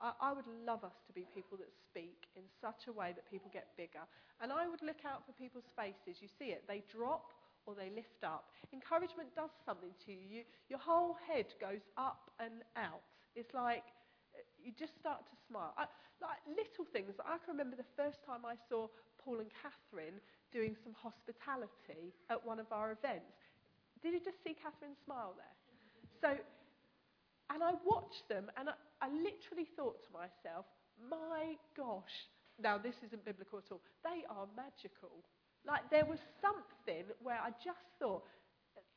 I, 0.00 0.12
I 0.20 0.32
would 0.32 0.46
love 0.64 0.84
us 0.84 0.94
to 1.06 1.12
be 1.12 1.26
people 1.34 1.58
that 1.58 1.70
speak 1.74 2.30
in 2.36 2.42
such 2.60 2.86
a 2.88 2.92
way 2.92 3.12
that 3.14 3.28
people 3.30 3.50
get 3.52 3.74
bigger. 3.76 4.02
And 4.40 4.52
I 4.52 4.66
would 4.66 4.82
look 4.82 5.02
out 5.04 5.26
for 5.26 5.32
people's 5.34 5.70
faces. 5.74 6.22
You 6.22 6.28
see 6.38 6.54
it, 6.54 6.64
they 6.66 6.82
drop 6.86 7.34
or 7.66 7.74
they 7.74 7.90
lift 7.90 8.24
up. 8.24 8.48
Encouragement 8.72 9.34
does 9.34 9.50
something 9.66 9.92
to 10.06 10.12
you. 10.12 10.40
you. 10.40 10.42
Your 10.70 10.78
whole 10.78 11.18
head 11.28 11.52
goes 11.60 11.84
up 11.98 12.30
and 12.40 12.64
out. 12.76 13.04
It's 13.34 13.52
like 13.52 13.84
eh, 14.34 14.46
you 14.62 14.72
just 14.72 14.96
start 14.96 15.26
to 15.28 15.36
smile. 15.46 15.74
I, 15.76 15.84
like 16.22 16.40
little 16.48 16.86
things. 16.90 17.14
I 17.22 17.38
can 17.42 17.54
remember 17.54 17.76
the 17.76 17.92
first 17.94 18.24
time 18.24 18.42
I 18.42 18.58
saw 18.68 18.88
Paul 19.18 19.38
and 19.38 19.50
Catherine 19.52 20.18
doing 20.50 20.74
some 20.82 20.94
hospitality 20.96 22.14
at 22.30 22.40
one 22.40 22.58
of 22.58 22.70
our 22.72 22.90
events. 22.90 23.36
Did 24.02 24.14
you 24.14 24.22
just 24.22 24.42
see 24.42 24.54
Catherine 24.54 24.96
smile 25.04 25.34
there? 25.36 25.56
So, 26.18 26.30
and 27.52 27.62
I 27.62 27.74
watched 27.84 28.28
them 28.28 28.50
and 28.56 28.70
I, 28.70 28.74
I 29.00 29.08
literally 29.08 29.68
thought 29.76 30.02
to 30.04 30.10
myself, 30.12 30.66
my 30.98 31.54
gosh, 31.76 32.26
now 32.58 32.78
this 32.78 32.96
isn't 33.06 33.24
biblical 33.24 33.58
at 33.58 33.70
all, 33.70 33.80
they 34.02 34.26
are 34.28 34.46
magical. 34.56 35.22
Like 35.66 35.86
there 35.90 36.04
was 36.04 36.18
something 36.40 37.06
where 37.22 37.38
I 37.38 37.50
just 37.62 37.86
thought, 37.98 38.24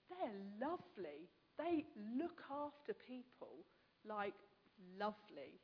they're 0.10 0.42
lovely. 0.60 1.30
They 1.58 1.86
look 2.18 2.42
after 2.50 2.94
people 2.94 3.64
like 4.04 4.34
lovely. 4.98 5.62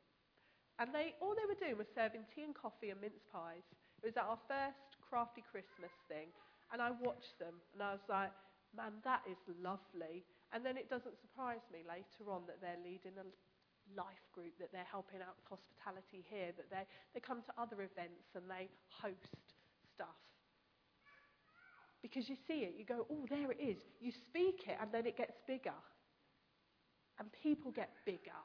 And 0.78 0.94
they, 0.94 1.18
all 1.20 1.34
they 1.34 1.48
were 1.48 1.58
doing 1.58 1.76
was 1.76 1.90
serving 1.90 2.22
tea 2.30 2.46
and 2.46 2.54
coffee 2.54 2.94
and 2.94 3.00
mince 3.02 3.26
pies. 3.32 3.66
It 4.02 4.14
was 4.14 4.16
at 4.16 4.30
our 4.30 4.38
first 4.46 4.94
crafty 5.02 5.42
Christmas 5.42 5.90
thing. 6.06 6.30
And 6.70 6.78
I 6.78 6.94
watched 7.02 7.34
them 7.42 7.58
and 7.74 7.82
I 7.82 7.98
was 7.98 8.06
like, 8.06 8.30
man, 8.76 9.02
that 9.02 9.26
is 9.26 9.40
lovely. 9.58 10.22
And 10.52 10.64
then 10.64 10.78
it 10.78 10.88
doesn't 10.88 11.18
surprise 11.18 11.64
me 11.72 11.82
later 11.82 12.30
on 12.30 12.46
that 12.46 12.62
they're 12.62 12.80
leading 12.80 13.18
a 13.18 13.26
life 13.96 14.24
group, 14.32 14.56
that 14.58 14.72
they're 14.72 14.88
helping 14.90 15.20
out 15.20 15.36
with 15.36 15.58
hospitality 15.58 16.24
here, 16.28 16.52
that 16.56 16.68
they, 16.70 16.84
they 17.14 17.20
come 17.20 17.42
to 17.42 17.52
other 17.60 17.82
events 17.82 18.34
and 18.34 18.44
they 18.48 18.68
host 18.88 19.36
stuff. 19.94 20.18
Because 22.02 22.28
you 22.28 22.36
see 22.46 22.62
it, 22.62 22.74
you 22.78 22.84
go, 22.84 23.06
oh, 23.10 23.26
there 23.28 23.50
it 23.50 23.58
is. 23.60 23.78
You 24.00 24.12
speak 24.12 24.64
it, 24.68 24.78
and 24.80 24.90
then 24.92 25.06
it 25.06 25.16
gets 25.16 25.38
bigger. 25.46 25.74
And 27.18 27.28
people 27.42 27.72
get 27.72 27.90
bigger. 28.06 28.38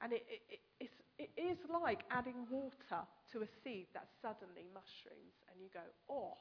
And 0.00 0.12
it, 0.12 0.22
it, 0.28 0.60
it, 0.78 0.90
it 1.18 1.30
is 1.34 1.58
like 1.82 2.04
adding 2.10 2.46
water 2.50 3.02
to 3.32 3.42
a 3.42 3.48
seed 3.62 3.86
that 3.94 4.06
suddenly 4.22 4.66
mushrooms, 4.72 5.34
and 5.50 5.60
you 5.60 5.68
go, 5.72 5.82
oh, 6.08 6.36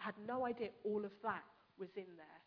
I 0.00 0.04
had 0.04 0.14
no 0.26 0.46
idea 0.46 0.70
all 0.84 1.04
of 1.04 1.12
that 1.22 1.44
was 1.78 1.90
in 1.96 2.10
there. 2.16 2.42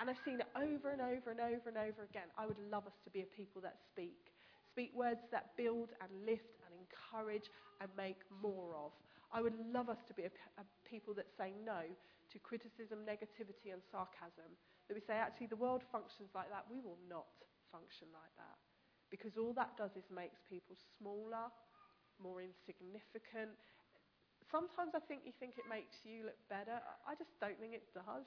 And 0.00 0.10
I've 0.10 0.20
seen 0.24 0.40
it 0.40 0.50
over 0.56 0.92
and 0.92 1.00
over 1.00 1.32
and 1.32 1.40
over 1.40 1.66
and 1.68 1.78
over 1.78 2.04
again. 2.04 2.28
I 2.36 2.44
would 2.44 2.60
love 2.70 2.86
us 2.86 2.96
to 3.04 3.10
be 3.10 3.24
a 3.24 3.28
people 3.32 3.62
that 3.62 3.80
speak. 3.80 4.32
Speak 4.68 4.92
words 4.92 5.24
that 5.32 5.56
build 5.56 5.96
and 6.04 6.10
lift 6.28 6.60
and 6.68 6.72
encourage 6.76 7.48
and 7.80 7.88
make 7.96 8.20
more 8.42 8.76
of. 8.76 8.92
I 9.32 9.40
would 9.40 9.56
love 9.72 9.88
us 9.88 10.04
to 10.08 10.14
be 10.14 10.28
a, 10.28 10.32
a 10.60 10.64
people 10.84 11.14
that 11.16 11.32
say 11.32 11.56
no 11.64 11.88
to 12.32 12.36
criticism, 12.38 13.08
negativity, 13.08 13.72
and 13.72 13.80
sarcasm. 13.88 14.52
That 14.86 14.94
we 14.94 15.02
say, 15.02 15.16
actually, 15.16 15.48
the 15.48 15.58
world 15.58 15.82
functions 15.90 16.30
like 16.36 16.52
that. 16.52 16.68
We 16.68 16.78
will 16.78 17.00
not 17.08 17.26
function 17.72 18.12
like 18.12 18.32
that. 18.36 18.58
Because 19.10 19.38
all 19.38 19.54
that 19.54 19.78
does 19.78 19.94
is 19.96 20.06
makes 20.10 20.42
people 20.50 20.76
smaller, 20.98 21.48
more 22.18 22.42
insignificant. 22.42 23.56
Sometimes 24.50 24.94
I 24.94 25.02
think 25.06 25.22
you 25.26 25.32
think 25.38 25.58
it 25.58 25.66
makes 25.66 26.02
you 26.04 26.26
look 26.26 26.38
better. 26.50 26.78
I 27.06 27.14
just 27.14 27.34
don't 27.40 27.58
think 27.58 27.74
it 27.74 27.86
does. 27.94 28.26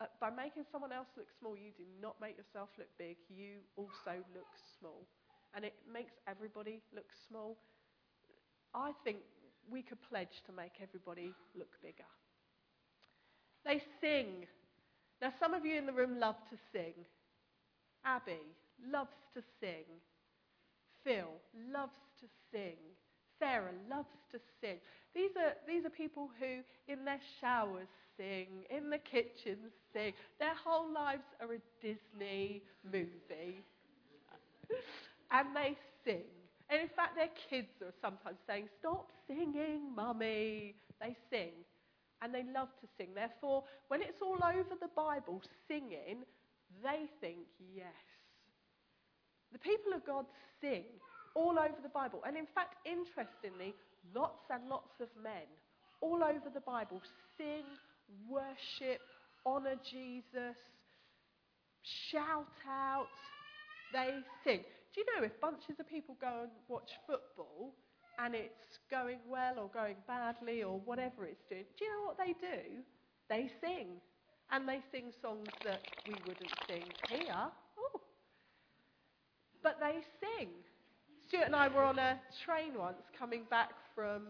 Uh, 0.00 0.06
by 0.20 0.30
making 0.30 0.64
someone 0.72 0.92
else 0.92 1.08
look 1.16 1.26
small, 1.38 1.56
you 1.56 1.72
do 1.76 1.84
not 2.00 2.16
make 2.20 2.36
yourself 2.36 2.70
look 2.78 2.88
big. 2.98 3.16
You 3.28 3.60
also 3.76 4.24
look 4.34 4.48
small. 4.78 5.06
And 5.54 5.64
it 5.64 5.74
makes 5.92 6.12
everybody 6.26 6.80
look 6.94 7.08
small. 7.28 7.58
I 8.74 8.92
think 9.04 9.18
we 9.70 9.82
could 9.82 9.98
pledge 10.08 10.42
to 10.46 10.52
make 10.52 10.72
everybody 10.82 11.34
look 11.58 11.70
bigger. 11.82 12.08
They 13.64 13.82
sing. 14.00 14.46
Now, 15.20 15.32
some 15.38 15.52
of 15.52 15.66
you 15.66 15.76
in 15.76 15.84
the 15.84 15.92
room 15.92 16.18
love 16.18 16.36
to 16.50 16.56
sing. 16.72 16.94
Abby 18.04 18.40
loves 18.90 19.16
to 19.34 19.42
sing. 19.60 19.84
Phil 21.04 21.28
loves 21.72 22.00
to 22.20 22.26
sing. 22.50 22.76
Sarah 23.38 23.72
loves 23.90 24.08
to 24.32 24.38
sing. 24.60 24.76
These 25.14 25.30
are, 25.36 25.54
these 25.66 25.84
are 25.84 25.90
people 25.90 26.30
who, 26.38 26.60
in 26.92 27.04
their 27.04 27.20
showers, 27.40 27.88
sing, 28.20 28.64
in 28.68 28.90
the 28.90 28.98
kitchen, 28.98 29.56
sing. 29.92 30.12
Their 30.38 30.54
whole 30.54 30.92
lives 30.92 31.24
are 31.40 31.54
a 31.54 31.60
Disney 31.80 32.62
movie. 32.84 33.64
and 35.30 35.56
they 35.56 35.76
sing. 36.04 36.28
And 36.68 36.82
in 36.82 36.88
fact, 36.94 37.16
their 37.16 37.32
kids 37.48 37.72
are 37.82 37.94
sometimes 38.00 38.38
saying, 38.46 38.68
Stop 38.78 39.10
singing, 39.26 39.94
mummy. 39.94 40.74
They 41.00 41.16
sing. 41.30 41.52
And 42.22 42.34
they 42.34 42.44
love 42.54 42.68
to 42.82 42.86
sing. 42.98 43.08
Therefore, 43.14 43.64
when 43.88 44.02
it's 44.02 44.20
all 44.20 44.38
over 44.44 44.76
the 44.78 44.92
Bible 44.94 45.40
singing, 45.66 46.24
they 46.84 47.08
think, 47.20 47.48
Yes. 47.74 48.04
The 49.52 49.58
people 49.58 49.92
of 49.94 50.04
God 50.04 50.26
sing 50.60 50.84
all 51.34 51.58
over 51.58 51.80
the 51.82 51.88
Bible. 51.88 52.22
And 52.26 52.36
in 52.36 52.46
fact, 52.54 52.76
interestingly, 52.84 53.74
lots 54.14 54.44
and 54.50 54.68
lots 54.68 55.00
of 55.00 55.08
men 55.22 55.48
all 56.00 56.22
over 56.24 56.48
the 56.52 56.60
Bible 56.60 57.00
sing, 57.36 57.64
worship, 58.28 59.00
honor 59.44 59.76
Jesus, 59.90 60.56
shout 62.10 62.46
out, 62.68 63.08
they 63.92 64.20
sing. 64.44 64.60
Do 64.94 65.00
you 65.00 65.06
know 65.14 65.24
if 65.24 65.40
bunches 65.40 65.78
of 65.78 65.88
people 65.88 66.16
go 66.20 66.42
and 66.42 66.50
watch 66.68 66.90
football 67.06 67.74
and 68.18 68.34
it's 68.34 68.78
going 68.90 69.18
well 69.28 69.58
or 69.58 69.70
going 69.72 69.96
badly 70.06 70.62
or 70.62 70.80
whatever 70.84 71.24
it's 71.26 71.42
doing, 71.48 71.64
do 71.78 71.84
you 71.84 71.90
know 71.90 72.06
what 72.06 72.18
they 72.18 72.34
do? 72.34 72.82
They 73.28 73.50
sing. 73.60 73.86
And 74.52 74.68
they 74.68 74.80
sing 74.90 75.12
songs 75.22 75.48
that 75.64 75.80
we 76.06 76.14
wouldn't 76.26 76.50
sing 76.68 76.82
here. 77.08 77.46
Ooh. 77.78 78.00
But 79.62 79.78
they 79.78 80.00
sing. 80.20 80.48
Stuart 81.28 81.46
and 81.46 81.54
I 81.54 81.68
were 81.68 81.84
on 81.84 82.00
a 82.00 82.18
train 82.44 82.74
once 82.76 83.02
coming 83.16 83.44
back 83.48 83.70
from, 83.94 84.22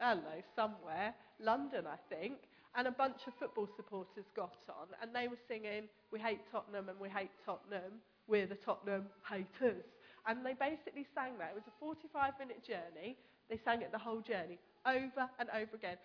I 0.00 0.12
don't 0.12 0.24
know, 0.24 0.42
somewhere, 0.54 1.14
London, 1.40 1.84
I 1.86 1.96
think, 2.14 2.34
and 2.76 2.86
a 2.86 2.92
bunch 2.92 3.26
of 3.26 3.32
football 3.40 3.68
supporters 3.74 4.28
got 4.36 4.56
on 4.68 4.88
and 5.00 5.14
they 5.14 5.28
were 5.28 5.40
singing, 5.48 5.88
We 6.12 6.20
hate 6.20 6.40
Tottenham 6.52 6.88
and 6.88 7.00
we 7.00 7.08
hate 7.08 7.32
Tottenham, 7.44 8.04
we're 8.28 8.46
the 8.46 8.60
Tottenham 8.60 9.06
haters. 9.28 9.84
And 10.26 10.44
they 10.44 10.54
basically 10.54 11.06
sang 11.14 11.38
that. 11.38 11.54
It 11.54 11.58
was 11.58 11.70
a 11.70 11.76
45 11.80 12.34
minute 12.38 12.60
journey. 12.66 13.16
They 13.48 13.58
sang 13.64 13.82
it 13.82 13.92
the 13.92 14.02
whole 14.02 14.20
journey, 14.20 14.58
over 14.84 15.30
and 15.38 15.48
over 15.54 15.74
again. 15.74 15.96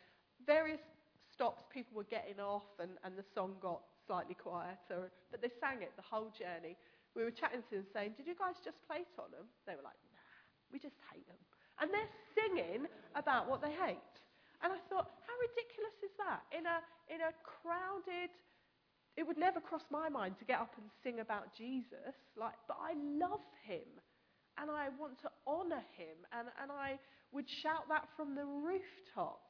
Various 0.45 0.79
stops, 1.33 1.63
people 1.73 1.97
were 1.97 2.05
getting 2.05 2.39
off, 2.39 2.69
and, 2.79 3.01
and 3.03 3.17
the 3.17 3.25
song 3.33 3.57
got 3.59 3.81
slightly 4.05 4.35
quieter, 4.37 5.09
but 5.31 5.41
they 5.41 5.49
sang 5.59 5.81
it 5.81 5.91
the 5.97 6.05
whole 6.05 6.29
journey. 6.37 6.77
We 7.15 7.23
were 7.23 7.33
chatting 7.33 7.65
to 7.73 7.81
them 7.81 7.87
saying, 7.91 8.13
Did 8.15 8.27
you 8.27 8.37
guys 8.37 8.61
just 8.63 8.77
play 8.85 9.09
Tottenham? 9.17 9.49
They 9.65 9.73
were 9.73 9.83
like, 9.83 9.97
Nah, 10.13 10.37
we 10.71 10.77
just 10.77 11.01
hate 11.11 11.25
them. 11.27 11.41
And 11.81 11.89
they're 11.89 12.13
singing 12.37 12.85
about 13.17 13.49
what 13.49 13.61
they 13.61 13.73
hate. 13.73 14.20
And 14.63 14.71
I 14.71 14.79
thought, 14.89 15.09
how 15.25 15.35
ridiculous 15.41 15.97
is 16.05 16.13
that? 16.21 16.41
In 16.53 16.65
a, 16.65 16.77
in 17.09 17.21
a 17.21 17.33
crowded, 17.41 18.31
it 19.17 19.25
would 19.25 19.37
never 19.37 19.59
cross 19.59 19.83
my 19.89 20.09
mind 20.09 20.37
to 20.39 20.45
get 20.45 20.59
up 20.59 20.73
and 20.77 20.87
sing 21.03 21.19
about 21.19 21.53
Jesus. 21.57 22.15
Like, 22.37 22.55
but 22.67 22.77
I 22.77 22.93
love 23.17 23.43
him. 23.65 23.89
And 24.57 24.69
I 24.69 24.89
want 24.99 25.17
to 25.25 25.29
honour 25.47 25.83
him. 25.97 26.17
And, 26.31 26.47
and 26.61 26.69
I 26.71 26.99
would 27.31 27.49
shout 27.49 27.89
that 27.89 28.07
from 28.15 28.35
the 28.35 28.45
rooftops. 28.45 29.49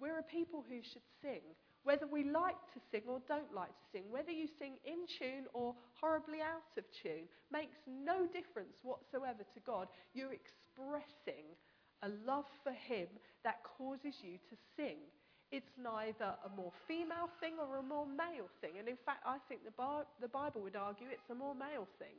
We're 0.00 0.18
a 0.18 0.26
people 0.26 0.64
who 0.66 0.82
should 0.82 1.06
sing 1.22 1.54
whether 1.84 2.06
we 2.06 2.22
like 2.24 2.58
to 2.74 2.80
sing 2.90 3.02
or 3.08 3.20
don't 3.26 3.52
like 3.54 3.70
to 3.70 3.86
sing, 3.90 4.02
whether 4.10 4.30
you 4.30 4.46
sing 4.58 4.78
in 4.86 5.02
tune 5.18 5.46
or 5.52 5.74
horribly 5.98 6.38
out 6.38 6.70
of 6.78 6.84
tune, 7.02 7.26
makes 7.50 7.76
no 7.86 8.26
difference 8.26 8.78
whatsoever 8.82 9.42
to 9.42 9.60
God. 9.66 9.88
You're 10.14 10.32
expressing 10.32 11.58
a 12.02 12.10
love 12.26 12.46
for 12.62 12.72
Him 12.72 13.08
that 13.44 13.62
causes 13.78 14.14
you 14.22 14.38
to 14.50 14.56
sing. 14.76 14.98
It's 15.50 15.70
neither 15.76 16.34
a 16.44 16.50
more 16.56 16.72
female 16.88 17.28
thing 17.40 17.60
or 17.60 17.78
a 17.78 17.82
more 17.82 18.06
male 18.06 18.48
thing. 18.60 18.78
And 18.78 18.88
in 18.88 18.96
fact, 19.04 19.22
I 19.26 19.36
think 19.48 19.64
the, 19.64 19.76
Bi- 19.76 20.08
the 20.20 20.28
Bible 20.28 20.62
would 20.62 20.76
argue 20.76 21.08
it's 21.10 21.28
a 21.30 21.34
more 21.34 21.54
male 21.54 21.86
thing. 21.98 22.16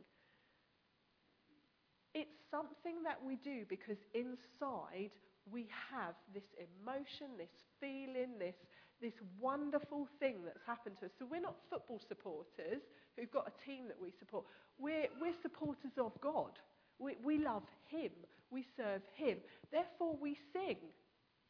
It's 2.14 2.38
something 2.52 3.02
that 3.04 3.18
we 3.26 3.38
do 3.38 3.66
because 3.68 3.98
inside 4.14 5.10
we 5.52 5.66
have 5.90 6.14
this 6.34 6.46
emotion, 6.62 7.34
this 7.38 7.50
feeling, 7.82 8.38
this 8.38 8.56
this 9.02 9.14
wonderful 9.40 10.08
thing 10.20 10.38
that's 10.46 10.64
happened 10.66 10.96
to 11.00 11.06
us. 11.08 11.12
So 11.20 11.26
we're 11.30 11.42
not 11.42 11.56
football 11.70 12.00
supporters 12.08 12.82
who've 13.18 13.32
got 13.32 13.52
a 13.52 13.66
team 13.70 13.88
that 13.90 14.00
we 14.02 14.12
support. 14.18 14.46
We're, 14.80 15.08
we're 15.20 15.36
supporters 15.42 15.92
of 15.98 16.14
God. 16.22 16.58
We, 17.00 17.18
we 17.24 17.38
love 17.44 17.64
Him. 17.90 18.12
We 18.54 18.64
serve 18.78 19.02
Him. 19.18 19.40
Therefore, 19.72 20.16
we 20.16 20.38
sing 20.54 20.78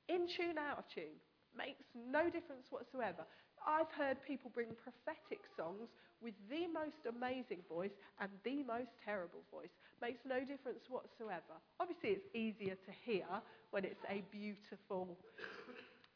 in 0.08 0.28
tune, 0.28 0.58
out 0.58 0.80
of 0.80 0.86
tune. 0.88 1.20
Makes 1.56 1.84
no 1.96 2.30
difference 2.30 2.68
whatsoever. 2.72 3.26
I've 3.66 3.92
heard 3.92 4.18
people 4.24 4.52
bring 4.54 4.76
prophetic 4.76 5.42
songs 5.58 5.90
with 6.22 6.34
the 6.50 6.68
most 6.68 7.06
amazing 7.08 7.64
voice 7.70 7.92
and 8.20 8.32
the 8.44 8.64
most 8.64 8.92
terrible 9.06 9.44
voice. 9.52 9.70
Makes 10.02 10.22
no 10.26 10.44
difference 10.46 10.90
whatsoever. 10.90 11.62
Obviously, 11.80 12.12
it's 12.12 12.28
easier 12.36 12.76
to 12.76 12.92
hear 13.06 13.28
when 13.72 13.86
it's 13.86 14.04
a 14.10 14.22
beautiful 14.32 15.20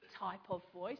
type 0.09 0.49
of 0.49 0.61
voice. 0.73 0.99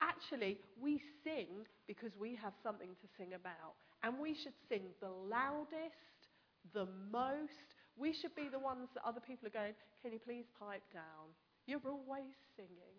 Actually, 0.00 0.58
we 0.80 1.02
sing 1.24 1.66
because 1.86 2.16
we 2.16 2.34
have 2.36 2.54
something 2.62 2.94
to 2.96 3.08
sing 3.18 3.34
about. 3.34 3.76
And 4.02 4.18
we 4.18 4.34
should 4.34 4.54
sing 4.68 4.94
the 5.00 5.10
loudest, 5.10 6.28
the 6.72 6.86
most. 6.86 7.74
We 8.00 8.16
should 8.16 8.32
be 8.32 8.48
the 8.48 8.58
ones 8.58 8.88
that 8.96 9.04
other 9.04 9.20
people 9.20 9.44
are 9.44 9.52
going, 9.52 9.76
Can 10.00 10.16
you 10.16 10.18
please 10.18 10.48
pipe 10.56 10.82
down? 10.88 11.36
You're 11.68 11.84
always 11.84 12.32
singing. 12.56 12.96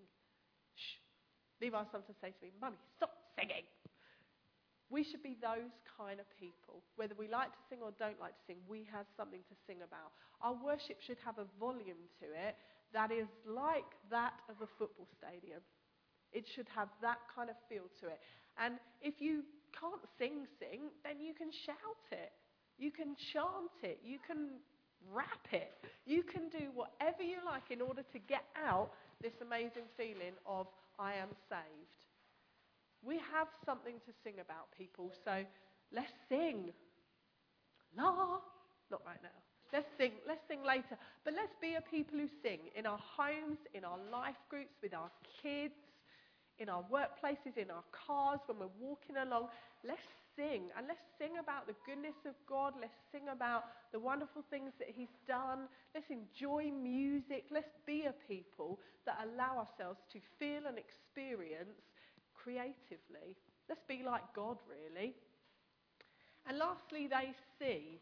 Shh. 0.77 1.01
Levi 1.57 1.81
sometimes 1.89 2.21
says 2.21 2.37
to 2.37 2.45
me, 2.45 2.53
Mummy, 2.61 2.77
stop 2.95 3.17
singing. 3.33 3.65
We 4.93 5.01
should 5.01 5.23
be 5.23 5.39
those 5.41 5.73
kind 5.97 6.19
of 6.21 6.27
people. 6.37 6.85
Whether 6.99 7.15
we 7.17 7.25
like 7.25 7.49
to 7.49 7.63
sing 7.65 7.79
or 7.81 7.95
don't 7.97 8.19
like 8.21 8.37
to 8.37 8.43
sing, 8.45 8.61
we 8.69 8.85
have 8.93 9.09
something 9.17 9.41
to 9.49 9.55
sing 9.65 9.81
about. 9.81 10.13
Our 10.43 10.53
worship 10.53 11.01
should 11.01 11.17
have 11.25 11.41
a 11.41 11.49
volume 11.57 12.05
to 12.21 12.27
it 12.29 12.53
that 12.93 13.11
is 13.11 13.27
like 13.47 13.87
that 14.11 14.35
of 14.49 14.59
a 14.61 14.69
football 14.77 15.07
stadium. 15.15 15.63
It 16.31 16.45
should 16.47 16.67
have 16.75 16.89
that 17.01 17.19
kind 17.33 17.49
of 17.49 17.55
feel 17.67 17.87
to 18.03 18.07
it. 18.07 18.19
And 18.59 18.75
if 19.01 19.19
you 19.19 19.43
can't 19.71 20.03
sing, 20.19 20.47
sing, 20.59 20.91
then 21.03 21.19
you 21.19 21.33
can 21.33 21.51
shout 21.65 22.05
it. 22.11 22.31
You 22.77 22.91
can 22.91 23.15
chant 23.31 23.75
it. 23.83 23.99
You 24.03 24.19
can 24.25 24.59
rap 25.13 25.47
it. 25.51 25.71
You 26.05 26.23
can 26.23 26.49
do 26.49 26.69
whatever 26.73 27.23
you 27.23 27.37
like 27.45 27.71
in 27.71 27.81
order 27.81 28.03
to 28.11 28.19
get 28.19 28.43
out 28.55 28.91
this 29.21 29.33
amazing 29.41 29.87
feeling 29.97 30.35
of, 30.45 30.67
I 30.99 31.13
am 31.13 31.29
saved. 31.49 31.93
We 33.03 33.17
have 33.33 33.47
something 33.65 33.95
to 34.05 34.11
sing 34.23 34.35
about, 34.41 34.69
people, 34.77 35.11
so 35.25 35.43
let's 35.91 36.13
sing. 36.29 36.69
La, 37.97 38.39
not 38.89 39.01
right 39.05 39.21
now. 39.23 39.37
Let's 39.73 39.87
sing, 39.97 40.11
let's 40.27 40.41
sing 40.47 40.63
later. 40.67 40.97
But 41.23 41.33
let's 41.33 41.55
be 41.61 41.75
a 41.75 41.81
people 41.81 42.19
who 42.19 42.27
sing 42.43 42.59
in 42.75 42.85
our 42.85 42.99
homes, 42.99 43.57
in 43.73 43.85
our 43.85 43.97
life 44.11 44.39
groups, 44.49 44.75
with 44.83 44.93
our 44.93 45.09
kids, 45.41 45.73
in 46.59 46.67
our 46.69 46.83
workplaces, 46.91 47.57
in 47.57 47.71
our 47.71 47.83
cars, 47.91 48.39
when 48.45 48.59
we're 48.59 48.77
walking 48.79 49.17
along. 49.17 49.47
Let's 49.83 50.01
sing. 50.41 50.73
And 50.77 50.87
let's 50.87 51.05
sing 51.21 51.37
about 51.37 51.67
the 51.67 51.77
goodness 51.85 52.17
of 52.25 52.33
God. 52.49 52.73
Let's 52.79 52.97
sing 53.11 53.29
about 53.29 53.69
the 53.93 53.99
wonderful 53.99 54.41
things 54.49 54.73
that 54.79 54.89
He's 54.89 55.13
done. 55.27 55.69
Let's 55.93 56.09
enjoy 56.09 56.71
music. 56.73 57.45
Let's 57.51 57.77
be 57.85 58.09
a 58.09 58.15
people 58.27 58.79
that 59.05 59.21
allow 59.21 59.61
ourselves 59.61 60.01
to 60.13 60.19
feel 60.39 60.65
and 60.65 60.77
experience 60.77 61.77
creatively. 62.33 63.37
Let's 63.69 63.85
be 63.87 64.01
like 64.03 64.25
God, 64.35 64.57
really. 64.65 65.13
And 66.47 66.57
lastly, 66.57 67.05
they 67.05 67.37
see. 67.59 68.01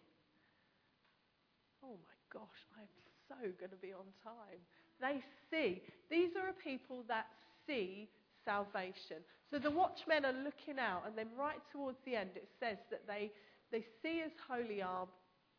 Oh 1.83 1.99
my 1.99 2.17
gosh, 2.31 2.61
I'm 2.79 2.87
so 3.27 3.35
going 3.59 3.71
to 3.71 3.81
be 3.83 3.91
on 3.91 4.07
time. 4.23 4.63
They 5.01 5.19
see. 5.51 5.81
These 6.09 6.35
are 6.39 6.49
a 6.49 6.53
people 6.53 7.03
that 7.07 7.27
see 7.67 8.09
salvation. 8.49 9.21
So 9.51 9.59
the 9.59 9.69
watchmen 9.69 10.25
are 10.25 10.33
looking 10.33 10.81
out, 10.81 11.03
and 11.05 11.13
then 11.15 11.27
right 11.37 11.61
towards 11.71 11.97
the 12.05 12.15
end, 12.15 12.31
it 12.35 12.49
says 12.59 12.77
that 12.89 13.05
they, 13.05 13.31
they 13.71 13.85
see 14.01 14.21
as 14.25 14.31
holy 14.49 14.81
are 14.81 15.07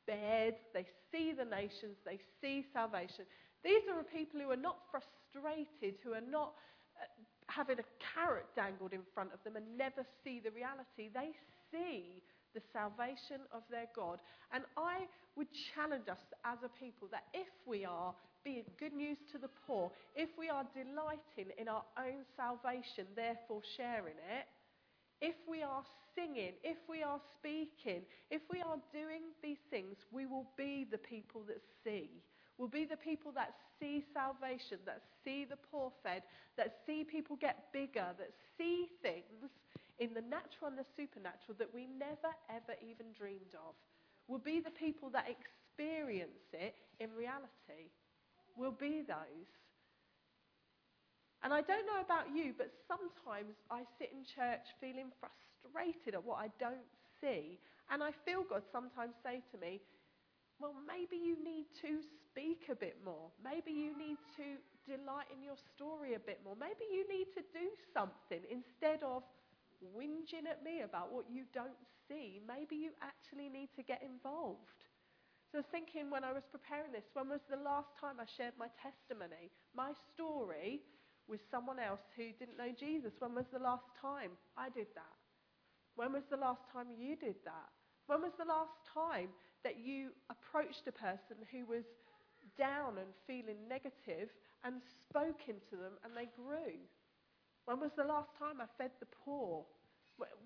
bared, 0.06 0.54
they 0.74 0.86
see 1.12 1.32
the 1.32 1.44
nations, 1.44 1.96
they 2.04 2.18
see 2.40 2.66
salvation. 2.72 3.24
These 3.62 3.82
are 3.92 4.02
people 4.02 4.40
who 4.40 4.50
are 4.50 4.56
not 4.56 4.78
frustrated, 4.90 6.02
who 6.02 6.14
are 6.14 6.28
not 6.30 6.54
uh, 6.98 7.06
having 7.46 7.78
a 7.78 7.88
carrot 8.14 8.46
dangled 8.56 8.92
in 8.92 9.02
front 9.14 9.30
of 9.32 9.42
them 9.44 9.56
and 9.56 9.66
never 9.78 10.02
see 10.24 10.40
the 10.42 10.50
reality. 10.50 11.10
They 11.14 11.30
see 11.70 12.22
the 12.54 12.62
salvation 12.72 13.46
of 13.52 13.62
their 13.70 13.86
God. 13.94 14.18
And 14.52 14.64
I 14.76 15.06
would 15.36 15.48
challenge 15.74 16.08
us 16.10 16.18
as 16.44 16.58
a 16.64 16.70
people 16.82 17.06
that 17.12 17.26
if 17.34 17.46
we 17.66 17.84
are 17.84 18.14
being 18.44 18.64
good 18.78 18.92
news 18.92 19.18
to 19.32 19.38
the 19.38 19.50
poor, 19.66 19.90
if 20.14 20.30
we 20.38 20.48
are 20.48 20.64
delighting 20.74 21.52
in 21.58 21.68
our 21.68 21.84
own 21.98 22.24
salvation, 22.36 23.06
therefore 23.14 23.62
sharing 23.76 24.16
it, 24.16 24.46
if 25.20 25.34
we 25.48 25.62
are 25.62 25.84
singing, 26.14 26.52
if 26.64 26.78
we 26.88 27.02
are 27.02 27.20
speaking, 27.36 28.02
if 28.30 28.42
we 28.50 28.60
are 28.62 28.78
doing 28.92 29.22
these 29.42 29.60
things, 29.70 29.96
we 30.10 30.24
will 30.26 30.46
be 30.56 30.86
the 30.90 30.98
people 30.98 31.42
that 31.46 31.60
see. 31.84 32.08
We'll 32.56 32.68
be 32.68 32.84
the 32.84 32.96
people 32.96 33.32
that 33.32 33.54
see 33.78 34.04
salvation, 34.12 34.78
that 34.84 35.02
see 35.24 35.44
the 35.44 35.56
poor 35.56 35.92
fed, 36.02 36.22
that 36.56 36.76
see 36.86 37.04
people 37.04 37.36
get 37.36 37.72
bigger, 37.72 38.06
that 38.18 38.32
see 38.56 38.88
things 39.02 39.48
in 39.98 40.12
the 40.14 40.20
natural 40.20 40.68
and 40.68 40.78
the 40.78 40.88
supernatural 40.96 41.56
that 41.58 41.72
we 41.72 41.86
never 41.86 42.32
ever 42.48 42.76
even 42.80 43.12
dreamed 43.16 43.54
of. 43.54 43.74
We'll 44.28 44.40
be 44.40 44.60
the 44.60 44.70
people 44.70 45.10
that 45.10 45.28
experience 45.28 46.44
it 46.52 46.74
in 46.98 47.10
reality. 47.16 47.92
We'll 48.56 48.72
be 48.72 49.02
those. 49.06 49.50
And 51.42 51.54
I 51.54 51.62
don't 51.62 51.86
know 51.86 52.04
about 52.04 52.28
you, 52.34 52.52
but 52.56 52.70
sometimes 52.86 53.56
I 53.70 53.82
sit 53.98 54.12
in 54.12 54.24
church 54.24 54.66
feeling 54.80 55.08
frustrated 55.16 56.14
at 56.14 56.24
what 56.24 56.36
I 56.36 56.52
don't 56.60 56.84
see. 57.20 57.58
And 57.88 58.02
I 58.02 58.12
feel 58.24 58.44
God 58.44 58.62
sometimes 58.70 59.16
say 59.24 59.40
to 59.52 59.56
me, 59.58 59.80
well, 60.60 60.76
maybe 60.84 61.16
you 61.16 61.40
need 61.42 61.72
to 61.80 62.04
speak 62.28 62.68
a 62.68 62.76
bit 62.76 63.00
more. 63.02 63.32
Maybe 63.42 63.72
you 63.72 63.96
need 63.96 64.20
to 64.36 64.60
delight 64.84 65.32
in 65.32 65.42
your 65.42 65.56
story 65.56 66.14
a 66.14 66.20
bit 66.20 66.44
more. 66.44 66.54
Maybe 66.60 66.84
you 66.92 67.08
need 67.08 67.32
to 67.32 67.42
do 67.56 67.72
something 67.96 68.44
instead 68.52 69.02
of 69.02 69.24
whinging 69.96 70.44
at 70.44 70.62
me 70.62 70.82
about 70.82 71.12
what 71.12 71.24
you 71.32 71.44
don't 71.54 71.80
see. 72.08 72.40
Maybe 72.46 72.76
you 72.76 72.90
actually 73.00 73.48
need 73.48 73.70
to 73.76 73.82
get 73.82 74.02
involved. 74.04 74.79
So 75.50 75.58
I 75.58 75.66
was 75.66 75.74
thinking 75.74 76.14
when 76.14 76.22
I 76.22 76.30
was 76.32 76.46
preparing 76.46 76.94
this, 76.94 77.10
when 77.12 77.28
was 77.28 77.42
the 77.50 77.58
last 77.58 77.90
time 77.98 78.22
I 78.22 78.26
shared 78.38 78.54
my 78.54 78.70
testimony, 78.78 79.50
my 79.74 79.90
story 80.14 80.78
with 81.26 81.42
someone 81.50 81.82
else 81.82 82.06
who 82.14 82.30
didn't 82.38 82.56
know 82.56 82.70
Jesus? 82.70 83.18
When 83.18 83.34
was 83.34 83.50
the 83.52 83.58
last 83.58 83.90
time 84.00 84.38
I 84.56 84.70
did 84.70 84.86
that? 84.94 85.18
When 85.98 86.12
was 86.12 86.22
the 86.30 86.38
last 86.38 86.62
time 86.72 86.86
you 86.94 87.16
did 87.16 87.34
that? 87.42 87.70
When 88.06 88.22
was 88.22 88.34
the 88.38 88.46
last 88.46 88.78
time 88.94 89.30
that 89.64 89.78
you 89.82 90.10
approached 90.30 90.86
a 90.86 90.94
person 90.94 91.42
who 91.50 91.66
was 91.66 91.84
down 92.56 92.98
and 92.98 93.10
feeling 93.26 93.66
negative 93.68 94.30
and 94.62 94.78
spoke 95.02 95.50
into 95.50 95.74
them 95.74 95.98
and 96.06 96.14
they 96.14 96.30
grew? 96.38 96.78
When 97.66 97.80
was 97.80 97.90
the 97.96 98.06
last 98.06 98.30
time 98.38 98.62
I 98.62 98.70
fed 98.78 98.90
the 99.00 99.10
poor? 99.24 99.66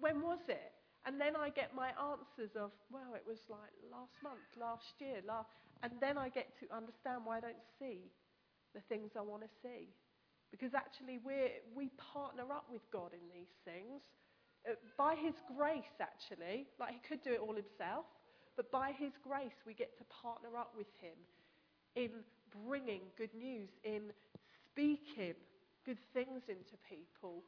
When 0.00 0.22
was 0.22 0.40
it? 0.48 0.73
And 1.06 1.20
then 1.20 1.36
I 1.36 1.50
get 1.50 1.74
my 1.74 1.92
answers 2.00 2.56
of, 2.56 2.72
well, 2.90 3.12
it 3.14 3.24
was 3.28 3.38
like 3.48 3.72
last 3.92 4.16
month, 4.22 4.48
last 4.58 4.96
year, 4.98 5.20
last, 5.26 5.50
and 5.82 5.92
then 6.00 6.16
I 6.16 6.30
get 6.30 6.48
to 6.60 6.66
understand 6.74 7.22
why 7.24 7.38
I 7.38 7.40
don't 7.40 7.66
see 7.78 8.08
the 8.74 8.80
things 8.88 9.12
I 9.16 9.20
want 9.20 9.42
to 9.42 9.52
see. 9.62 9.92
Because 10.50 10.72
actually 10.72 11.18
we 11.18 11.60
we 11.74 11.90
partner 11.98 12.44
up 12.52 12.66
with 12.70 12.82
God 12.90 13.10
in 13.12 13.24
these 13.28 13.52
things. 13.64 14.02
Uh, 14.64 14.74
by 14.96 15.14
His 15.14 15.34
grace, 15.56 15.98
actually, 16.00 16.66
like 16.80 16.94
He 16.94 17.00
could 17.06 17.22
do 17.22 17.32
it 17.32 17.40
all 17.40 17.54
Himself, 17.54 18.06
but 18.56 18.70
by 18.70 18.92
His 18.96 19.12
grace 19.22 19.60
we 19.66 19.74
get 19.74 19.98
to 19.98 20.04
partner 20.08 20.56
up 20.56 20.72
with 20.76 20.88
Him 21.02 21.18
in 21.96 22.24
bringing 22.66 23.02
good 23.18 23.34
news, 23.34 23.68
in 23.84 24.08
speaking 24.70 25.34
good 25.84 25.98
things 26.14 26.42
into 26.48 26.80
people, 26.88 27.42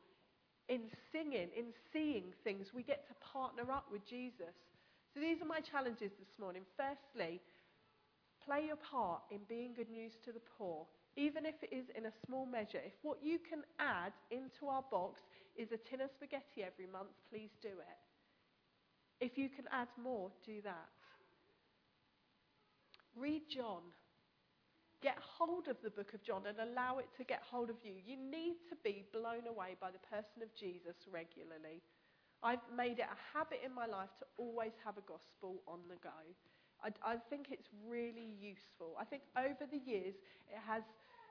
in 0.69 0.91
singing, 1.12 1.49
in 1.57 1.73
seeing 1.93 2.25
things, 2.45 2.69
we 2.75 2.83
get 2.83 3.07
to 3.09 3.14
partner 3.33 3.71
up 3.71 3.87
with 3.91 4.07
Jesus. 4.07 4.55
So 5.14 5.21
these 5.21 5.41
are 5.41 5.47
my 5.47 5.61
challenges 5.61 6.11
this 6.19 6.35
morning. 6.39 6.62
Firstly, 6.77 7.41
play 8.45 8.67
your 8.67 8.77
part 8.77 9.23
in 9.31 9.39
being 9.49 9.75
good 9.75 9.91
news 9.91 10.12
to 10.25 10.33
the 10.33 10.43
poor, 10.59 10.87
even 11.17 11.47
if 11.47 11.55
it 11.62 11.73
is 11.75 11.87
in 11.97 12.07
a 12.07 12.12
small 12.27 12.47
measure. 12.47 12.81
If 12.85 12.93
what 13.03 13.19
you 13.23 13.39
can 13.39 13.62
add 13.79 14.12
into 14.31 14.67
our 14.69 14.85
box 14.91 15.21
is 15.57 15.73
a 15.73 15.79
tin 15.89 16.01
of 16.01 16.11
spaghetti 16.11 16.62
every 16.67 16.87
month, 16.87 17.14
please 17.31 17.51
do 17.62 17.69
it. 17.69 18.01
If 19.21 19.39
you 19.39 19.49
can 19.49 19.64
add 19.73 19.89
more, 20.03 20.31
do 20.45 20.61
that. 20.62 20.89
Read 23.17 23.43
John. 23.49 23.81
Get 25.07 25.23
hold 25.23 25.71
of 25.71 25.79
the 25.87 25.95
book 25.95 26.19
of 26.19 26.23
John 26.27 26.51
and 26.51 26.59
allow 26.59 26.99
it 26.99 27.07
to 27.15 27.23
get 27.23 27.39
hold 27.47 27.71
of 27.71 27.79
you. 27.87 27.95
You 27.95 28.19
need 28.19 28.59
to 28.67 28.77
be 28.83 29.07
blown 29.15 29.47
away 29.47 29.79
by 29.79 29.95
the 29.95 30.03
person 30.11 30.43
of 30.43 30.51
Jesus 30.59 30.99
regularly. 31.07 31.79
I've 32.43 32.67
made 32.75 32.99
it 32.99 33.07
a 33.07 33.21
habit 33.31 33.63
in 33.63 33.71
my 33.71 33.87
life 33.87 34.11
to 34.19 34.27
always 34.35 34.75
have 34.83 34.99
a 34.99 35.07
gospel 35.07 35.63
on 35.71 35.79
the 35.87 35.95
go. 36.03 36.19
I, 36.83 36.91
I 37.07 37.23
think 37.31 37.55
it's 37.55 37.71
really 37.87 38.35
useful. 38.35 38.99
I 38.99 39.07
think 39.07 39.23
over 39.39 39.63
the 39.71 39.79
years 39.79 40.19
it 40.51 40.59
has, 40.67 40.83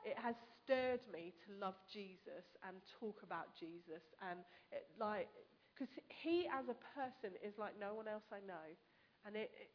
it 0.08 0.16
has 0.24 0.40
stirred 0.64 1.04
me 1.12 1.36
to 1.44 1.60
love 1.60 1.76
Jesus 1.92 2.48
and 2.64 2.80
talk 2.96 3.28
about 3.28 3.52
Jesus. 3.60 4.08
And 4.24 4.40
it, 4.72 4.88
like, 4.96 5.28
because 5.76 5.92
he 6.08 6.48
as 6.48 6.72
a 6.72 6.80
person 6.96 7.36
is 7.44 7.60
like 7.60 7.76
no 7.76 7.92
one 7.92 8.08
else 8.08 8.24
I 8.32 8.40
know. 8.48 8.72
And 9.28 9.36
it, 9.36 9.52
it 9.52 9.68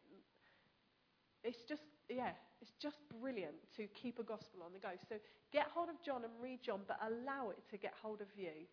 it's 1.45 1.65
just, 1.65 1.85
yeah, 2.09 2.37
it's 2.61 2.77
just 2.77 3.01
brilliant 3.09 3.57
to 3.77 3.89
keep 3.97 4.19
a 4.21 4.27
gospel 4.27 4.61
on 4.65 4.73
the 4.73 4.83
go. 4.83 4.93
So 5.09 5.17
get 5.53 5.73
hold 5.73 5.89
of 5.89 5.97
John 6.05 6.25
and 6.25 6.33
read 6.41 6.61
John, 6.61 6.85
but 6.85 7.01
allow 7.01 7.51
it 7.51 7.61
to 7.73 7.77
get 7.81 7.97
hold 7.97 8.21
of 8.21 8.29
you. 8.37 8.69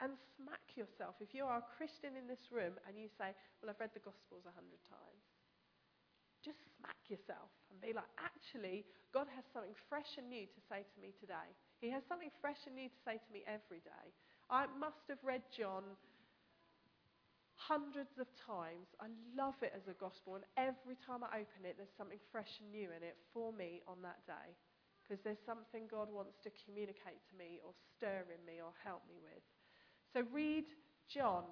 And 0.00 0.16
smack 0.40 0.64
yourself. 0.80 1.20
If 1.20 1.36
you 1.36 1.44
are 1.44 1.60
a 1.60 1.66
Christian 1.76 2.16
in 2.16 2.24
this 2.24 2.48
room 2.48 2.80
and 2.88 2.96
you 2.96 3.12
say, 3.20 3.36
Well, 3.60 3.68
I've 3.68 3.76
read 3.76 3.92
the 3.92 4.00
Gospels 4.00 4.48
a 4.48 4.54
hundred 4.56 4.80
times, 4.88 5.24
just 6.40 6.56
smack 6.80 6.96
yourself 7.12 7.52
and 7.68 7.76
be 7.84 7.92
like, 7.92 8.08
Actually, 8.16 8.88
God 9.12 9.28
has 9.36 9.44
something 9.52 9.76
fresh 9.92 10.16
and 10.16 10.32
new 10.32 10.48
to 10.48 10.60
say 10.72 10.88
to 10.88 10.96
me 11.04 11.12
today. 11.20 11.52
He 11.84 11.92
has 11.92 12.00
something 12.08 12.32
fresh 12.40 12.64
and 12.64 12.80
new 12.80 12.88
to 12.88 13.00
say 13.04 13.20
to 13.20 13.28
me 13.28 13.44
every 13.44 13.84
day. 13.84 14.08
I 14.48 14.72
must 14.80 15.04
have 15.12 15.20
read 15.20 15.44
John 15.52 15.84
hundreds 17.60 18.16
of 18.16 18.24
times. 18.40 18.88
I 18.96 19.12
love 19.36 19.60
it 19.60 19.76
as 19.76 19.84
a 19.84 19.96
gospel, 20.00 20.40
and 20.40 20.46
every 20.56 20.96
time 21.04 21.20
I 21.20 21.44
open 21.44 21.68
it, 21.68 21.76
there's 21.76 21.92
something 22.00 22.20
fresh 22.32 22.48
and 22.64 22.72
new 22.72 22.88
in 22.88 23.04
it 23.04 23.20
for 23.36 23.52
me 23.52 23.84
on 23.84 24.00
that 24.00 24.24
day. 24.24 24.56
Because 25.04 25.20
there's 25.20 25.42
something 25.44 25.84
God 25.90 26.08
wants 26.08 26.40
to 26.46 26.50
communicate 26.64 27.20
to 27.28 27.34
me, 27.36 27.60
or 27.60 27.76
stir 27.96 28.24
in 28.32 28.40
me, 28.48 28.64
or 28.64 28.72
help 28.80 29.04
me 29.04 29.20
with. 29.20 29.44
So 30.16 30.24
read 30.32 30.64
John. 31.12 31.44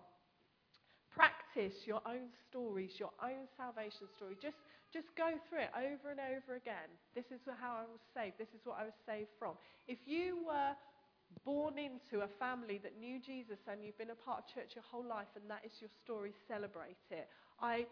Practice 1.13 1.75
your 1.85 2.01
own 2.07 2.31
stories, 2.49 2.95
your 2.97 3.13
own 3.19 3.51
salvation 3.57 4.07
story. 4.15 4.39
Just, 4.39 4.61
just 4.93 5.09
go 5.17 5.35
through 5.49 5.67
it 5.67 5.73
over 5.75 6.15
and 6.15 6.21
over 6.21 6.55
again. 6.55 6.89
This 7.17 7.27
is 7.35 7.43
how 7.59 7.83
I 7.83 7.87
was 7.91 8.01
saved. 8.15 8.39
This 8.39 8.53
is 8.55 8.63
what 8.63 8.79
I 8.79 8.85
was 8.85 8.95
saved 9.03 9.33
from. 9.39 9.59
If 9.89 9.99
you 10.07 10.39
were 10.47 10.79
born 11.45 11.79
into 11.79 12.25
a 12.25 12.31
family 12.39 12.81
that 12.83 12.99
knew 12.99 13.21
Jesus 13.21 13.59
and 13.71 13.85
you've 13.85 13.99
been 13.99 14.11
a 14.11 14.23
part 14.27 14.45
of 14.45 14.45
church 14.53 14.75
your 14.75 14.85
whole 14.85 15.05
life 15.05 15.33
and 15.37 15.49
that 15.49 15.65
is 15.65 15.73
your 15.81 15.91
story, 16.05 16.33
celebrate 16.47 17.01
it. 17.11 17.29
I 17.61 17.87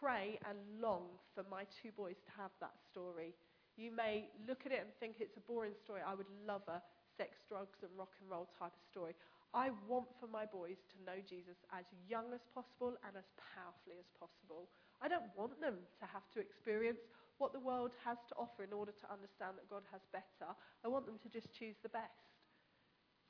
pray 0.00 0.38
and 0.48 0.58
long 0.80 1.06
for 1.34 1.44
my 1.50 1.64
two 1.82 1.92
boys 1.92 2.16
to 2.26 2.32
have 2.40 2.50
that 2.60 2.74
story. 2.90 3.34
You 3.76 3.94
may 3.94 4.28
look 4.46 4.66
at 4.66 4.72
it 4.72 4.80
and 4.80 4.90
think 5.00 5.16
it's 5.20 5.36
a 5.36 5.44
boring 5.44 5.72
story. 5.76 6.00
I 6.04 6.14
would 6.14 6.28
love 6.46 6.62
a 6.68 6.82
sex, 7.16 7.40
drugs, 7.48 7.80
and 7.82 7.92
rock 7.96 8.12
and 8.20 8.28
roll 8.28 8.48
type 8.58 8.72
of 8.72 8.84
story. 8.90 9.14
I 9.52 9.68
want 9.84 10.08
for 10.16 10.28
my 10.32 10.48
boys 10.48 10.80
to 10.92 10.96
know 11.04 11.20
Jesus 11.28 11.60
as 11.76 11.84
young 12.08 12.32
as 12.32 12.40
possible 12.56 12.96
and 13.04 13.12
as 13.20 13.28
powerfully 13.36 14.00
as 14.00 14.08
possible. 14.16 14.72
I 15.04 15.12
don't 15.12 15.28
want 15.36 15.60
them 15.60 15.76
to 16.00 16.06
have 16.08 16.24
to 16.32 16.40
experience 16.40 17.04
what 17.36 17.52
the 17.52 17.60
world 17.60 17.92
has 18.04 18.16
to 18.32 18.34
offer 18.40 18.64
in 18.64 18.72
order 18.72 18.92
to 18.96 19.06
understand 19.12 19.60
that 19.60 19.68
God 19.68 19.84
has 19.92 20.00
better. 20.08 20.56
I 20.84 20.88
want 20.88 21.04
them 21.04 21.20
to 21.20 21.28
just 21.28 21.52
choose 21.52 21.76
the 21.84 21.92
best. 21.92 22.31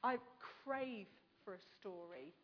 I 0.03 0.19
crave 0.65 1.07
for 1.45 1.55
a 1.55 1.63
story. 1.79 2.35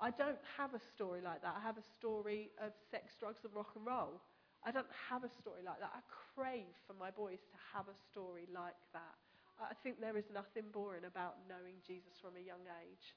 I 0.00 0.10
don't 0.10 0.38
have 0.56 0.74
a 0.74 0.82
story 0.94 1.20
like 1.20 1.42
that. 1.42 1.56
I 1.58 1.62
have 1.64 1.76
a 1.76 1.86
story 1.98 2.50
of 2.62 2.72
sex, 2.90 3.16
drugs, 3.18 3.42
and 3.44 3.54
rock 3.54 3.72
and 3.74 3.86
roll. 3.86 4.20
I 4.64 4.70
don't 4.70 4.90
have 5.10 5.24
a 5.24 5.32
story 5.40 5.62
like 5.64 5.80
that. 5.80 5.90
I 5.94 6.02
crave 6.34 6.74
for 6.86 6.94
my 6.94 7.10
boys 7.10 7.42
to 7.50 7.58
have 7.74 7.86
a 7.88 7.96
story 8.10 8.46
like 8.54 8.78
that. 8.92 9.16
I 9.58 9.74
think 9.82 9.98
there 9.98 10.16
is 10.16 10.30
nothing 10.30 10.70
boring 10.70 11.02
about 11.02 11.34
knowing 11.50 11.82
Jesus 11.82 12.14
from 12.22 12.38
a 12.38 12.44
young 12.44 12.62
age. 12.86 13.14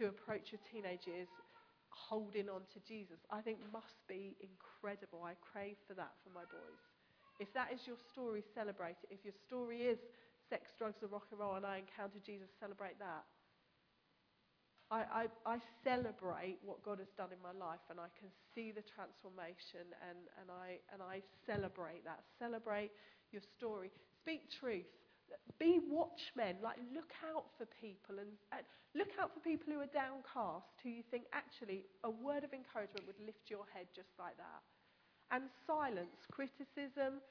To 0.00 0.08
approach 0.08 0.52
your 0.52 0.60
teenage 0.68 1.06
years 1.06 1.28
holding 1.88 2.48
on 2.48 2.64
to 2.72 2.80
Jesus, 2.80 3.20
I 3.30 3.40
think 3.40 3.60
must 3.72 4.00
be 4.08 4.36
incredible. 4.40 5.24
I 5.24 5.36
crave 5.40 5.76
for 5.88 5.94
that 5.94 6.12
for 6.24 6.32
my 6.32 6.44
boys. 6.48 6.80
If 7.40 7.52
that 7.54 7.72
is 7.72 7.86
your 7.86 8.00
story, 8.12 8.44
celebrate 8.54 9.00
it. 9.04 9.12
If 9.12 9.24
your 9.24 9.36
story 9.46 9.82
is 9.88 9.98
sex, 10.52 10.76
drugs, 10.76 11.00
and 11.00 11.08
rock 11.08 11.24
and 11.32 11.40
roll, 11.40 11.56
and 11.56 11.64
I 11.64 11.80
encounter 11.80 12.20
Jesus, 12.20 12.52
celebrate 12.60 13.00
that. 13.00 13.24
I, 14.92 15.24
I, 15.24 15.56
I, 15.56 15.56
celebrate 15.80 16.60
what 16.60 16.84
God 16.84 17.00
has 17.00 17.08
done 17.16 17.32
in 17.32 17.40
my 17.40 17.56
life 17.56 17.80
and 17.88 17.96
I 17.96 18.12
can 18.12 18.28
see 18.52 18.76
the 18.76 18.84
transformation 18.84 19.88
and, 20.04 20.28
and, 20.36 20.52
I, 20.52 20.84
and 20.92 21.00
I 21.00 21.24
celebrate 21.48 22.04
that. 22.04 22.20
Celebrate 22.36 22.92
your 23.32 23.40
story. 23.56 23.88
Speak 24.20 24.52
truth. 24.52 24.84
Be 25.56 25.80
watchmen. 25.88 26.60
Like, 26.60 26.76
look 26.92 27.08
out 27.24 27.48
for 27.56 27.64
people 27.80 28.20
and, 28.20 28.36
and 28.52 28.68
look 28.92 29.16
out 29.16 29.32
for 29.32 29.40
people 29.40 29.72
who 29.72 29.80
are 29.80 29.88
downcast, 29.88 30.76
who 30.84 30.92
you 30.92 31.00
think 31.08 31.24
actually 31.32 31.88
a 32.04 32.12
word 32.12 32.44
of 32.44 32.52
encouragement 32.52 33.08
would 33.08 33.16
lift 33.24 33.48
your 33.48 33.64
head 33.72 33.88
just 33.96 34.12
like 34.20 34.36
that. 34.36 34.60
And 35.32 35.48
silence, 35.64 36.20
criticism, 36.28 37.24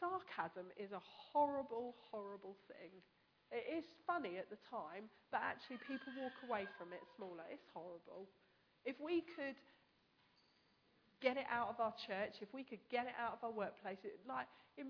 sarcasm 0.00 0.72
is 0.80 0.90
a 0.90 1.02
horrible, 1.04 1.94
horrible 2.10 2.56
thing. 2.66 2.90
It 3.52 3.66
is 3.68 3.84
funny 4.06 4.40
at 4.40 4.48
the 4.48 4.58
time, 4.66 5.12
but 5.30 5.44
actually 5.44 5.78
people 5.84 6.10
walk 6.16 6.34
away 6.48 6.64
from 6.80 6.96
it 6.96 7.02
smaller. 7.14 7.44
It's 7.52 7.68
horrible. 7.74 8.26
If 8.88 8.96
we 8.96 9.22
could 9.36 9.58
get 11.20 11.36
it 11.36 11.44
out 11.52 11.68
of 11.68 11.76
our 11.78 11.92
church, 12.00 12.40
if 12.40 12.48
we 12.56 12.64
could 12.64 12.80
get 12.88 13.04
it 13.04 13.16
out 13.20 13.36
of 13.36 13.44
our 13.44 13.52
workplace, 13.52 14.00
it, 14.02 14.16
like, 14.24 14.48
it, 14.80 14.86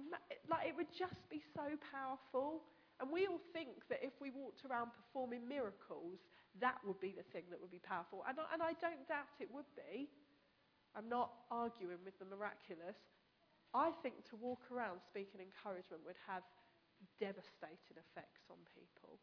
like 0.46 0.70
it 0.70 0.76
would 0.78 0.92
just 0.94 1.18
be 1.26 1.42
so 1.56 1.74
powerful. 1.90 2.62
And 3.02 3.11
we 3.11 3.26
all 3.26 3.42
think 3.56 3.82
that 3.88 4.04
if 4.04 4.14
we 4.22 4.30
walked 4.30 4.62
around 4.68 4.94
performing 4.94 5.48
miracles, 5.48 6.22
that 6.61 6.78
would 6.84 7.00
be 7.00 7.16
the 7.16 7.24
thing 7.32 7.48
that 7.50 7.58
would 7.58 7.72
be 7.72 7.80
powerful. 7.82 8.22
And 8.28 8.36
and 8.52 8.61
I 8.61 8.76
don't 8.78 9.02
doubt 9.08 9.32
it 9.40 9.48
would 9.48 9.68
be. 9.72 10.12
I'm 10.94 11.08
not 11.08 11.32
arguing 11.50 12.02
with 12.04 12.18
the 12.18 12.26
miraculous. 12.26 12.98
I 13.74 13.94
think 14.02 14.26
to 14.30 14.36
walk 14.36 14.66
around 14.74 14.98
speaking 15.06 15.38
encouragement 15.38 16.02
would 16.02 16.18
have 16.26 16.42
devastating 17.22 17.96
effects 17.96 18.44
on 18.50 18.58
people, 18.74 19.22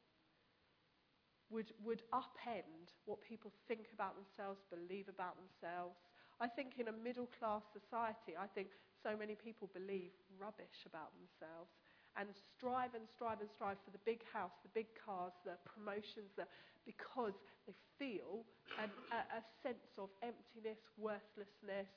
would, 1.51 1.71
would 1.83 2.03
upend 2.15 2.95
what 3.05 3.19
people 3.21 3.51
think 3.67 3.91
about 3.93 4.15
themselves, 4.15 4.63
believe 4.71 5.11
about 5.11 5.35
themselves. 5.35 5.99
I 6.39 6.47
think 6.47 6.79
in 6.79 6.87
a 6.87 6.95
middle 6.95 7.27
class 7.39 7.63
society, 7.75 8.39
I 8.39 8.47
think 8.47 8.71
so 9.03 9.17
many 9.17 9.35
people 9.35 9.69
believe 9.73 10.15
rubbish 10.39 10.85
about 10.87 11.11
themselves 11.17 11.75
and 12.17 12.29
strive 12.33 12.97
and 12.97 13.05
strive 13.05 13.41
and 13.41 13.49
strive 13.49 13.77
for 13.85 13.91
the 13.93 14.01
big 14.05 14.25
house, 14.33 14.53
the 14.65 14.73
big 14.73 14.89
cars, 14.97 15.33
the 15.45 15.53
promotions, 15.67 16.33
the, 16.33 16.49
because 16.85 17.37
they 17.67 17.75
feel 17.99 18.41
an, 18.81 18.89
a, 19.13 19.37
a 19.37 19.41
sense 19.61 19.93
of 20.01 20.09
emptiness, 20.25 20.81
worthlessness, 20.97 21.89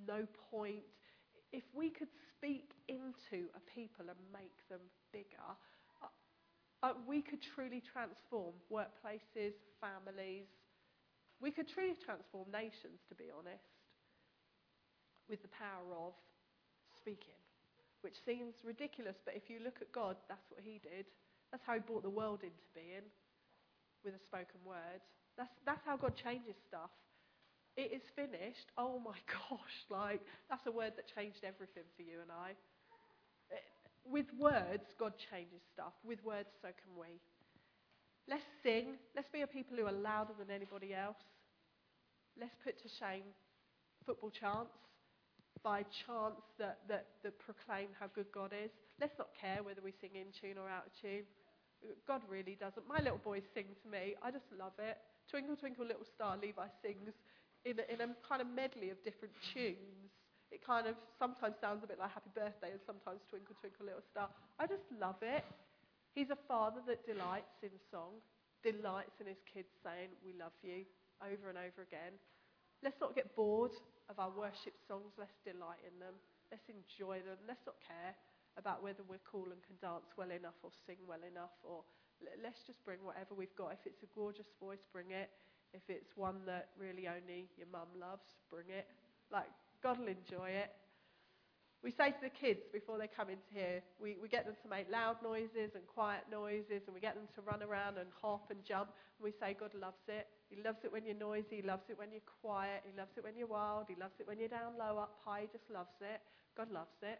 no 0.00 0.24
point. 0.48 0.86
If 1.52 1.64
we 1.74 1.90
could 1.90 2.10
speak 2.36 2.70
into 2.88 3.50
a 3.58 3.62
people 3.74 4.06
and 4.06 4.18
make 4.32 4.54
them 4.70 4.80
bigger, 5.12 5.50
uh, 6.02 6.10
uh, 6.82 6.94
we 7.06 7.22
could 7.22 7.42
truly 7.42 7.82
transform 7.82 8.54
workplaces, 8.70 9.58
families. 9.82 10.46
We 11.40 11.50
could 11.50 11.68
truly 11.68 11.98
transform 11.98 12.46
nations, 12.52 13.02
to 13.08 13.14
be 13.14 13.34
honest, 13.34 13.66
with 15.28 15.42
the 15.42 15.50
power 15.50 15.90
of 15.98 16.14
speaking, 16.98 17.38
which 18.02 18.18
seems 18.24 18.54
ridiculous, 18.62 19.16
but 19.24 19.34
if 19.34 19.50
you 19.50 19.58
look 19.64 19.78
at 19.80 19.90
God, 19.90 20.16
that's 20.28 20.46
what 20.50 20.60
He 20.62 20.78
did. 20.82 21.06
That's 21.50 21.64
how 21.66 21.74
He 21.74 21.80
brought 21.80 22.02
the 22.02 22.12
world 22.12 22.40
into 22.42 22.66
being 22.74 23.06
with 24.04 24.14
a 24.14 24.22
spoken 24.22 24.60
word. 24.64 25.02
That's, 25.36 25.52
that's 25.64 25.82
how 25.84 25.96
God 25.96 26.14
changes 26.14 26.56
stuff. 26.68 26.90
It 27.76 27.92
is 27.92 28.02
finished. 28.16 28.70
Oh 28.76 28.98
my 28.98 29.16
gosh, 29.48 29.76
like, 29.88 30.20
that's 30.48 30.66
a 30.66 30.72
word 30.72 30.92
that 30.96 31.06
changed 31.14 31.44
everything 31.44 31.84
for 31.96 32.02
you 32.02 32.20
and 32.22 32.30
I 32.30 32.50
eh, 33.52 33.62
with 34.04 34.26
words, 34.38 34.84
God 34.98 35.14
changes 35.30 35.60
stuff. 35.72 35.92
With 36.04 36.24
words, 36.24 36.48
so 36.62 36.68
can 36.68 36.92
we. 36.98 37.20
Let's 38.28 38.46
sing. 38.62 38.96
Let's 39.14 39.28
be 39.28 39.42
a 39.42 39.46
people 39.46 39.76
who 39.76 39.86
are 39.86 39.92
louder 39.92 40.32
than 40.38 40.54
anybody 40.54 40.94
else. 40.94 41.18
Let's 42.38 42.54
put 42.64 42.80
to 42.82 42.88
shame 42.88 43.26
football 44.06 44.30
chants 44.30 44.72
by 45.62 45.84
chants 46.06 46.46
that, 46.58 46.78
that, 46.88 47.20
that 47.22 47.38
proclaim 47.38 47.88
how 47.98 48.06
good 48.14 48.30
God 48.32 48.52
is. 48.56 48.70
Let's 49.00 49.18
not 49.18 49.28
care 49.38 49.62
whether 49.62 49.82
we 49.82 49.92
sing 50.00 50.14
in 50.14 50.32
tune 50.32 50.56
or 50.56 50.68
out 50.68 50.86
of 50.86 50.92
tune. 51.00 51.24
God 52.06 52.22
really 52.28 52.56
doesn't. 52.58 52.86
My 52.88 53.00
little 53.00 53.20
boys 53.20 53.42
sing 53.52 53.66
to 53.82 53.88
me. 53.88 54.14
I 54.22 54.30
just 54.30 54.46
love 54.56 54.72
it. 54.78 54.96
Twinkle, 55.28 55.56
twinkle, 55.56 55.86
little 55.86 56.04
star, 56.04 56.36
Levi 56.36 56.66
sings 56.82 57.14
in 57.64 57.78
a, 57.78 57.84
in 57.92 58.00
a 58.00 58.08
kind 58.26 58.40
of 58.40 58.48
medley 58.48 58.90
of 58.90 59.02
different 59.04 59.34
tunes 59.52 60.10
it 60.50 60.66
kind 60.66 60.90
of 60.90 60.98
sometimes 61.14 61.54
sounds 61.62 61.86
a 61.86 61.86
bit 61.86 61.98
like 61.98 62.10
happy 62.10 62.30
birthday 62.34 62.74
and 62.74 62.82
sometimes 62.82 63.22
twinkle, 63.30 63.54
twinkle, 63.62 63.86
little 63.86 64.02
star. 64.02 64.26
I 64.58 64.66
just 64.66 64.82
love 64.98 65.22
it. 65.22 65.46
He's 66.10 66.34
a 66.34 66.40
father 66.50 66.82
that 66.90 67.06
delights 67.06 67.62
in 67.62 67.70
song, 67.86 68.18
delights 68.66 69.22
in 69.22 69.30
his 69.30 69.38
kids 69.46 69.70
saying, 69.86 70.10
We 70.26 70.34
love 70.34 70.54
you, 70.66 70.82
over 71.22 71.46
and 71.46 71.58
over 71.58 71.86
again. 71.86 72.18
Let's 72.82 72.98
not 72.98 73.14
get 73.14 73.30
bored 73.38 73.70
of 74.10 74.18
our 74.18 74.34
worship 74.34 74.74
songs. 74.90 75.14
Let's 75.14 75.38
delight 75.46 75.78
in 75.86 75.94
them. 76.02 76.18
Let's 76.50 76.66
enjoy 76.66 77.22
them. 77.22 77.38
Let's 77.46 77.62
not 77.62 77.78
care 77.78 78.18
about 78.58 78.82
whether 78.82 79.06
we're 79.06 79.22
cool 79.22 79.54
and 79.54 79.62
can 79.62 79.78
dance 79.78 80.10
well 80.18 80.34
enough 80.34 80.58
or 80.66 80.74
sing 80.82 80.98
well 81.06 81.22
enough. 81.22 81.54
Or 81.62 81.86
let's 82.42 82.66
just 82.66 82.82
bring 82.82 82.98
whatever 83.06 83.38
we've 83.38 83.54
got. 83.54 83.70
If 83.78 83.86
it's 83.86 84.02
a 84.02 84.10
gorgeous 84.18 84.50
voice, 84.58 84.82
bring 84.90 85.14
it. 85.14 85.30
If 85.72 85.82
it's 85.88 86.16
one 86.16 86.36
that 86.46 86.68
really 86.78 87.06
only 87.06 87.48
your 87.56 87.68
mum 87.70 87.88
loves, 87.98 88.26
bring 88.50 88.66
it. 88.70 88.86
Like, 89.30 89.48
God 89.82 89.98
will 89.98 90.08
enjoy 90.08 90.50
it. 90.50 90.70
We 91.82 91.90
say 91.90 92.10
to 92.10 92.20
the 92.20 92.28
kids 92.28 92.68
before 92.72 92.98
they 92.98 93.08
come 93.08 93.30
into 93.30 93.48
here, 93.54 93.80
we, 93.96 94.18
we 94.20 94.28
get 94.28 94.44
them 94.44 94.54
to 94.62 94.68
make 94.68 94.90
loud 94.92 95.16
noises 95.22 95.72
and 95.72 95.86
quiet 95.86 96.28
noises, 96.30 96.84
and 96.84 96.92
we 96.92 97.00
get 97.00 97.14
them 97.14 97.24
to 97.34 97.40
run 97.40 97.62
around 97.62 97.96
and 97.96 98.08
hop 98.20 98.50
and 98.50 98.60
jump. 98.68 98.92
And 99.16 99.24
we 99.24 99.32
say, 99.32 99.56
God 99.58 99.72
loves 99.72 100.04
it. 100.08 100.28
He 100.50 100.60
loves 100.60 100.84
it 100.84 100.92
when 100.92 101.06
you're 101.06 101.16
noisy. 101.16 101.56
He 101.56 101.62
loves 101.62 101.88
it 101.88 101.96
when 101.96 102.12
you're 102.12 102.28
quiet. 102.42 102.84
He 102.84 102.92
loves 102.98 103.16
it 103.16 103.24
when 103.24 103.32
you're 103.38 103.48
wild. 103.48 103.86
He 103.88 103.96
loves 103.96 104.12
it 104.20 104.28
when 104.28 104.38
you're 104.38 104.52
down 104.52 104.76
low, 104.76 104.98
up 104.98 105.16
high. 105.24 105.42
He 105.42 105.46
just 105.46 105.70
loves 105.72 105.96
it. 106.02 106.20
God 106.54 106.70
loves 106.70 107.00
it. 107.00 107.18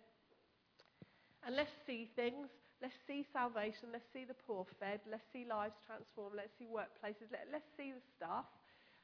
And 1.46 1.56
let's 1.56 1.72
see 1.86 2.10
things. 2.14 2.48
Let's 2.80 2.96
see 3.06 3.28
salvation. 3.32 3.92
Let's 3.92 4.08
see 4.12 4.24
the 4.24 4.36
poor 4.36 4.64
fed. 4.80 5.04
Let's 5.04 5.24
see 5.32 5.44
lives 5.44 5.76
transformed. 5.84 6.36
Let's 6.36 6.56
see 6.56 6.64
workplaces. 6.64 7.28
Let, 7.28 7.44
let's 7.52 7.68
see 7.76 7.92
the 7.92 8.00
stuff. 8.16 8.48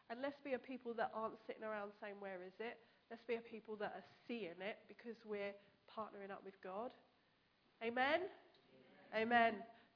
And 0.09 0.25
let's 0.25 0.41
be 0.41 0.57
a 0.57 0.59
people 0.59 0.97
that 0.97 1.13
aren't 1.13 1.37
sitting 1.47 1.65
around 1.65 1.93
saying, 2.01 2.17
Where 2.19 2.41
is 2.41 2.57
it? 2.59 2.81
Let's 3.11 3.23
be 3.29 3.37
a 3.37 3.45
people 3.45 3.77
that 3.77 3.93
are 3.93 4.07
seeing 4.27 4.59
it 4.59 4.81
because 4.89 5.17
we're 5.29 5.55
partnering 5.93 6.33
up 6.33 6.41
with 6.45 6.57
God. 6.65 6.91
Amen? 7.85 8.25
Amen. 9.15 9.53
Amen. 9.53 9.76